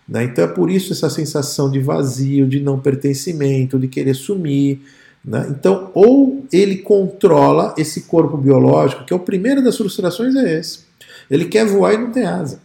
Né? 0.08 0.24
Então 0.24 0.44
é 0.44 0.48
por 0.48 0.70
isso 0.70 0.92
essa 0.92 1.10
sensação 1.10 1.70
de 1.70 1.80
vazio, 1.80 2.46
de 2.46 2.60
não 2.60 2.78
pertencimento, 2.78 3.78
de 3.78 3.88
querer 3.88 4.14
sumir. 4.14 4.80
Né? 5.24 5.46
Então, 5.50 5.90
ou 5.94 6.44
ele 6.52 6.76
controla 6.78 7.74
esse 7.76 8.02
corpo 8.02 8.36
biológico, 8.36 9.04
que 9.04 9.12
é 9.12 9.16
o 9.16 9.20
primeiro 9.20 9.62
das 9.62 9.76
frustrações, 9.76 10.36
é 10.36 10.58
esse. 10.58 10.80
Ele 11.28 11.46
quer 11.46 11.66
voar 11.66 11.94
e 11.94 11.98
não 11.98 12.12
tem 12.12 12.24
asa. 12.24 12.60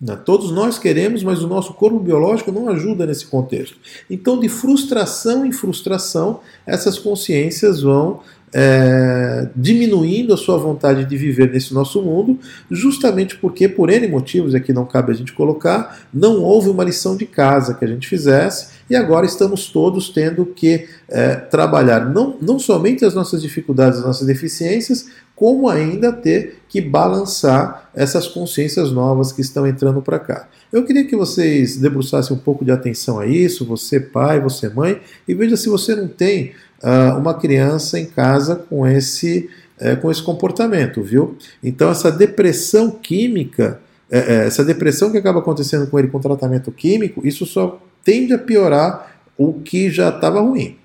Né? 0.00 0.16
Todos 0.16 0.50
nós 0.50 0.78
queremos, 0.78 1.22
mas 1.22 1.42
o 1.42 1.48
nosso 1.48 1.74
corpo 1.74 1.98
biológico 1.98 2.52
não 2.52 2.68
ajuda 2.68 3.06
nesse 3.06 3.26
contexto. 3.26 3.76
Então, 4.08 4.38
de 4.38 4.48
frustração 4.48 5.46
em 5.46 5.52
frustração, 5.52 6.40
essas 6.66 6.98
consciências 6.98 7.82
vão 7.82 8.20
é, 8.52 9.48
diminuindo 9.54 10.34
a 10.34 10.36
sua 10.36 10.58
vontade 10.58 11.04
de 11.04 11.16
viver 11.16 11.52
nesse 11.52 11.72
nosso 11.72 12.02
mundo, 12.02 12.38
justamente 12.70 13.36
porque, 13.36 13.68
por 13.68 13.90
N 13.90 14.08
motivos, 14.08 14.54
aqui 14.54 14.72
não 14.72 14.84
cabe 14.84 15.12
a 15.12 15.14
gente 15.14 15.32
colocar, 15.32 16.00
não 16.12 16.42
houve 16.42 16.68
uma 16.68 16.84
lição 16.84 17.16
de 17.16 17.26
casa 17.26 17.74
que 17.74 17.84
a 17.84 17.88
gente 17.88 18.08
fizesse 18.08 18.80
e 18.88 18.96
agora 18.96 19.24
estamos 19.24 19.68
todos 19.68 20.08
tendo 20.08 20.44
que 20.44 20.88
é, 21.08 21.36
trabalhar 21.36 22.10
não, 22.12 22.36
não 22.40 22.58
somente 22.58 23.04
as 23.04 23.14
nossas 23.14 23.40
dificuldades, 23.40 24.00
as 24.00 24.04
nossas 24.04 24.26
deficiências, 24.26 25.06
como 25.36 25.68
ainda 25.68 26.12
ter 26.12 26.58
que 26.68 26.82
balançar 26.82 27.88
essas 27.94 28.28
consciências 28.28 28.92
novas 28.92 29.32
que 29.32 29.40
estão 29.40 29.66
entrando 29.66 30.02
para 30.02 30.18
cá. 30.18 30.48
Eu 30.70 30.84
queria 30.84 31.06
que 31.06 31.16
vocês 31.16 31.78
debruçassem 31.78 32.36
um 32.36 32.38
pouco 32.38 32.64
de 32.64 32.70
atenção 32.70 33.18
a 33.18 33.26
isso, 33.26 33.64
você 33.64 33.98
pai, 33.98 34.38
você 34.38 34.68
mãe, 34.68 35.00
e 35.26 35.32
veja 35.32 35.56
se 35.56 35.68
você 35.68 35.96
não 35.96 36.08
tem 36.08 36.52
uh, 36.82 37.18
uma 37.18 37.34
criança 37.34 37.98
em 37.98 38.06
casa 38.06 38.56
com 38.56 38.86
esse 38.86 39.48
é, 39.80 39.96
com 39.96 40.10
esse 40.10 40.22
comportamento, 40.22 41.02
viu? 41.02 41.38
Então, 41.64 41.90
essa 41.90 42.12
depressão 42.12 42.90
química, 42.90 43.80
é, 44.10 44.46
essa 44.46 44.62
depressão 44.62 45.10
que 45.10 45.16
acaba 45.16 45.38
acontecendo 45.38 45.86
com 45.86 45.98
ele 45.98 46.08
com 46.08 46.20
tratamento 46.20 46.70
químico, 46.70 47.26
isso 47.26 47.46
só 47.46 47.80
tende 48.04 48.34
a 48.34 48.38
piorar 48.38 49.16
o 49.38 49.54
que 49.54 49.90
já 49.90 50.10
estava 50.10 50.40
ruim. 50.40 50.76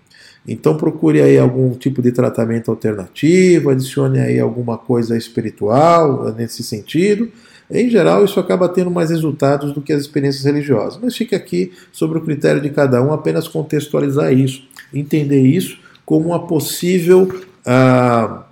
Então 0.47 0.77
procure 0.77 1.21
aí 1.21 1.37
algum 1.37 1.71
tipo 1.71 2.01
de 2.01 2.11
tratamento 2.11 2.69
alternativo, 2.69 3.71
adicione 3.71 4.19
aí 4.19 4.39
alguma 4.39 4.77
coisa 4.77 5.17
espiritual 5.17 6.31
nesse 6.37 6.63
sentido. 6.63 7.31
Em 7.69 7.89
geral, 7.89 8.23
isso 8.23 8.39
acaba 8.39 8.69
tendo 8.69 8.91
mais 8.91 9.09
resultados 9.09 9.73
do 9.73 9.81
que 9.81 9.91
as 9.91 10.01
experiências 10.01 10.45
religiosas. 10.45 10.99
Mas 11.01 11.17
fica 11.17 11.35
aqui 11.35 11.73
sobre 11.91 12.19
o 12.19 12.21
critério 12.21 12.61
de 12.61 12.69
cada 12.69 13.01
um, 13.01 13.11
apenas 13.11 13.47
contextualizar 13.47 14.31
isso, 14.31 14.63
entender 14.93 15.41
isso 15.41 15.79
como 16.05 16.27
uma 16.27 16.45
possível 16.47 17.27
ah, 17.65 18.43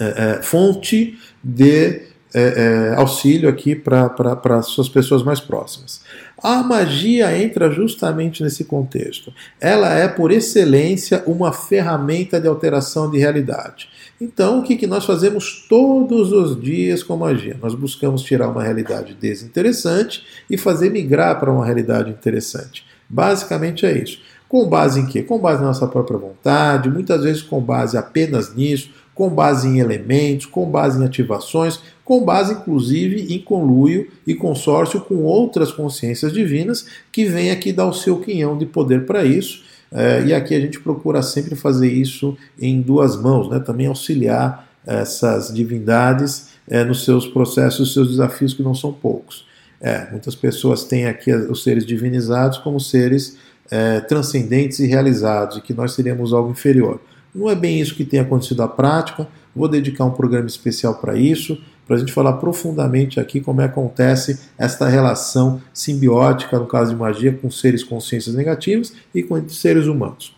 é, 0.00 0.04
é, 0.38 0.42
fonte 0.42 1.18
de 1.44 2.00
é, 2.34 2.94
auxílio 2.96 3.48
aqui 3.48 3.74
para 3.74 4.40
as 4.58 4.66
suas 4.66 4.88
pessoas 4.88 5.22
mais 5.22 5.38
próximas. 5.38 6.00
A 6.42 6.62
magia 6.62 7.38
entra 7.38 7.70
justamente 7.70 8.42
nesse 8.42 8.64
contexto. 8.64 9.32
Ela 9.60 9.94
é, 9.94 10.08
por 10.08 10.32
excelência, 10.32 11.22
uma 11.26 11.52
ferramenta 11.52 12.40
de 12.40 12.48
alteração 12.48 13.10
de 13.10 13.18
realidade. 13.18 13.88
Então, 14.20 14.60
o 14.60 14.62
que, 14.62 14.76
que 14.76 14.86
nós 14.86 15.04
fazemos 15.04 15.66
todos 15.68 16.32
os 16.32 16.60
dias 16.60 17.02
com 17.02 17.16
magia? 17.16 17.56
Nós 17.62 17.74
buscamos 17.74 18.22
tirar 18.22 18.48
uma 18.48 18.62
realidade 18.62 19.14
desinteressante 19.14 20.24
e 20.48 20.56
fazer 20.56 20.90
migrar 20.90 21.38
para 21.38 21.52
uma 21.52 21.64
realidade 21.64 22.10
interessante. 22.10 22.84
Basicamente 23.08 23.84
é 23.84 23.96
isso. 23.96 24.20
Com 24.52 24.68
base 24.68 25.00
em 25.00 25.06
quê? 25.06 25.22
Com 25.22 25.38
base 25.38 25.62
na 25.62 25.68
nossa 25.68 25.86
própria 25.86 26.18
vontade, 26.18 26.90
muitas 26.90 27.22
vezes 27.22 27.40
com 27.40 27.58
base 27.58 27.96
apenas 27.96 28.54
nisso, 28.54 28.90
com 29.14 29.30
base 29.30 29.66
em 29.66 29.78
elementos, 29.78 30.44
com 30.44 30.70
base 30.70 31.00
em 31.00 31.06
ativações, 31.06 31.80
com 32.04 32.22
base 32.22 32.52
inclusive 32.52 33.34
em 33.34 33.38
conluio 33.38 34.10
e 34.26 34.34
consórcio 34.34 35.00
com 35.00 35.22
outras 35.22 35.72
consciências 35.72 36.34
divinas 36.34 36.84
que 37.10 37.24
vêm 37.24 37.50
aqui 37.50 37.72
dar 37.72 37.86
o 37.86 37.94
seu 37.94 38.20
quinhão 38.20 38.58
de 38.58 38.66
poder 38.66 39.06
para 39.06 39.24
isso. 39.24 39.64
É, 39.90 40.22
e 40.22 40.34
aqui 40.34 40.54
a 40.54 40.60
gente 40.60 40.78
procura 40.80 41.22
sempre 41.22 41.56
fazer 41.56 41.90
isso 41.90 42.36
em 42.60 42.82
duas 42.82 43.16
mãos, 43.16 43.48
né? 43.48 43.58
também 43.58 43.86
auxiliar 43.86 44.68
essas 44.86 45.50
divindades 45.50 46.48
é, 46.68 46.84
nos 46.84 47.06
seus 47.06 47.26
processos, 47.26 47.94
seus 47.94 48.10
desafios, 48.10 48.52
que 48.52 48.62
não 48.62 48.74
são 48.74 48.92
poucos. 48.92 49.46
É, 49.80 50.10
muitas 50.10 50.34
pessoas 50.34 50.84
têm 50.84 51.06
aqui 51.06 51.32
os 51.32 51.62
seres 51.62 51.86
divinizados 51.86 52.58
como 52.58 52.78
seres 52.78 53.38
é, 53.70 54.00
transcendentes 54.00 54.78
e 54.78 54.86
realizados, 54.86 55.56
e 55.56 55.60
que 55.60 55.72
nós 55.72 55.92
seríamos 55.92 56.32
algo 56.32 56.50
inferior. 56.50 57.00
Não 57.34 57.48
é 57.48 57.54
bem 57.54 57.80
isso 57.80 57.94
que 57.94 58.04
tem 58.04 58.20
acontecido 58.20 58.58
na 58.58 58.68
prática. 58.68 59.26
Vou 59.54 59.68
dedicar 59.68 60.04
um 60.04 60.10
programa 60.10 60.46
especial 60.46 60.94
para 60.96 61.16
isso, 61.16 61.58
para 61.86 61.96
a 61.96 61.98
gente 61.98 62.12
falar 62.12 62.34
profundamente 62.34 63.18
aqui 63.18 63.40
como 63.40 63.60
é 63.60 63.64
acontece 63.64 64.40
esta 64.58 64.88
relação 64.88 65.60
simbiótica, 65.72 66.58
no 66.58 66.66
caso 66.66 66.90
de 66.92 66.96
magia, 66.96 67.32
com 67.32 67.50
seres 67.50 67.82
consciências 67.82 68.34
negativas 68.34 68.92
e 69.14 69.22
com 69.22 69.48
seres 69.48 69.86
humanos. 69.86 70.34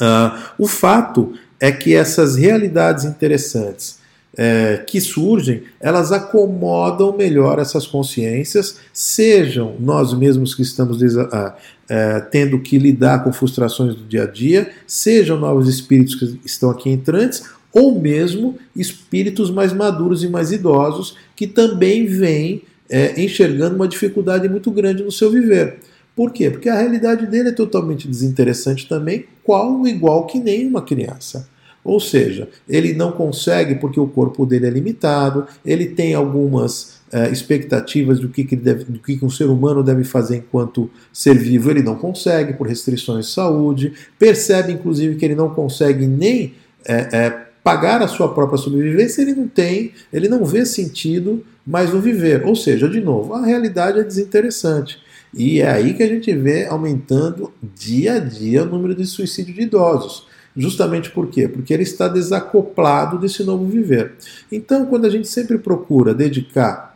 Uh, 0.00 0.38
o 0.58 0.66
fato 0.66 1.34
é 1.58 1.70
que 1.70 1.94
essas 1.94 2.36
realidades 2.36 3.04
interessantes 3.04 3.99
é, 4.36 4.84
que 4.86 5.00
surgem, 5.00 5.62
elas 5.80 6.12
acomodam 6.12 7.16
melhor 7.16 7.58
essas 7.58 7.86
consciências, 7.86 8.76
sejam 8.92 9.74
nós 9.80 10.12
mesmos 10.14 10.54
que 10.54 10.62
estamos 10.62 11.00
uh, 11.00 11.52
é, 11.88 12.20
tendo 12.20 12.60
que 12.60 12.78
lidar 12.78 13.24
com 13.24 13.32
frustrações 13.32 13.94
do 13.94 14.04
dia 14.04 14.22
a 14.22 14.26
dia, 14.26 14.70
sejam 14.86 15.38
novos 15.38 15.68
espíritos 15.68 16.14
que 16.14 16.40
estão 16.44 16.70
aqui 16.70 16.88
entrantes, 16.88 17.42
ou 17.72 18.00
mesmo 18.00 18.58
espíritos 18.74 19.50
mais 19.50 19.72
maduros 19.72 20.24
e 20.24 20.28
mais 20.28 20.50
idosos 20.50 21.16
que 21.36 21.46
também 21.46 22.06
vêm 22.06 22.62
é, 22.88 23.20
enxergando 23.22 23.76
uma 23.76 23.86
dificuldade 23.86 24.48
muito 24.48 24.70
grande 24.70 25.02
no 25.02 25.12
seu 25.12 25.30
viver. 25.30 25.78
Por 26.16 26.32
quê? 26.32 26.50
Porque 26.50 26.68
a 26.68 26.76
realidade 26.76 27.26
dele 27.26 27.50
é 27.50 27.52
totalmente 27.52 28.08
desinteressante 28.08 28.88
também, 28.88 29.26
qual 29.44 29.86
igual 29.86 30.26
que 30.26 30.38
nem 30.38 30.66
uma 30.66 30.82
criança. 30.82 31.48
Ou 31.82 31.98
seja, 31.98 32.48
ele 32.68 32.92
não 32.92 33.12
consegue 33.12 33.76
porque 33.76 33.98
o 33.98 34.06
corpo 34.06 34.44
dele 34.44 34.66
é 34.66 34.70
limitado, 34.70 35.46
ele 35.64 35.86
tem 35.86 36.14
algumas 36.14 37.00
é, 37.12 37.30
expectativas 37.30 38.20
do 38.20 38.28
que, 38.28 38.44
que, 38.44 38.54
deve, 38.54 38.84
do 38.84 38.98
que, 38.98 39.16
que 39.16 39.24
um 39.24 39.30
ser 39.30 39.46
humano 39.46 39.82
deve 39.82 40.04
fazer 40.04 40.36
enquanto 40.36 40.90
ser 41.12 41.34
vivo, 41.34 41.70
ele 41.70 41.82
não 41.82 41.96
consegue 41.96 42.52
por 42.52 42.66
restrições 42.66 43.26
de 43.26 43.32
saúde, 43.32 43.92
percebe 44.18 44.72
inclusive 44.72 45.16
que 45.16 45.24
ele 45.24 45.34
não 45.34 45.50
consegue 45.50 46.06
nem 46.06 46.54
é, 46.86 47.08
é, 47.12 47.30
pagar 47.64 48.02
a 48.02 48.08
sua 48.08 48.32
própria 48.32 48.58
sobrevivência, 48.58 49.22
ele 49.22 49.34
não 49.34 49.48
tem, 49.48 49.92
ele 50.12 50.28
não 50.28 50.44
vê 50.44 50.64
sentido 50.66 51.44
mais 51.66 51.92
no 51.92 52.00
viver. 52.00 52.44
Ou 52.46 52.54
seja, 52.54 52.88
de 52.88 53.00
novo, 53.00 53.34
a 53.34 53.44
realidade 53.44 53.98
é 53.98 54.04
desinteressante. 54.04 54.98
E 55.32 55.60
é 55.60 55.70
aí 55.70 55.94
que 55.94 56.02
a 56.02 56.08
gente 56.08 56.32
vê 56.34 56.66
aumentando 56.66 57.52
dia 57.62 58.14
a 58.14 58.18
dia 58.18 58.64
o 58.64 58.66
número 58.66 58.94
de 58.94 59.06
suicídio 59.06 59.54
de 59.54 59.62
idosos. 59.62 60.26
Justamente 60.56 61.10
por 61.10 61.28
quê? 61.28 61.46
Porque 61.46 61.72
ele 61.72 61.84
está 61.84 62.08
desacoplado 62.08 63.18
desse 63.18 63.44
novo 63.44 63.66
viver. 63.66 64.14
Então, 64.50 64.86
quando 64.86 65.06
a 65.06 65.10
gente 65.10 65.28
sempre 65.28 65.58
procura 65.58 66.12
dedicar 66.12 66.90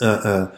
a, 0.00 0.50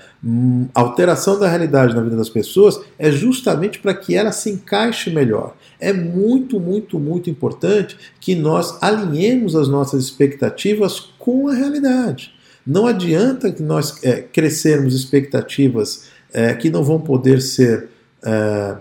alteração 0.74 1.38
da 1.38 1.48
realidade 1.48 1.94
na 1.94 2.02
vida 2.02 2.16
das 2.16 2.28
pessoas 2.28 2.80
é 2.98 3.10
justamente 3.10 3.78
para 3.78 3.94
que 3.94 4.14
ela 4.14 4.32
se 4.32 4.50
encaixe 4.50 5.10
melhor. 5.10 5.54
É 5.78 5.92
muito, 5.92 6.58
muito, 6.58 6.98
muito 6.98 7.30
importante 7.30 7.96
que 8.20 8.34
nós 8.34 8.82
alinhemos 8.82 9.54
as 9.54 9.68
nossas 9.68 10.02
expectativas 10.04 10.98
com 11.18 11.48
a 11.48 11.54
realidade. 11.54 12.32
Não 12.66 12.86
adianta 12.86 13.52
que 13.52 13.62
nós 13.62 14.02
é, 14.02 14.20
crescermos 14.20 14.94
expectativas 14.94 16.06
é, 16.32 16.52
que 16.54 16.68
não 16.68 16.82
vão 16.82 17.00
poder 17.00 17.40
ser 17.40 17.88
é, 18.22 18.76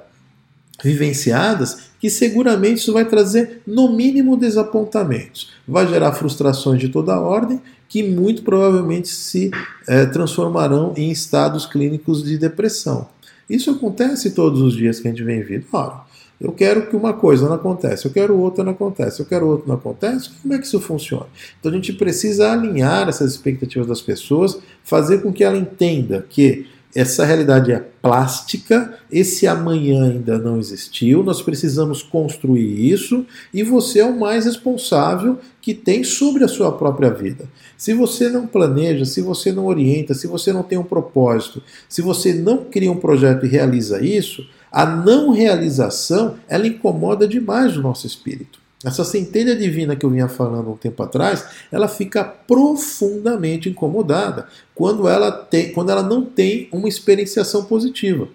vivenciadas, 0.84 1.86
que 2.00 2.10
seguramente 2.10 2.80
isso 2.80 2.93
vai 2.93 3.06
trazer, 3.06 3.62
no 3.66 3.91
mínimo, 3.91 4.38
desapontamentos. 4.38 5.52
Vai 5.68 5.88
gerar 5.88 6.14
frustrações 6.14 6.80
de 6.80 6.89
toda 6.89 7.20
ordem 7.20 7.62
que 7.89 8.04
muito 8.04 8.43
provavelmente 8.43 9.08
se 9.08 9.50
é, 9.88 10.06
transformarão 10.06 10.93
em 10.98 11.10
estados 11.10 11.66
clínicos 11.66 12.24
de 12.24 12.38
depressão. 12.38 13.08
Isso 13.50 13.72
acontece 13.72 14.32
todos 14.32 14.62
os 14.62 14.76
dias 14.76 15.00
que 15.00 15.08
a 15.08 15.12
gente 15.12 15.24
vem 15.24 15.41
vindo. 15.41 15.66
Ora, 15.72 16.02
eu 16.39 16.52
quero 16.52 16.88
que 16.88 16.95
uma 16.95 17.14
coisa 17.14 17.48
não 17.48 17.56
acontece, 17.56 18.06
eu 18.06 18.12
quero 18.12 18.38
outra 18.38 18.64
não 18.64 18.74
acontece, 18.74 19.20
eu 19.20 19.26
quero 19.26 19.48
outra 19.48 19.68
não 19.68 19.76
acontece. 19.76 20.30
Como 20.41 20.54
é 20.54 20.60
que 20.60 20.68
isso 20.68 20.80
funciona? 20.80 21.26
Então 21.60 21.72
a 21.72 21.76
gente 21.76 21.93
precisa 21.93 22.52
alinhar 22.52 23.10
essas 23.10 23.32
expectativas 23.32 23.88
das 23.88 24.02
pessoas, 24.02 24.60
fazer 24.84 25.22
com 25.22 25.34
que 25.34 25.43
ela 25.43 25.58
entenda 25.58 26.26
que 26.30 26.68
essa 27.00 27.24
realidade 27.24 27.72
é 27.72 27.78
plástica, 28.02 28.98
esse 29.12 29.45
amanhã 29.45 30.06
ainda 30.06 30.39
não 30.39 30.58
existiu, 30.58 31.22
nós 31.22 31.43
precisamos 31.43 32.02
construir 32.02 32.91
isso 32.91 33.24
e 33.54 33.62
você 33.62 34.00
é 34.00 34.06
o 34.06 34.20
mais 34.20 34.45
responsável 34.45 35.38
que 35.62 35.76
tem 35.76 36.04
sobre 36.04 36.43
a 36.43 36.48
sua 36.48 36.72
própria 36.72 37.12
vida. 37.12 37.48
Se 37.78 37.93
você 37.93 38.30
não 38.30 38.48
planeja, 38.48 39.06
se 39.06 39.22
você 39.22 39.52
não 39.52 39.68
orienta, 39.68 40.16
se 40.16 40.26
você 40.26 40.52
não 40.52 40.64
tem 40.64 40.80
um 40.80 40.84
propósito, 40.84 41.62
se 41.88 42.02
você 42.02 42.34
não 42.34 42.64
cria 42.66 42.91
um 42.91 42.98
projeto 42.98 43.45
e 43.45 43.50
realiza 43.50 44.04
isso, 44.04 44.50
a 44.72 44.84
não 44.84 45.30
realização 45.30 46.38
ela 46.50 46.66
incomoda 46.66 47.28
demais 47.28 47.78
o 47.78 47.82
nosso 47.84 48.08
espírito. 48.08 48.60
Essa 48.84 49.03
centelha 49.03 49.55
divina 49.55 49.95
que 49.95 50.05
eu 50.05 50.09
vinha 50.09 50.28
falando 50.28 50.71
um 50.71 50.78
tempo 50.78 51.01
atrás, 51.01 51.45
ela 51.71 51.88
fica 51.88 52.23
profundamente 52.23 53.69
incomodada 53.69 54.47
quando 54.75 55.07
ela, 55.07 55.32
tem, 55.32 55.71
quando 55.71 55.89
ela 55.89 56.03
não 56.03 56.23
tem 56.23 56.69
uma 56.71 56.88
experienciação 56.88 57.65
positiva. 57.65 58.28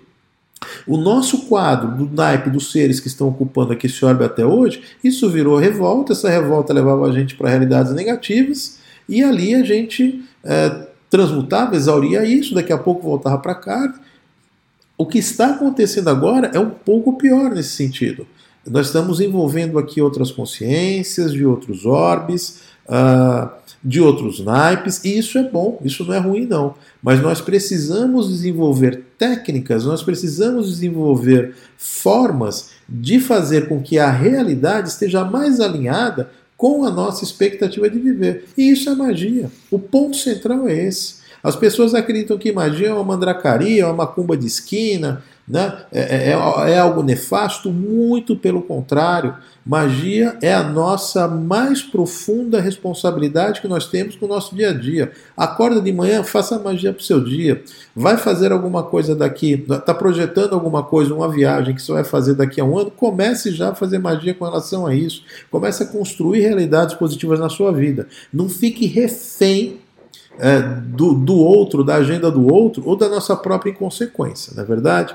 O 0.87 0.97
nosso 0.97 1.47
quadro 1.47 1.97
do 1.97 2.13
naipe 2.13 2.51
dos 2.51 2.73
seres 2.73 2.99
que 2.99 3.09
estão 3.09 3.29
ocupando 3.29 3.73
aqui 3.73 3.87
esse 3.87 4.05
orbe 4.05 4.25
até 4.25 4.45
hoje, 4.45 4.83
isso 5.03 5.31
virou 5.31 5.57
revolta, 5.59 6.13
essa 6.13 6.29
revolta 6.29 6.73
levava 6.73 7.07
a 7.07 7.13
gente 7.13 7.37
para 7.37 7.49
realidades 7.49 7.93
negativas, 7.93 8.79
e 9.09 9.23
ali 9.23 9.55
a 9.55 9.65
gente 9.65 10.25
é, 10.45 10.87
transmutava, 11.11 11.77
exauria 11.77 12.25
isso, 12.25 12.55
daqui 12.55 12.73
a 12.73 12.79
pouco 12.79 13.03
voltava 13.03 13.39
para 13.39 13.55
carne. 13.55 13.95
O 14.97 15.07
que 15.07 15.19
está 15.19 15.51
acontecendo 15.51 16.09
agora 16.09 16.51
é 16.55 16.59
um 16.59 16.71
pouco 16.71 17.17
pior 17.17 17.51
nesse 17.51 17.71
sentido. 17.71 18.27
Nós 18.67 18.87
estamos 18.87 19.21
envolvendo 19.21 19.79
aqui 19.79 20.01
outras 20.01 20.31
consciências, 20.31 21.33
de 21.33 21.45
outros 21.45 21.85
orbes, 21.85 22.61
uh, 22.87 23.51
de 23.83 24.01
outros 24.01 24.39
naipes, 24.39 25.05
e 25.05 25.19
isso 25.19 25.37
é 25.39 25.43
bom, 25.43 25.81
isso 25.85 26.05
não 26.05 26.15
é 26.15 26.19
ruim, 26.19 26.47
não. 26.47 26.75
Mas 27.03 27.21
nós 27.21 27.41
precisamos 27.41 28.29
desenvolver 28.29 29.03
técnicas, 29.19 29.85
nós 29.85 30.03
precisamos 30.03 30.69
desenvolver 30.69 31.57
formas 31.77 32.71
de 32.89 33.19
fazer 33.19 33.69
com 33.69 33.83
que 33.83 33.99
a 33.99 34.11
realidade 34.11 34.89
esteja 34.89 35.25
mais 35.25 35.59
alinhada 35.59 36.31
com 36.57 36.85
a 36.85 36.91
nossa 36.93 37.25
expectativa 37.25 37.91
de 37.91 37.99
viver. 37.99 38.45
E 38.57 38.71
isso 38.71 38.89
é 38.89 38.95
magia. 38.95 39.51
O 39.69 39.81
ponto 39.81 40.17
central 40.17 40.69
é 40.69 40.87
esse. 40.87 41.23
As 41.43 41.57
pessoas 41.57 41.93
acreditam 41.93 42.39
que 42.39 42.53
magia 42.53 42.89
é 42.89 42.95
uma 42.95 43.03
mandracaria, 43.03 43.83
é 43.83 43.85
uma 43.85 43.95
macumba 43.95 44.37
de 44.37 44.47
esquina, 44.47 45.25
né? 45.47 45.77
É, 45.91 46.31
é, 46.31 46.71
é, 46.71 46.79
algo 46.79 47.03
nefasto? 47.03 47.71
Muito 47.71 48.37
pelo 48.37 48.63
contrário. 48.63 49.35
Magia 49.65 50.37
é 50.41 50.53
a 50.53 50.63
nossa 50.63 51.29
mais 51.29 51.83
profunda 51.83 52.61
responsabilidade 52.61 53.61
que 53.61 53.69
nós 53.69 53.87
temos 53.87 54.17
com 54.17 54.27
o 54.27 54.29
nosso 54.29 54.55
dia 54.55 54.71
a 54.71 54.73
dia. 54.73 55.13
Acorda 55.37 55.81
de 55.81 55.93
manhã, 55.93 56.23
faça 56.23 56.59
magia 56.59 56.93
para 56.93 57.01
o 57.01 57.05
seu 57.05 57.23
dia. 57.23 57.63
Vai 57.95 58.17
fazer 58.17 58.53
alguma 58.53 58.83
coisa 58.83 59.15
daqui, 59.15 59.65
está 59.69 59.95
projetando 59.95 60.55
alguma 60.55 60.83
coisa, 60.83 61.15
uma 61.15 61.29
viagem 61.29 61.75
que 61.75 61.83
você 61.83 61.93
vai 61.93 62.05
fazer 62.05 62.35
daqui 62.35 62.61
a 62.61 62.65
um 62.65 62.79
ano, 62.79 62.91
comece 62.91 63.53
já 63.53 63.71
a 63.71 63.75
fazer 63.75 63.99
magia 63.99 64.35
com 64.35 64.45
relação 64.45 64.87
a 64.87 64.95
isso. 64.95 65.23
Comece 65.51 65.83
a 65.83 65.87
construir 65.87 66.41
realidades 66.41 66.95
positivas 66.95 67.39
na 67.39 67.49
sua 67.49 67.73
vida. 67.73 68.07
Não 68.33 68.49
fique 68.49 68.87
refém 68.87 69.81
é, 70.39 70.61
do, 70.61 71.15
do 71.15 71.37
outro, 71.37 71.85
da 71.85 71.97
agenda 71.97 72.31
do 72.31 72.53
outro 72.53 72.83
ou 72.87 72.97
da 72.97 73.09
nossa 73.09 73.37
própria 73.37 73.71
inconsequência, 73.71 74.53
não 74.57 74.63
é 74.63 74.67
verdade? 74.67 75.15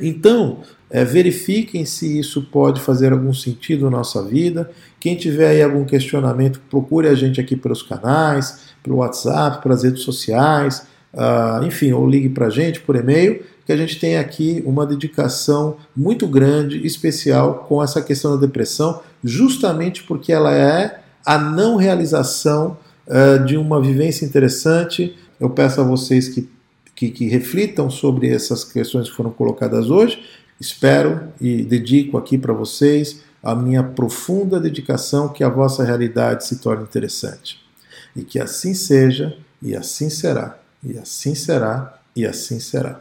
Então, 0.00 0.60
é, 0.90 1.04
verifiquem 1.04 1.84
se 1.84 2.18
isso 2.18 2.42
pode 2.42 2.80
fazer 2.80 3.12
algum 3.12 3.34
sentido 3.34 3.90
na 3.90 3.98
nossa 3.98 4.22
vida. 4.22 4.70
Quem 5.00 5.16
tiver 5.16 5.48
aí 5.48 5.62
algum 5.62 5.84
questionamento, 5.84 6.60
procure 6.70 7.08
a 7.08 7.14
gente 7.14 7.40
aqui 7.40 7.56
pelos 7.56 7.82
canais, 7.82 8.66
pelo 8.82 8.96
WhatsApp, 8.96 9.62
pelas 9.62 9.82
redes 9.82 10.02
sociais, 10.02 10.86
uh, 11.12 11.64
enfim, 11.64 11.92
ou 11.92 12.08
ligue 12.08 12.28
para 12.28 12.46
a 12.46 12.50
gente 12.50 12.80
por 12.80 12.94
e-mail, 12.94 13.42
que 13.64 13.72
a 13.72 13.76
gente 13.76 13.98
tem 13.98 14.16
aqui 14.16 14.62
uma 14.64 14.86
dedicação 14.86 15.76
muito 15.94 16.26
grande, 16.26 16.86
especial 16.86 17.66
com 17.68 17.82
essa 17.82 18.00
questão 18.00 18.32
da 18.32 18.46
depressão, 18.46 19.00
justamente 19.24 20.04
porque 20.04 20.32
ela 20.32 20.54
é 20.54 21.00
a 21.24 21.36
não 21.36 21.74
realização 21.74 22.78
uh, 23.08 23.44
de 23.44 23.56
uma 23.56 23.80
vivência 23.80 24.24
interessante. 24.24 25.16
Eu 25.40 25.50
peço 25.50 25.80
a 25.80 25.84
vocês 25.84 26.28
que 26.28 26.48
que, 26.96 27.10
que 27.10 27.28
reflitam 27.28 27.90
sobre 27.90 28.28
essas 28.30 28.64
questões 28.64 29.08
que 29.08 29.14
foram 29.14 29.30
colocadas 29.30 29.90
hoje. 29.90 30.24
Espero 30.58 31.28
e 31.38 31.62
dedico 31.62 32.16
aqui 32.16 32.38
para 32.38 32.54
vocês 32.54 33.20
a 33.42 33.54
minha 33.54 33.82
profunda 33.82 34.58
dedicação 34.58 35.28
que 35.28 35.44
a 35.44 35.48
vossa 35.48 35.84
realidade 35.84 36.46
se 36.46 36.56
torne 36.56 36.82
interessante. 36.82 37.60
E 38.16 38.22
que 38.22 38.40
assim 38.40 38.72
seja, 38.72 39.36
e 39.62 39.76
assim 39.76 40.08
será, 40.08 40.58
e 40.82 40.98
assim 40.98 41.34
será, 41.34 42.00
e 42.16 42.26
assim 42.26 42.58
será. 42.58 43.00